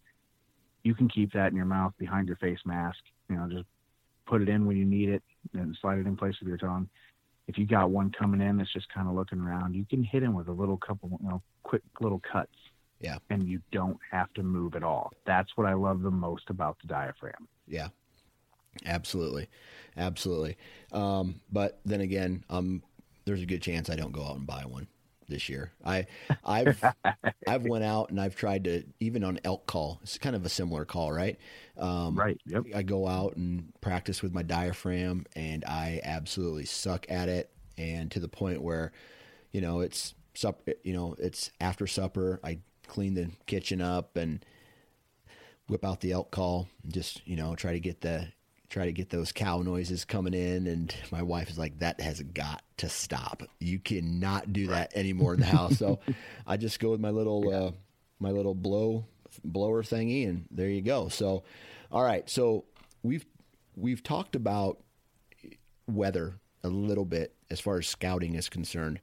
you 0.84 0.94
can 0.94 1.10
keep 1.10 1.32
that 1.34 1.48
in 1.48 1.56
your 1.56 1.66
mouth 1.66 1.94
behind 1.98 2.28
your 2.28 2.38
face 2.38 2.60
mask. 2.66 3.00
You 3.30 3.38
know, 3.38 3.48
just 3.50 3.66
put 4.26 4.42
it 4.42 4.50
in 4.50 4.66
when 4.66 4.78
you 4.78 4.86
need 4.86 5.10
it 5.10 5.24
and 5.54 5.78
slide 5.82 6.00
it 6.00 6.08
in 6.08 6.16
place 6.16 6.36
with 6.40 6.48
your 6.48 6.58
tongue. 6.58 6.90
If 7.48 7.58
you 7.58 7.66
got 7.66 7.90
one 7.90 8.12
coming 8.12 8.42
in 8.42 8.58
that's 8.58 8.72
just 8.72 8.94
kind 8.94 9.08
of 9.08 9.16
looking 9.16 9.40
around, 9.40 9.76
you 9.76 9.86
can 9.90 10.04
hit 10.04 10.24
him 10.24 10.34
with 10.34 10.48
a 10.48 10.52
little 10.52 10.78
couple, 10.78 11.10
you 11.22 11.30
know, 11.30 11.42
quick 11.64 11.82
little 12.00 12.22
cuts. 12.32 12.54
Yeah. 13.00 13.18
And 13.30 13.48
you 13.48 13.62
don't 13.74 13.98
have 14.12 14.34
to 14.36 14.44
move 14.44 14.76
at 14.76 14.84
all. 14.84 15.12
That's 15.26 15.50
what 15.56 15.68
I 15.68 15.74
love 15.74 16.04
the 16.04 16.12
most 16.12 16.50
about 16.50 16.78
the 16.82 16.88
diaphragm. 16.88 17.50
Yeah. 17.68 17.90
Absolutely. 18.86 19.50
Absolutely. 19.98 20.58
Um, 20.92 21.42
but 21.52 21.80
then 21.86 22.02
again, 22.02 22.46
I'm 22.50 22.82
there's 23.26 23.42
a 23.42 23.46
good 23.46 23.62
chance 23.62 23.90
I 23.90 23.96
don't 23.96 24.12
go 24.12 24.24
out 24.24 24.38
and 24.38 24.48
buy 24.48 24.64
one 24.66 24.88
this 25.28 25.50
year. 25.50 25.72
I 25.86 26.08
I've 26.46 26.84
I've 27.48 27.66
went 27.66 27.84
out 27.84 28.10
and 28.10 28.20
I've 28.20 28.36
tried 28.36 28.66
to 28.66 28.84
even 29.00 29.24
on 29.24 29.40
elk 29.44 29.66
call. 29.68 30.00
It's 30.04 30.18
kind 30.18 30.36
of 30.36 30.46
a 30.46 30.50
similar 30.50 30.86
call, 30.86 31.12
right? 31.12 31.38
Um, 31.78 32.16
right. 32.16 32.40
Yep. 32.46 32.66
I 32.76 32.84
go 32.84 33.08
out 33.08 33.36
and 33.36 33.72
practice 33.82 34.22
with 34.22 34.34
my 34.34 34.44
diaphragm, 34.44 35.26
and 35.36 35.64
I 35.66 36.02
absolutely 36.04 36.66
suck 36.66 37.06
at 37.10 37.30
it, 37.30 37.50
and 37.78 38.12
to 38.12 38.20
the 38.20 38.28
point 38.28 38.62
where, 38.62 38.92
you 39.52 39.62
know, 39.62 39.82
it's 39.82 40.14
sup. 40.34 40.68
You 40.84 40.94
know, 40.94 41.16
it's 41.20 41.52
after 41.60 41.88
supper. 41.88 42.40
I 42.44 42.60
clean 42.88 43.14
the 43.14 43.32
kitchen 43.46 43.82
up 43.82 44.18
and 44.18 44.46
whip 45.68 45.86
out 45.86 46.02
the 46.02 46.12
elk 46.12 46.32
call, 46.32 46.68
and 46.84 46.94
just 46.94 47.26
you 47.28 47.36
know 47.36 47.56
try 47.56 47.74
to 47.74 47.80
get 47.80 48.02
the 48.02 48.28
try 48.74 48.86
to 48.86 48.92
get 48.92 49.12
those 49.12 49.32
cow 49.32 49.62
noises 49.62 50.04
coming 50.04 50.34
in 50.34 50.66
and 50.66 50.96
my 51.12 51.22
wife 51.22 51.48
is 51.48 51.60
like 51.60 51.78
that 51.78 52.02
has 52.02 52.20
got 52.20 52.64
to 52.76 52.90
stop. 52.90 53.44
You 53.60 53.78
cannot 53.78 54.52
do 54.52 54.66
that 54.68 54.92
anymore 54.96 55.36
in 55.36 55.42
the 55.42 55.46
house. 55.46 55.78
So 55.78 56.00
i 56.48 56.58
just 56.58 56.80
go 56.80 56.90
with 56.90 57.00
my 57.00 57.12
little 57.12 57.52
yeah. 57.52 57.58
uh, 57.58 57.72
my 58.20 58.32
little 58.32 58.56
blow 58.56 59.06
blower 59.44 59.84
thingy 59.84 60.28
and 60.28 60.46
there 60.50 60.70
you 60.70 60.82
go. 60.82 61.08
So 61.08 61.44
all 61.92 62.02
right. 62.02 62.28
So 62.28 62.66
we've 63.04 63.28
we've 63.76 64.02
talked 64.02 64.36
about 64.36 64.80
weather 65.86 66.40
a 66.64 66.70
little 66.70 67.06
bit 67.06 67.36
as 67.52 67.60
far 67.60 67.78
as 67.78 67.86
scouting 67.86 68.34
is 68.34 68.50
concerned. 68.50 69.00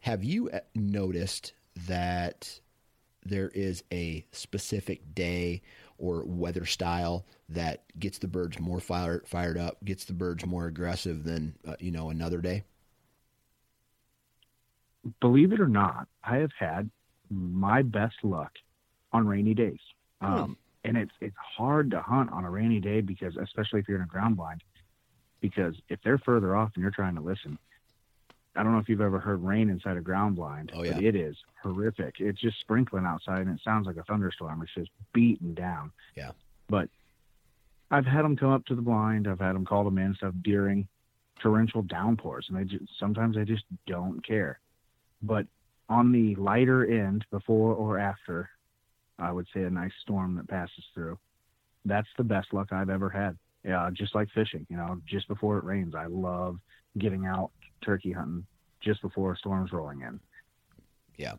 Have 0.00 0.24
you 0.24 0.50
uh, 0.50 0.58
noticed 0.74 1.52
that 1.86 2.58
there 3.24 3.50
is 3.54 3.84
a 3.92 4.26
specific 4.32 5.14
day 5.14 5.62
or 5.98 6.24
weather 6.24 6.64
style 6.64 7.24
that 7.48 7.84
gets 7.98 8.18
the 8.18 8.28
birds 8.28 8.58
more 8.58 8.80
fired 8.80 9.26
fired 9.26 9.58
up, 9.58 9.84
gets 9.84 10.04
the 10.04 10.12
birds 10.12 10.44
more 10.46 10.66
aggressive 10.66 11.24
than 11.24 11.54
uh, 11.66 11.76
you 11.78 11.90
know 11.90 12.10
another 12.10 12.40
day? 12.40 12.64
Believe 15.20 15.52
it 15.52 15.60
or 15.60 15.68
not, 15.68 16.08
I 16.22 16.36
have 16.36 16.52
had 16.58 16.90
my 17.30 17.82
best 17.82 18.16
luck 18.22 18.52
on 19.12 19.26
rainy 19.26 19.54
days. 19.54 19.80
Hmm. 20.20 20.32
Um, 20.32 20.56
and 20.84 20.96
it's 20.96 21.12
it's 21.20 21.36
hard 21.56 21.90
to 21.90 22.00
hunt 22.00 22.30
on 22.30 22.44
a 22.44 22.50
rainy 22.50 22.80
day 22.80 23.00
because 23.00 23.36
especially 23.36 23.80
if 23.80 23.88
you're 23.88 23.98
in 23.98 24.04
a 24.04 24.06
ground 24.06 24.36
blind 24.36 24.62
because 25.40 25.74
if 25.88 25.98
they're 26.02 26.18
further 26.18 26.56
off 26.56 26.70
and 26.74 26.82
you're 26.82 26.90
trying 26.90 27.14
to 27.14 27.20
listen 27.20 27.58
I 28.56 28.62
don't 28.62 28.72
know 28.72 28.78
if 28.78 28.88
you've 28.88 29.00
ever 29.00 29.18
heard 29.18 29.42
rain 29.42 29.68
inside 29.68 29.96
a 29.96 30.00
ground 30.00 30.36
blind, 30.36 30.70
oh, 30.74 30.84
yeah. 30.84 30.92
but 30.92 31.02
it 31.02 31.16
is 31.16 31.36
horrific. 31.62 32.16
It's 32.20 32.40
just 32.40 32.60
sprinkling 32.60 33.04
outside 33.04 33.40
and 33.40 33.50
it 33.50 33.60
sounds 33.64 33.86
like 33.86 33.96
a 33.96 34.04
thunderstorm. 34.04 34.62
It's 34.62 34.74
just 34.74 34.90
beating 35.12 35.54
down. 35.54 35.90
Yeah. 36.14 36.30
But 36.68 36.88
I've 37.90 38.06
had 38.06 38.22
them 38.22 38.36
come 38.36 38.52
up 38.52 38.64
to 38.66 38.74
the 38.74 38.82
blind. 38.82 39.26
I've 39.26 39.40
had 39.40 39.54
them 39.54 39.64
call 39.64 39.84
them 39.84 39.98
in 39.98 40.14
stuff 40.14 40.34
during 40.42 40.86
torrential 41.40 41.82
downpours, 41.82 42.46
and 42.48 42.58
they 42.58 42.64
just, 42.64 42.84
sometimes 42.98 43.36
they 43.36 43.44
just 43.44 43.64
don't 43.86 44.24
care. 44.26 44.60
But 45.22 45.46
on 45.88 46.12
the 46.12 46.34
lighter 46.36 46.84
end, 46.84 47.24
before 47.30 47.74
or 47.74 47.98
after, 47.98 48.50
I 49.18 49.32
would 49.32 49.46
say 49.52 49.62
a 49.62 49.70
nice 49.70 49.92
storm 50.02 50.36
that 50.36 50.48
passes 50.48 50.84
through. 50.94 51.18
That's 51.84 52.08
the 52.16 52.24
best 52.24 52.52
luck 52.52 52.72
I've 52.72 52.90
ever 52.90 53.10
had. 53.10 53.36
Yeah, 53.64 53.90
just 53.92 54.14
like 54.14 54.28
fishing. 54.30 54.66
You 54.70 54.76
know, 54.76 55.00
just 55.06 55.28
before 55.28 55.58
it 55.58 55.64
rains, 55.64 55.94
I 55.94 56.06
love 56.06 56.58
getting 56.98 57.26
out 57.26 57.50
turkey 57.84 58.12
hunting 58.12 58.46
just 58.80 59.02
before 59.02 59.32
a 59.32 59.36
storm's 59.36 59.72
rolling 59.72 60.02
in. 60.02 60.20
Yeah. 61.16 61.34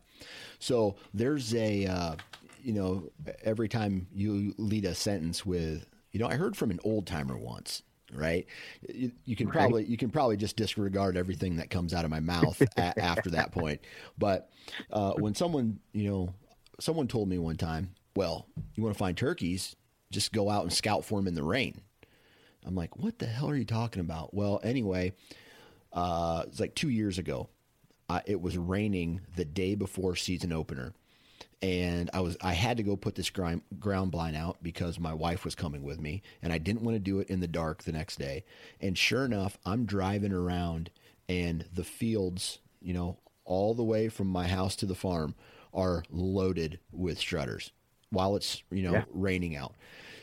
So 0.58 0.96
there's 1.12 1.54
a, 1.54 1.86
uh, 1.86 2.16
you 2.62 2.72
know, 2.72 3.10
every 3.44 3.68
time 3.68 4.06
you 4.14 4.54
lead 4.56 4.84
a 4.84 4.94
sentence 4.94 5.44
with, 5.44 5.86
you 6.12 6.20
know, 6.20 6.26
I 6.26 6.34
heard 6.34 6.56
from 6.56 6.70
an 6.70 6.80
old 6.82 7.06
timer 7.06 7.36
once, 7.36 7.82
right? 8.12 8.46
You, 8.88 9.12
you 9.24 9.36
can 9.36 9.48
Right. 9.48 9.54
probably 9.54 9.84
you 9.84 9.96
can 9.96 10.10
probably 10.10 10.36
just 10.36 10.56
disregard 10.56 11.16
everything 11.16 11.56
that 11.56 11.68
comes 11.70 11.92
out 11.92 12.04
of 12.04 12.10
my 12.10 12.20
mouth 12.20 12.60
a, 12.76 12.98
after 12.98 13.30
that 13.30 13.52
point. 13.52 13.82
But 14.16 14.50
uh, 14.90 15.12
when 15.12 15.34
someone, 15.34 15.78
you 15.92 16.08
know, 16.08 16.34
someone 16.80 17.06
told 17.06 17.28
me 17.28 17.38
one 17.38 17.56
time, 17.56 17.90
well, 18.14 18.46
you 18.74 18.82
want 18.82 18.94
to 18.94 18.98
find 18.98 19.16
turkeys, 19.16 19.76
just 20.10 20.32
go 20.32 20.48
out 20.48 20.62
and 20.62 20.72
scout 20.72 21.04
for 21.04 21.18
them 21.18 21.28
in 21.28 21.34
the 21.34 21.42
rain. 21.42 21.82
I'm 22.64 22.74
like, 22.74 22.96
what 22.96 23.18
the 23.18 23.26
hell 23.26 23.50
are 23.50 23.56
you 23.56 23.64
talking 23.64 24.00
about? 24.00 24.34
Well, 24.34 24.60
anyway, 24.64 25.12
uh, 25.96 26.44
it's 26.46 26.60
like 26.60 26.74
two 26.76 26.90
years 26.90 27.18
ago. 27.18 27.48
Uh, 28.08 28.20
it 28.24 28.40
was 28.40 28.56
raining 28.56 29.20
the 29.34 29.44
day 29.44 29.74
before 29.74 30.14
season 30.14 30.52
opener, 30.52 30.92
and 31.60 32.08
I 32.14 32.20
was 32.20 32.36
I 32.40 32.52
had 32.52 32.76
to 32.76 32.84
go 32.84 32.94
put 32.96 33.16
this 33.16 33.30
ground 33.30 33.62
ground 33.80 34.12
blind 34.12 34.36
out 34.36 34.58
because 34.62 35.00
my 35.00 35.12
wife 35.12 35.44
was 35.44 35.56
coming 35.56 35.82
with 35.82 36.00
me, 36.00 36.22
and 36.40 36.52
I 36.52 36.58
didn't 36.58 36.82
want 36.82 36.94
to 36.94 37.00
do 37.00 37.18
it 37.18 37.28
in 37.28 37.40
the 37.40 37.48
dark 37.48 37.82
the 37.82 37.90
next 37.92 38.20
day. 38.20 38.44
And 38.80 38.96
sure 38.96 39.24
enough, 39.24 39.58
I'm 39.66 39.86
driving 39.86 40.32
around, 40.32 40.90
and 41.28 41.64
the 41.74 41.82
fields, 41.82 42.58
you 42.80 42.94
know, 42.94 43.16
all 43.44 43.74
the 43.74 43.82
way 43.82 44.08
from 44.08 44.28
my 44.28 44.46
house 44.46 44.76
to 44.76 44.86
the 44.86 44.94
farm, 44.94 45.34
are 45.74 46.04
loaded 46.10 46.78
with 46.92 47.18
strutters 47.18 47.72
while 48.10 48.36
it's 48.36 48.62
you 48.70 48.84
know 48.84 48.92
Yeah. 48.92 49.04
raining 49.12 49.56
out. 49.56 49.74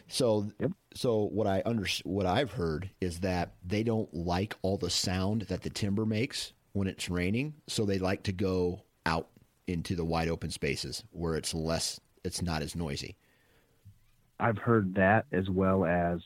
So 0.07 0.51
Yep. 0.59 0.71
so 0.93 1.25
what 1.25 1.47
I 1.47 1.61
under 1.65 1.85
what 2.03 2.25
I've 2.25 2.51
heard 2.51 2.89
is 3.01 3.19
that 3.21 3.53
they 3.65 3.83
don't 3.83 4.13
like 4.13 4.55
all 4.61 4.77
the 4.77 4.89
sound 4.89 5.43
that 5.43 5.61
the 5.61 5.69
timber 5.69 6.05
makes 6.05 6.53
when 6.73 6.87
it's 6.87 7.09
raining, 7.09 7.53
so 7.67 7.85
they 7.85 7.99
like 7.99 8.23
to 8.23 8.31
go 8.33 8.81
out 9.05 9.29
into 9.67 9.95
the 9.95 10.05
wide 10.05 10.27
open 10.27 10.49
spaces 10.51 11.03
where 11.11 11.35
it's 11.35 11.53
less 11.53 11.99
it's 12.23 12.41
not 12.41 12.61
as 12.61 12.75
noisy. 12.75 13.15
I've 14.39 14.57
heard 14.57 14.95
that 14.95 15.25
as 15.31 15.49
well 15.49 15.85
as 15.85 16.19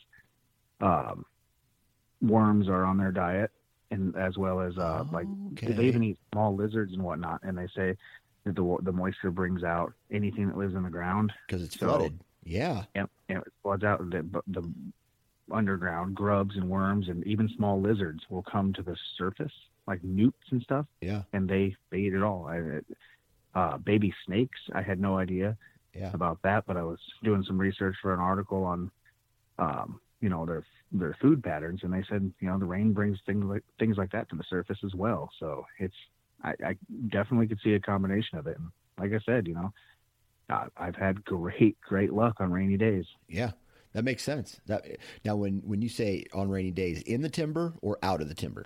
um, 0.81 1.25
worms 2.21 2.67
are 2.67 2.83
on 2.85 2.97
their 2.97 3.11
diet, 3.11 3.51
and 3.91 4.15
as 4.15 4.37
well 4.37 4.59
as 4.61 4.77
uh, 4.77 5.05
like 5.11 5.27
Okay. 5.53 5.71
they 5.73 5.85
even 5.85 6.03
eat 6.03 6.17
small 6.33 6.55
lizards 6.55 6.93
and 6.93 7.03
whatnot. 7.03 7.41
And 7.43 7.57
they 7.57 7.67
say 7.75 7.95
that 8.45 8.55
the 8.55 8.77
the 8.83 8.91
moisture 8.91 9.31
brings 9.31 9.63
out 9.63 9.93
anything 10.11 10.47
that 10.47 10.57
lives 10.57 10.75
in 10.75 10.83
the 10.83 10.89
ground, 10.89 11.31
because 11.47 11.61
it's 11.63 11.77
So- 11.79 11.87
flooded. 11.87 12.19
Yeah. 12.47 12.83
and, 12.95 13.07
and 13.29 13.39
it 13.39 13.53
floods 13.61 13.83
out 13.83 13.99
the, 14.09 14.41
the 14.47 14.73
underground. 15.51 16.15
Grubs 16.15 16.55
and 16.55 16.69
worms 16.69 17.09
and 17.09 17.25
even 17.27 17.49
small 17.55 17.81
lizards 17.81 18.23
will 18.29 18.43
come 18.43 18.73
to 18.73 18.81
the 18.83 18.95
surface, 19.17 19.51
like 19.87 20.03
newts 20.03 20.37
and 20.51 20.61
stuff, 20.61 20.85
Yeah. 21.01 21.23
and 21.33 21.47
they 21.49 21.75
they 21.91 21.99
eat 21.99 22.13
it 22.13 22.23
all. 22.23 22.47
I, 22.47 22.79
uh, 23.59 23.77
baby 23.77 24.13
snakes, 24.25 24.59
I 24.73 24.81
had 24.81 24.99
no 24.99 25.17
idea 25.17 25.57
Yeah. 25.93 26.11
about 26.13 26.39
that, 26.43 26.65
but 26.67 26.77
I 26.77 26.83
was 26.83 26.99
doing 27.23 27.43
some 27.43 27.57
research 27.57 27.95
for 28.01 28.13
an 28.13 28.19
article 28.19 28.63
on, 28.63 28.91
um, 29.57 29.99
you 30.21 30.29
know, 30.29 30.45
their 30.45 30.63
their 30.91 31.15
food 31.21 31.43
patterns, 31.43 31.81
and 31.83 31.93
they 31.93 32.03
said, 32.09 32.31
you 32.39 32.47
know, 32.47 32.57
the 32.59 32.65
rain 32.65 32.93
brings 32.93 33.17
things 33.25 33.43
like 33.45 33.63
things 33.79 33.97
like 33.97 34.11
that 34.11 34.29
to 34.29 34.35
the 34.35 34.43
surface 34.49 34.77
as 34.85 34.93
well. 34.95 35.29
So 35.39 35.65
it's, 35.79 35.95
I, 36.43 36.53
I 36.65 36.75
definitely 37.09 37.47
could 37.47 37.59
see 37.63 37.73
a 37.73 37.79
combination 37.79 38.37
of 38.37 38.47
it. 38.47 38.57
And 38.57 38.69
like 38.99 39.13
I 39.13 39.23
said, 39.25 39.47
you 39.47 39.55
know, 39.55 39.71
I've 40.49 40.95
had 40.95 41.25
great 41.25 41.79
great 41.81 42.13
luck 42.13 42.39
on 42.39 42.51
rainy 42.51 42.77
days. 42.77 43.05
Yeah. 43.27 43.51
That 43.93 44.03
makes 44.03 44.23
sense. 44.23 44.59
That 44.67 44.85
now 45.25 45.35
when 45.35 45.61
when 45.65 45.81
you 45.81 45.89
say 45.89 46.25
on 46.33 46.49
rainy 46.49 46.71
days, 46.71 47.01
in 47.01 47.21
the 47.21 47.29
timber 47.29 47.73
or 47.81 47.97
out 48.03 48.21
of 48.21 48.29
the 48.29 48.35
timber? 48.35 48.65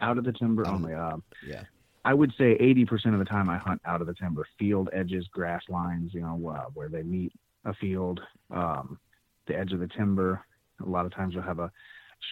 Out 0.00 0.18
of 0.18 0.24
the 0.24 0.32
timber 0.32 0.66
only. 0.66 0.94
Um, 0.94 1.22
Yeah. 1.46 1.64
I 2.04 2.14
would 2.14 2.32
say 2.38 2.56
80% 2.58 3.14
of 3.14 3.18
the 3.18 3.24
time 3.24 3.48
I 3.48 3.56
hunt 3.56 3.80
out 3.84 4.00
of 4.00 4.06
the 4.06 4.14
timber, 4.14 4.46
field 4.60 4.88
edges, 4.92 5.26
grass 5.32 5.62
lines, 5.68 6.14
you 6.14 6.20
know, 6.20 6.48
uh, 6.48 6.66
where 6.72 6.88
they 6.88 7.02
meet 7.02 7.32
a 7.64 7.74
field, 7.74 8.20
um, 8.52 9.00
the 9.48 9.58
edge 9.58 9.72
of 9.72 9.80
the 9.80 9.88
timber. 9.88 10.40
A 10.80 10.88
lot 10.88 11.04
of 11.04 11.12
times 11.12 11.34
you'll 11.34 11.42
have 11.42 11.58
a 11.58 11.72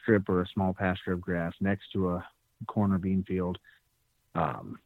strip 0.01 0.29
or 0.29 0.43
a 0.43 0.47
small 0.55 0.73
pasture 0.75 1.13
of 1.13 1.21
grass 1.21 1.53
next 1.61 1.91
to 1.93 2.11
a 2.11 2.27
corner 2.69 2.99
bean 2.99 3.25
field. 3.25 3.59
Um, 4.37 4.79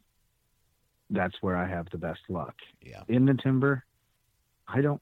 that's 1.11 1.35
where 1.41 1.57
I 1.57 1.67
have 1.67 1.89
the 1.91 1.99
best 1.99 2.21
luck. 2.29 2.55
Yeah. 2.83 3.03
In 3.09 3.27
the 3.27 3.35
timber, 3.35 3.85
I 4.67 4.81
don't, 4.81 5.01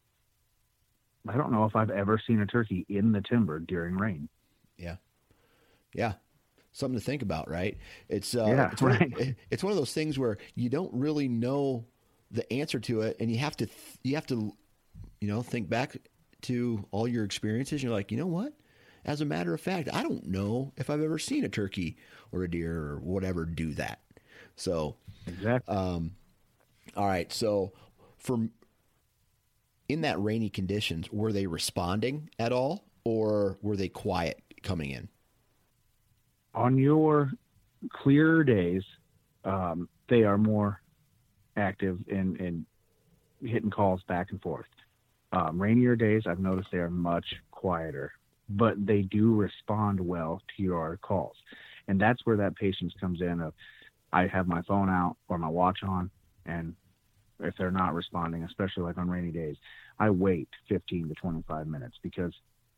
I 1.29 1.37
don't 1.37 1.53
know 1.53 1.65
if 1.65 1.75
I've 1.75 1.91
ever 1.91 2.21
seen 2.25 2.41
a 2.41 2.47
turkey 2.47 2.87
in 2.89 3.13
the 3.13 3.21
timber 3.21 3.59
during 3.59 3.97
rain. 3.97 4.29
Yeah. 4.77 4.97
Yeah. 5.93 6.13
Something 6.73 6.99
to 6.99 7.05
think 7.05 7.23
about, 7.23 7.51
right? 7.51 7.79
It's 8.09 8.35
uh, 8.37 8.47
Yeah, 8.47 8.71
it's, 8.71 8.83
one 8.83 8.93
of, 8.93 9.01
right. 9.01 9.35
it's 9.51 9.65
one 9.65 9.73
of 9.73 9.79
those 9.79 9.95
things 9.95 10.19
where 10.19 10.39
you 10.55 10.69
don't 10.69 10.93
really 10.93 11.27
know 11.27 11.87
the 12.31 12.51
answer 12.53 12.79
to 12.81 13.03
it, 13.03 13.17
and 13.19 13.31
you 13.31 13.39
have 13.39 13.57
to 13.57 13.67
th- 13.67 13.99
you 14.03 14.15
have 14.17 14.27
to 14.27 14.53
you 15.21 15.29
know 15.29 15.43
think 15.43 15.69
back 15.69 15.97
to 16.43 16.85
all 16.91 17.09
your 17.09 17.25
experiences. 17.25 17.83
You're 17.83 17.93
like, 17.93 18.11
you 18.11 18.19
know 18.19 18.27
what? 18.27 18.53
As 19.05 19.21
a 19.21 19.25
matter 19.25 19.55
of 19.55 19.61
fact, 19.61 19.89
I 19.93 20.03
don't 20.03 20.27
know 20.27 20.73
if 20.77 20.91
I've 20.91 21.01
ever 21.01 21.19
seen 21.19 21.45
a 21.45 21.49
turkey 21.49 21.97
or 22.33 22.43
a 22.43 22.51
deer 22.51 22.77
or 22.77 22.99
whatever 22.99 23.45
do 23.45 23.73
that. 23.75 24.01
So, 24.57 24.97
Exactly. 25.27 25.75
um, 25.75 26.13
all 26.97 27.07
right. 27.07 27.33
So, 27.33 27.73
from 28.17 28.51
in 29.89 30.01
that 30.03 30.21
rainy 30.21 30.49
conditions, 30.51 31.13
were 31.13 31.33
they 31.33 31.47
responding 31.47 32.31
at 32.39 32.53
all, 32.53 32.85
or 33.05 33.59
were 33.63 33.77
they 33.77 33.89
quiet 33.89 34.43
coming 34.63 34.91
in? 34.91 35.09
on 36.57 36.79
your 36.79 37.31
clearer 37.93 38.43
days, 38.43 38.83
um, 39.45 39.89
they 40.09 40.25
are 40.25 40.39
more 40.39 40.81
active 41.57 41.99
in, 42.09 42.35
in 42.37 42.67
hitting 43.47 43.71
calls 43.71 44.03
back 44.09 44.29
and 44.31 44.41
forth. 44.43 44.67
Um, 45.33 45.61
rainier 45.61 45.97
days, 45.97 46.23
I've 46.27 46.39
noticed 46.41 46.69
they 46.73 46.79
are 46.79 46.91
much 46.91 47.27
quieter, 47.51 48.13
but 48.49 48.75
they 48.85 49.03
do 49.03 49.35
respond 49.35 50.01
well 50.01 50.41
to 50.57 50.63
your 50.63 50.99
calls. 51.03 51.37
And 51.89 52.01
that's 52.01 52.25
where 52.25 52.39
that 52.39 52.57
patience 52.57 52.95
comes 52.99 53.21
in 53.21 53.41
of 53.41 53.53
I 54.13 54.27
have 54.27 54.47
my 54.47 54.63
phone 54.63 54.89
out 54.89 55.17
or 55.29 55.39
my 55.39 55.49
watch 55.49 55.79
on, 55.83 56.11
and 56.45 56.75
if 57.41 57.55
they're 57.59 57.71
not 57.71 57.95
responding, 57.95 58.45
especially 58.45 58.85
like 58.85 58.99
on 58.99 59.11
rainy 59.11 59.31
days, 59.31 59.57
I 59.99 60.11
wait 60.11 60.49
15 60.69 61.09
to 61.09 61.15
25 61.15 61.67
minutes 61.67 61.97
because 62.03 62.33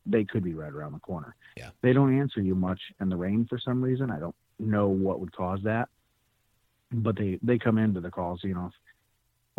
they 0.05 0.23
could 0.23 0.43
be 0.43 0.53
right 0.53 0.71
around 0.71 0.93
the 0.93 0.99
corner. 0.99 1.35
Yeah. 1.55 1.69
They 1.81 1.93
don't 1.93 2.17
answer 2.17 2.41
you 2.41 2.55
much 2.55 2.79
in 2.99 3.09
the 3.09 3.15
rain 3.15 3.45
for 3.49 3.59
some 3.59 3.81
reason. 3.81 4.11
I 4.11 4.19
don't 4.19 4.35
know 4.57 4.87
what 4.87 5.19
would 5.19 5.35
cause 5.35 5.59
that, 5.63 5.89
but 6.91 7.17
they 7.17 7.39
they 7.41 7.57
come 7.57 7.77
into 7.77 8.01
the 8.01 8.11
calls, 8.11 8.41
you 8.43 8.53
know, 8.53 8.71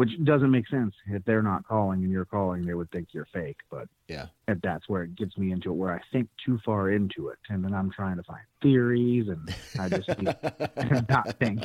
which 0.00 0.12
doesn't 0.24 0.50
make 0.50 0.66
sense. 0.68 0.94
If 1.08 1.22
they're 1.26 1.42
not 1.42 1.68
calling 1.68 2.02
and 2.02 2.10
you're 2.10 2.24
calling, 2.24 2.64
they 2.64 2.72
would 2.72 2.90
think 2.90 3.08
you're 3.12 3.28
fake. 3.34 3.58
But 3.70 3.86
Yeah. 4.08 4.28
and 4.48 4.58
that's 4.62 4.88
where 4.88 5.02
it 5.02 5.14
gets 5.14 5.36
me 5.36 5.52
into 5.52 5.68
it, 5.70 5.74
where 5.74 5.92
I 5.92 6.00
think 6.10 6.30
too 6.42 6.58
far 6.64 6.90
into 6.90 7.28
it, 7.28 7.36
and 7.50 7.62
then 7.62 7.74
I'm 7.74 7.90
trying 7.90 8.16
to 8.16 8.22
find 8.22 8.40
theories, 8.62 9.28
and 9.28 9.54
I 9.78 9.90
just 9.90 10.08
not 11.10 11.38
think. 11.38 11.60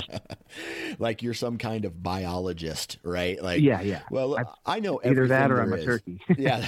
like 1.00 1.24
you're 1.24 1.34
some 1.34 1.58
kind 1.58 1.86
of 1.86 2.04
biologist, 2.04 2.98
right? 3.04 3.42
Like, 3.42 3.62
Yeah, 3.62 3.80
yeah. 3.80 4.02
Well, 4.12 4.38
I- 4.38 4.76
I, 4.76 4.80
know 4.82 5.00
Either 5.02 5.30
that 5.30 5.50
or 5.50 5.62
I'm 5.62 5.72
a 5.72 5.82
turkey. 5.82 6.20
yeah. 6.38 6.68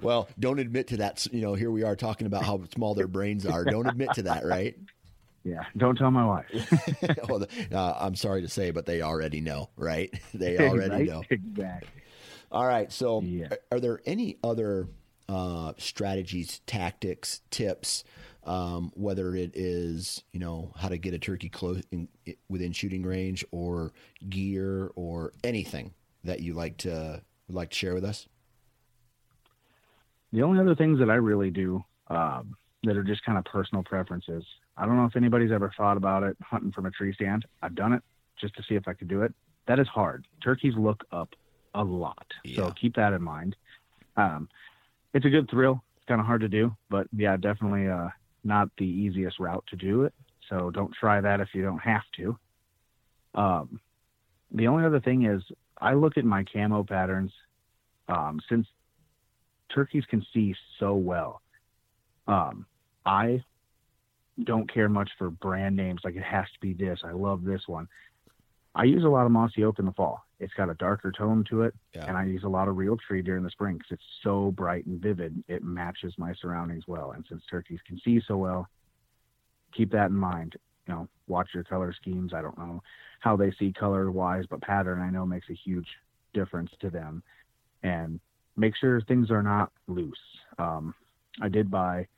well, 0.00 0.28
don't 0.40 0.60
admit 0.60 0.86
to 0.88 0.96
that. 0.98 1.26
You 1.30 1.42
know, 1.42 1.52
here 1.52 1.70
we 1.70 1.82
are 1.82 1.94
talking 1.94 2.26
about 2.26 2.44
how 2.46 2.62
small 2.74 2.94
their 2.94 3.06
brains 3.06 3.44
are. 3.44 3.64
Don't 3.64 3.86
admit 3.86 4.14
to 4.14 4.22
that, 4.22 4.46
right? 4.46 4.76
Yeah, 5.44 5.64
don't 5.76 5.96
tell 5.96 6.10
my 6.10 6.24
wife. 6.24 6.46
well, 7.28 7.44
uh, 7.72 7.94
I'm 7.98 8.14
sorry 8.14 8.42
to 8.42 8.48
say, 8.48 8.70
but 8.70 8.86
they 8.86 9.02
already 9.02 9.40
know, 9.40 9.70
right? 9.76 10.12
They 10.34 10.58
already 10.60 10.88
Right? 10.90 11.08
know. 11.08 11.24
Exactly. 11.30 11.88
All 12.50 12.66
right. 12.66 12.92
So, 12.92 13.22
Yeah. 13.22 13.48
are, 13.50 13.58
are 13.72 13.80
there 13.80 14.00
any 14.06 14.38
other 14.44 14.88
uh, 15.28 15.72
strategies, 15.78 16.60
tactics, 16.66 17.40
tips, 17.50 18.04
um, 18.44 18.92
whether 18.94 19.34
it 19.34 19.52
is 19.54 20.22
you 20.32 20.38
know 20.40 20.72
how 20.76 20.88
to 20.88 20.98
get 20.98 21.14
a 21.14 21.18
turkey 21.18 21.48
close 21.48 21.82
in, 21.90 22.08
within 22.48 22.72
shooting 22.72 23.02
range, 23.02 23.44
or 23.50 23.92
gear, 24.28 24.90
or 24.94 25.32
anything 25.42 25.94
that 26.24 26.40
you 26.40 26.54
like 26.54 26.76
to 26.78 27.22
would 27.48 27.56
like 27.56 27.70
to 27.70 27.76
share 27.76 27.94
with 27.94 28.04
us? 28.04 28.28
The 30.32 30.42
only 30.42 30.60
other 30.60 30.74
things 30.74 30.98
that 30.98 31.10
I 31.10 31.14
really 31.14 31.50
do 31.50 31.82
um, 32.08 32.56
that 32.84 32.96
are 32.96 33.04
just 33.04 33.24
kind 33.24 33.38
of 33.38 33.44
personal 33.44 33.82
preferences. 33.84 34.44
I 34.76 34.86
don't 34.86 34.96
know 34.96 35.04
if 35.04 35.16
anybody's 35.16 35.52
ever 35.52 35.72
thought 35.76 35.96
about 35.96 36.22
it 36.22 36.36
hunting 36.42 36.72
from 36.72 36.86
a 36.86 36.90
tree 36.90 37.12
stand. 37.12 37.44
I've 37.62 37.74
done 37.74 37.92
it 37.92 38.02
just 38.40 38.54
to 38.56 38.62
see 38.68 38.74
if 38.74 38.88
I 38.88 38.94
could 38.94 39.08
do 39.08 39.22
it. 39.22 39.34
That 39.68 39.78
is 39.78 39.86
hard. 39.88 40.26
Turkeys 40.42 40.74
look 40.76 41.04
up 41.12 41.30
a 41.74 41.84
lot, 41.84 42.26
Yeah. 42.44 42.56
so 42.56 42.72
keep 42.80 42.94
that 42.96 43.12
in 43.12 43.22
mind. 43.22 43.54
Um, 44.16 44.48
it's 45.14 45.24
a 45.26 45.30
good 45.30 45.48
thrill. 45.50 45.82
It's 45.96 46.06
kind 46.06 46.20
of 46.20 46.26
hard 46.26 46.40
to 46.40 46.48
do, 46.48 46.74
but 46.90 47.06
yeah, 47.12 47.36
definitely 47.36 47.88
uh, 47.88 48.08
not 48.44 48.68
the 48.78 48.84
easiest 48.86 49.38
route 49.38 49.64
to 49.68 49.76
do 49.76 50.02
it. 50.04 50.12
So 50.48 50.70
don't 50.70 50.92
try 50.98 51.20
that 51.20 51.40
if 51.40 51.48
you 51.54 51.62
don't 51.62 51.78
have 51.78 52.02
to. 52.16 52.38
Um, 53.34 53.80
the 54.50 54.66
only 54.66 54.84
other 54.84 55.00
thing 55.00 55.24
is 55.26 55.42
I 55.80 55.94
look 55.94 56.18
at 56.18 56.24
my 56.24 56.44
camo 56.52 56.82
patterns 56.84 57.32
um, 58.08 58.40
since 58.48 58.66
turkeys 59.74 60.04
can 60.10 60.24
see 60.34 60.54
so 60.78 60.94
well. 60.94 61.40
Um, 62.26 62.66
I 63.06 63.42
don't 64.44 64.72
care 64.72 64.88
much 64.88 65.10
for 65.18 65.30
brand 65.30 65.76
names 65.76 66.00
like 66.04 66.16
it 66.16 66.22
has 66.22 66.46
to 66.54 66.60
be 66.60 66.72
this. 66.72 67.00
I 67.04 67.12
love 67.12 67.44
this 67.44 67.62
one. 67.66 67.86
I 68.74 68.84
use 68.84 69.04
a 69.04 69.08
lot 69.08 69.26
of 69.26 69.32
Mossy 69.32 69.64
Oak 69.64 69.78
in 69.78 69.84
the 69.84 69.92
fall. 69.92 70.24
It's 70.40 70.54
got 70.54 70.70
a 70.70 70.74
darker 70.74 71.12
tone 71.12 71.44
to 71.50 71.62
it, 71.62 71.74
Yeah. 71.94 72.06
and 72.06 72.16
I 72.16 72.24
use 72.24 72.42
a 72.44 72.48
lot 72.48 72.68
of 72.68 72.76
Realtree 72.76 73.22
during 73.22 73.42
the 73.44 73.50
spring 73.50 73.76
because 73.76 73.92
it's 73.92 74.20
so 74.22 74.50
bright 74.52 74.86
and 74.86 75.00
vivid. 75.00 75.44
It 75.48 75.62
matches 75.62 76.14
my 76.16 76.32
surroundings 76.34 76.88
well, 76.88 77.12
and 77.12 77.24
since 77.28 77.44
turkeys 77.50 77.80
can 77.86 77.98
see 77.98 78.20
so 78.26 78.38
well, 78.38 78.68
keep 79.72 79.90
that 79.92 80.10
in 80.10 80.16
mind. 80.16 80.56
You 80.86 80.94
know, 80.94 81.08
watch 81.28 81.50
your 81.54 81.64
color 81.64 81.92
schemes. 81.92 82.32
I 82.34 82.42
don't 82.42 82.58
know 82.58 82.82
how 83.20 83.36
they 83.36 83.52
see 83.52 83.72
color 83.72 84.10
wise, 84.10 84.46
but 84.48 84.62
pattern 84.62 85.00
I 85.00 85.10
know 85.10 85.26
makes 85.26 85.48
a 85.50 85.54
huge 85.54 85.88
difference 86.32 86.70
to 86.80 86.90
them. 86.90 87.22
And 87.82 88.18
make 88.56 88.74
sure 88.76 89.00
things 89.02 89.30
are 89.30 89.42
not 89.42 89.70
loose. 89.86 90.18
Um, 90.58 90.94
I 91.40 91.48
did 91.48 91.70
buy 91.70 92.08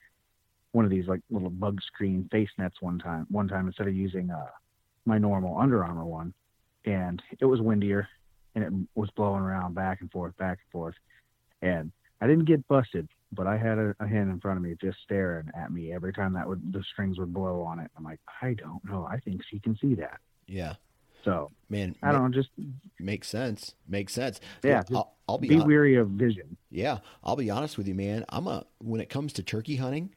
one 0.74 0.84
of 0.84 0.90
these 0.90 1.06
like 1.06 1.20
little 1.30 1.50
bug 1.50 1.80
screen 1.82 2.28
face 2.32 2.48
nets 2.58 2.76
one 2.80 2.98
time. 2.98 3.26
One 3.30 3.46
time 3.46 3.68
instead 3.68 3.86
of 3.86 3.94
using 3.94 4.30
uh, 4.30 4.50
my 5.04 5.18
normal 5.18 5.56
Under 5.56 5.84
Armour 5.84 6.04
one, 6.04 6.34
and 6.84 7.22
it 7.38 7.44
was 7.44 7.60
windier, 7.60 8.08
and 8.54 8.64
it 8.64 8.72
was 8.98 9.08
blowing 9.10 9.40
around 9.40 9.74
back 9.74 10.00
and 10.00 10.10
forth, 10.10 10.36
back 10.36 10.58
and 10.58 10.72
forth, 10.72 10.94
and 11.62 11.92
I 12.20 12.26
didn't 12.26 12.46
get 12.46 12.66
busted, 12.66 13.08
but 13.32 13.46
I 13.46 13.56
had 13.56 13.78
a, 13.78 13.94
a 14.00 14.06
hen 14.06 14.30
in 14.30 14.40
front 14.40 14.56
of 14.56 14.64
me 14.64 14.74
just 14.80 14.98
staring 15.04 15.48
at 15.56 15.70
me 15.70 15.92
every 15.92 16.12
time 16.12 16.32
that 16.32 16.48
would 16.48 16.72
the 16.72 16.82
strings 16.92 17.18
would 17.18 17.32
blow 17.32 17.62
on 17.62 17.78
it. 17.78 17.90
I'm 17.96 18.04
like, 18.04 18.20
I 18.42 18.54
don't 18.54 18.84
know. 18.84 19.06
I 19.08 19.18
think 19.20 19.42
she 19.48 19.60
can 19.60 19.78
see 19.80 19.94
that. 19.94 20.18
Yeah. 20.48 20.74
So 21.24 21.52
Man, 21.70 21.94
I 22.02 22.10
don't 22.10 22.30
know. 22.30 22.36
Just 22.36 22.50
makes 22.98 23.28
sense. 23.28 23.74
Makes 23.88 24.12
sense. 24.12 24.40
Yeah, 24.62 24.82
I'll, 24.92 25.14
I'll 25.28 25.38
be, 25.38 25.48
be 25.48 25.60
weary 25.60 25.94
of 25.94 26.08
vision. 26.08 26.56
Yeah, 26.70 26.98
I'll 27.22 27.36
be 27.36 27.48
honest 27.48 27.78
with 27.78 27.86
you, 27.86 27.94
man. 27.94 28.24
I'm 28.28 28.48
a 28.48 28.66
when 28.78 29.00
it 29.00 29.08
comes 29.08 29.32
to 29.34 29.42
turkey 29.42 29.76
hunting, 29.76 30.10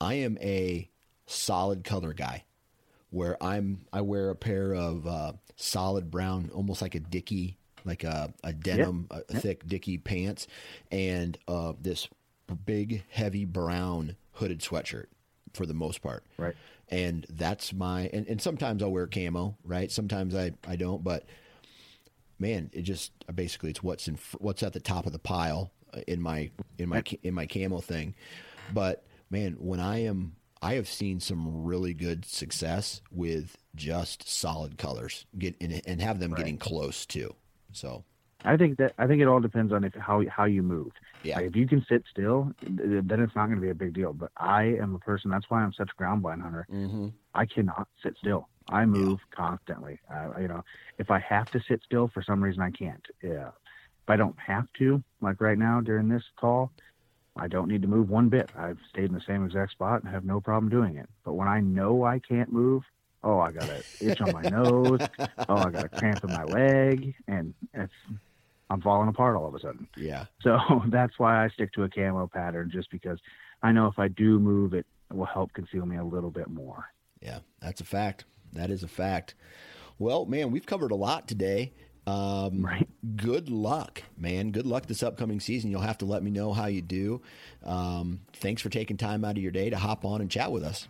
I 0.00 0.14
am 0.14 0.38
a 0.40 0.90
solid 1.26 1.84
color 1.84 2.12
guy. 2.12 2.44
Where 3.10 3.42
I'm, 3.42 3.86
I 3.92 4.00
wear 4.00 4.30
a 4.30 4.34
pair 4.34 4.74
of 4.74 5.06
uh, 5.06 5.32
solid 5.54 6.10
brown, 6.10 6.50
almost 6.52 6.82
like 6.82 6.94
a 6.94 7.00
dicky, 7.00 7.56
like 7.84 8.02
a, 8.04 8.34
a 8.42 8.52
denim, 8.52 9.06
a, 9.10 9.22
a 9.28 9.40
thick 9.40 9.66
dicky 9.66 9.96
pants, 9.96 10.48
and 10.90 11.38
uh, 11.46 11.74
this 11.80 12.08
big, 12.66 13.04
heavy 13.08 13.44
brown 13.44 14.16
hooded 14.32 14.60
sweatshirt 14.60 15.06
for 15.54 15.66
the 15.66 15.72
most 15.72 16.02
part. 16.02 16.24
Right. 16.36 16.56
And 16.88 17.26
that's 17.30 17.72
my, 17.72 18.10
and, 18.12 18.26
and 18.26 18.42
sometimes 18.42 18.82
I'll 18.82 18.92
wear 18.92 19.06
camo, 19.06 19.56
right? 19.64 19.90
Sometimes 19.90 20.34
I, 20.34 20.52
I 20.66 20.76
don't, 20.76 21.02
but 21.02 21.24
man, 22.38 22.70
it 22.72 22.82
just 22.82 23.12
basically 23.34 23.70
it's 23.70 23.82
what's 23.82 24.08
in 24.08 24.18
what's 24.38 24.62
at 24.62 24.72
the 24.72 24.80
top 24.80 25.06
of 25.06 25.12
the 25.12 25.18
pile 25.18 25.70
in 26.06 26.20
my 26.20 26.50
in 26.78 26.88
my 26.88 27.02
in 27.22 27.34
my 27.34 27.46
camo 27.46 27.80
thing. 27.80 28.14
But 28.74 29.04
man, 29.30 29.56
when 29.58 29.80
I 29.80 30.04
am 30.04 30.36
I 30.62 30.74
have 30.74 30.88
seen 30.88 31.20
some 31.20 31.64
really 31.64 31.94
good 31.94 32.24
success 32.24 33.02
with 33.12 33.56
just 33.74 34.28
solid 34.28 34.78
colors 34.78 35.26
get 35.38 35.54
and, 35.60 35.80
and 35.86 36.00
have 36.00 36.18
them 36.18 36.32
getting 36.32 36.58
close 36.58 37.04
too. 37.04 37.34
So 37.72 38.04
I 38.44 38.56
think 38.56 38.78
that 38.78 38.94
I 38.98 39.06
think 39.06 39.20
it 39.20 39.28
all 39.28 39.40
depends 39.40 39.72
on 39.72 39.84
if 39.84 39.94
how 39.94 40.22
how 40.28 40.44
you 40.44 40.62
move. 40.62 40.92
Yeah. 41.22 41.36
Like 41.36 41.46
if 41.46 41.56
you 41.56 41.66
can 41.66 41.84
sit 41.88 42.04
still, 42.10 42.52
then 42.62 43.20
it's 43.20 43.34
not 43.34 43.46
going 43.46 43.56
to 43.56 43.62
be 43.62 43.70
a 43.70 43.74
big 43.74 43.92
deal. 43.92 44.12
But 44.12 44.30
I 44.36 44.64
am 44.80 44.94
a 44.94 44.98
person. 44.98 45.30
That's 45.30 45.46
why 45.48 45.62
I'm 45.62 45.72
such 45.72 45.90
a 45.90 45.96
ground 45.96 46.22
blind 46.22 46.42
hunter. 46.42 46.66
mm-hmm. 46.72 47.08
I 47.34 47.44
cannot 47.46 47.88
sit 48.02 48.16
still. 48.18 48.48
I 48.68 48.84
move 48.84 49.20
constantly. 49.30 50.00
Uh, 50.12 50.40
you 50.40 50.48
know, 50.48 50.64
if 50.98 51.10
I 51.10 51.18
have 51.20 51.50
to 51.52 51.60
sit 51.68 51.80
still 51.84 52.08
for 52.08 52.22
some 52.22 52.42
reason, 52.42 52.62
I 52.62 52.70
can't. 52.70 53.04
Yeah. 53.22 53.48
If 53.48 54.10
I 54.10 54.16
don't 54.16 54.38
have 54.38 54.66
to, 54.78 55.02
like 55.20 55.40
right 55.40 55.58
now 55.58 55.80
during 55.80 56.08
this 56.08 56.24
call, 56.36 56.72
I 57.36 57.48
don't 57.48 57.68
need 57.68 57.82
to 57.82 57.88
move 57.88 58.08
one 58.08 58.28
bit. 58.28 58.50
I've 58.56 58.78
stayed 58.90 59.06
in 59.06 59.12
the 59.14 59.20
same 59.26 59.44
exact 59.44 59.72
spot 59.72 60.02
and 60.02 60.12
have 60.12 60.24
no 60.24 60.40
problem 60.40 60.70
doing 60.70 60.96
it. 60.96 61.08
But 61.24 61.34
when 61.34 61.48
I 61.48 61.60
know 61.60 62.04
I 62.04 62.18
can't 62.18 62.50
move, 62.52 62.82
oh, 63.22 63.38
I 63.40 63.52
got 63.52 63.68
an 63.68 63.82
itch 64.00 64.20
on 64.20 64.32
my 64.32 64.42
nose. 64.50 65.00
Oh, 65.48 65.56
I 65.56 65.70
got 65.70 65.84
a 65.84 65.88
cramp 65.88 66.24
in 66.24 66.30
my 66.30 66.44
leg, 66.44 67.14
and 67.28 67.54
it's 67.74 67.92
I'm 68.70 68.80
falling 68.80 69.08
apart 69.08 69.36
all 69.36 69.46
of 69.46 69.54
a 69.54 69.60
sudden. 69.60 69.86
yeah, 69.96 70.24
So 70.42 70.58
that's 70.88 71.18
why 71.18 71.44
I 71.44 71.48
stick 71.50 71.72
to 71.74 71.84
a 71.84 71.88
camo 71.88 72.26
pattern, 72.26 72.70
just 72.72 72.90
because 72.90 73.18
I 73.62 73.70
know 73.72 73.86
if 73.86 73.98
I 73.98 74.08
do 74.08 74.38
move, 74.40 74.74
it 74.74 74.86
will 75.12 75.24
help 75.24 75.52
conceal 75.52 75.86
me 75.86 75.96
a 75.96 76.04
little 76.04 76.30
bit 76.30 76.48
more. 76.48 76.86
yeah, 77.22 77.40
that's 77.60 77.80
a 77.80 77.84
fact. 77.84 78.24
That 78.52 78.70
is 78.70 78.82
a 78.82 78.88
fact. 78.88 79.34
Well, 79.98 80.24
man, 80.26 80.50
we've 80.50 80.66
covered 80.66 80.90
a 80.90 80.96
lot 80.96 81.28
today. 81.28 81.72
Um, 82.06 82.64
Right. 82.64 82.88
Good 83.16 83.48
luck, 83.48 84.02
man. 84.16 84.50
Good 84.50 84.66
luck 84.66 84.86
this 84.86 85.02
upcoming 85.02 85.40
season. 85.40 85.70
You'll 85.70 85.80
have 85.80 85.98
to 85.98 86.04
let 86.04 86.22
me 86.22 86.30
know 86.30 86.52
how 86.52 86.66
you 86.66 86.82
do. 86.82 87.20
Um, 87.64 88.20
thanks 88.34 88.62
for 88.62 88.68
taking 88.68 88.96
time 88.96 89.24
out 89.24 89.36
of 89.36 89.42
your 89.42 89.52
day 89.52 89.70
to 89.70 89.76
hop 89.76 90.04
on 90.04 90.20
and 90.20 90.30
chat 90.30 90.52
with 90.52 90.62
us. 90.62 90.88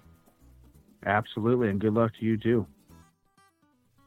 Absolutely, 1.05 1.69
and 1.69 1.81
good 1.81 1.95
luck 1.95 2.13
to 2.19 2.25
you 2.25 2.37
too. 2.37 2.67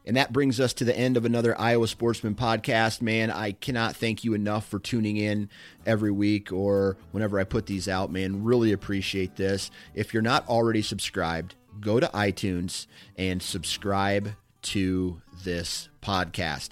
And 0.05 0.17
that 0.17 0.33
brings 0.33 0.59
us 0.59 0.73
to 0.73 0.85
the 0.85 0.97
end 0.97 1.17
of 1.17 1.25
another 1.25 1.59
Iowa 1.59 1.87
Sportsman 1.87 2.33
podcast. 2.33 3.01
Man, 3.01 3.29
I 3.29 3.51
cannot 3.51 3.95
thank 3.95 4.23
you 4.23 4.33
enough 4.33 4.67
for 4.67 4.79
tuning 4.79 5.17
in 5.17 5.49
every 5.85 6.11
week 6.11 6.51
or 6.51 6.97
whenever 7.11 7.39
I 7.39 7.43
put 7.43 7.67
these 7.67 7.87
out, 7.87 8.11
man. 8.11 8.43
Really 8.43 8.71
appreciate 8.71 9.35
this. 9.35 9.69
If 9.93 10.13
you're 10.13 10.23
not 10.23 10.47
already 10.47 10.81
subscribed, 10.81 11.55
go 11.79 11.99
to 11.99 12.07
iTunes 12.07 12.87
and 13.17 13.41
subscribe 13.41 14.31
to 14.63 15.21
this 15.43 15.89
podcast. 16.01 16.71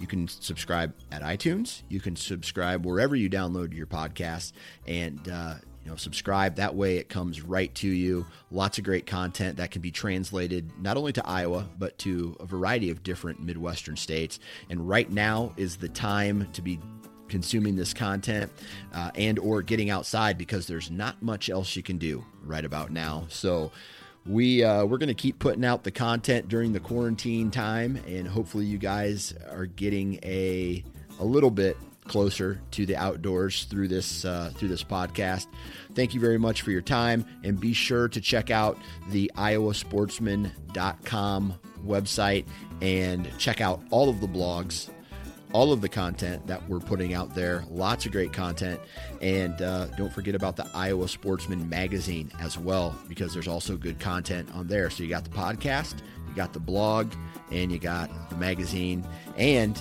You 0.00 0.06
can 0.06 0.28
subscribe 0.28 0.94
at 1.12 1.22
iTunes. 1.22 1.82
You 1.88 2.00
can 2.00 2.16
subscribe 2.16 2.84
wherever 2.84 3.14
you 3.14 3.30
download 3.30 3.72
your 3.72 3.86
podcast, 3.86 4.52
and 4.86 5.20
uh, 5.28 5.54
you 5.84 5.90
know 5.90 5.96
subscribe. 5.96 6.56
That 6.56 6.74
way, 6.74 6.96
it 6.96 7.08
comes 7.08 7.42
right 7.42 7.72
to 7.76 7.88
you. 7.88 8.26
Lots 8.50 8.78
of 8.78 8.84
great 8.84 9.06
content 9.06 9.56
that 9.58 9.70
can 9.70 9.82
be 9.82 9.90
translated 9.90 10.70
not 10.80 10.96
only 10.96 11.12
to 11.12 11.26
Iowa 11.26 11.68
but 11.78 11.96
to 11.98 12.36
a 12.40 12.46
variety 12.46 12.90
of 12.90 13.02
different 13.02 13.40
Midwestern 13.40 13.96
states. 13.96 14.40
And 14.68 14.88
right 14.88 15.10
now 15.10 15.52
is 15.56 15.76
the 15.76 15.88
time 15.88 16.48
to 16.52 16.62
be 16.62 16.80
consuming 17.28 17.76
this 17.76 17.94
content 17.94 18.52
uh, 18.92 19.10
and 19.14 19.38
or 19.38 19.62
getting 19.62 19.90
outside 19.90 20.38
because 20.38 20.66
there's 20.66 20.90
not 20.90 21.22
much 21.22 21.48
else 21.48 21.74
you 21.74 21.82
can 21.82 21.98
do 21.98 22.24
right 22.44 22.64
about 22.64 22.90
now. 22.90 23.26
So 23.28 23.72
we 24.26 24.64
uh, 24.64 24.84
we're 24.84 24.98
going 24.98 25.08
to 25.08 25.14
keep 25.14 25.38
putting 25.38 25.64
out 25.64 25.84
the 25.84 25.90
content 25.90 26.48
during 26.48 26.72
the 26.72 26.80
quarantine 26.80 27.50
time, 27.50 27.96
and 28.06 28.26
hopefully 28.26 28.66
you 28.66 28.78
guys 28.78 29.34
are 29.50 29.66
getting 29.66 30.18
a 30.22 30.82
a 31.20 31.24
little 31.24 31.50
bit 31.50 31.76
closer 32.06 32.60
to 32.70 32.84
the 32.86 32.96
outdoors 32.96 33.64
through 33.64 33.88
this 33.88 34.24
uh, 34.24 34.50
through 34.54 34.68
this 34.68 34.84
podcast. 34.84 35.48
Thank 35.94 36.14
you 36.14 36.20
very 36.20 36.38
much 36.38 36.62
for 36.62 36.70
your 36.70 36.80
time, 36.80 37.26
and 37.42 37.60
be 37.60 37.72
sure 37.72 38.06
to 38.08 38.20
check 38.20 38.50
out 38.50 38.78
the 39.10 39.32
iowasportsman.com 39.36 41.54
website 41.84 42.46
and 42.80 43.28
check 43.38 43.60
out 43.60 43.82
all 43.90 44.08
of 44.08 44.20
the 44.20 44.28
blogs 44.28 44.90
all 45.54 45.72
of 45.72 45.80
the 45.80 45.88
content 45.88 46.44
that 46.48 46.68
we're 46.68 46.80
putting 46.80 47.14
out 47.14 47.32
there. 47.34 47.64
Lots 47.70 48.04
of 48.04 48.12
great 48.12 48.32
content. 48.32 48.80
And 49.22 49.62
uh, 49.62 49.86
don't 49.96 50.12
forget 50.12 50.34
about 50.34 50.56
the 50.56 50.68
Iowa 50.74 51.06
Sportsman 51.06 51.68
magazine 51.68 52.30
as 52.40 52.58
well, 52.58 52.94
because 53.08 53.32
there's 53.32 53.46
also 53.46 53.76
good 53.76 54.00
content 54.00 54.50
on 54.52 54.66
there. 54.66 54.90
So 54.90 55.04
you 55.04 55.08
got 55.08 55.22
the 55.22 55.30
podcast, 55.30 55.94
you 56.28 56.34
got 56.34 56.52
the 56.52 56.60
blog, 56.60 57.12
and 57.52 57.70
you 57.70 57.78
got 57.78 58.10
the 58.30 58.36
magazine. 58.36 59.06
And 59.38 59.80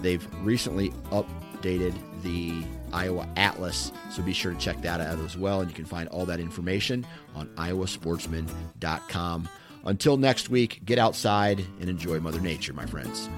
they've 0.00 0.26
recently 0.42 0.90
updated 1.12 1.94
the 2.24 2.64
Iowa 2.92 3.28
Atlas. 3.36 3.92
So 4.10 4.22
be 4.22 4.32
sure 4.32 4.52
to 4.52 4.58
check 4.58 4.82
that 4.82 5.00
out 5.00 5.20
as 5.20 5.36
well. 5.36 5.60
And 5.60 5.70
you 5.70 5.76
can 5.76 5.84
find 5.84 6.08
all 6.08 6.26
that 6.26 6.40
information 6.40 7.06
on 7.36 7.46
iowasportsman.com. 7.50 9.48
Until 9.84 10.16
next 10.16 10.50
week, 10.50 10.80
get 10.84 10.98
outside 10.98 11.64
and 11.80 11.88
enjoy 11.88 12.18
Mother 12.18 12.40
Nature, 12.40 12.72
my 12.72 12.86
friends. 12.86 13.28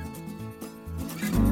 Bye. 1.23 1.52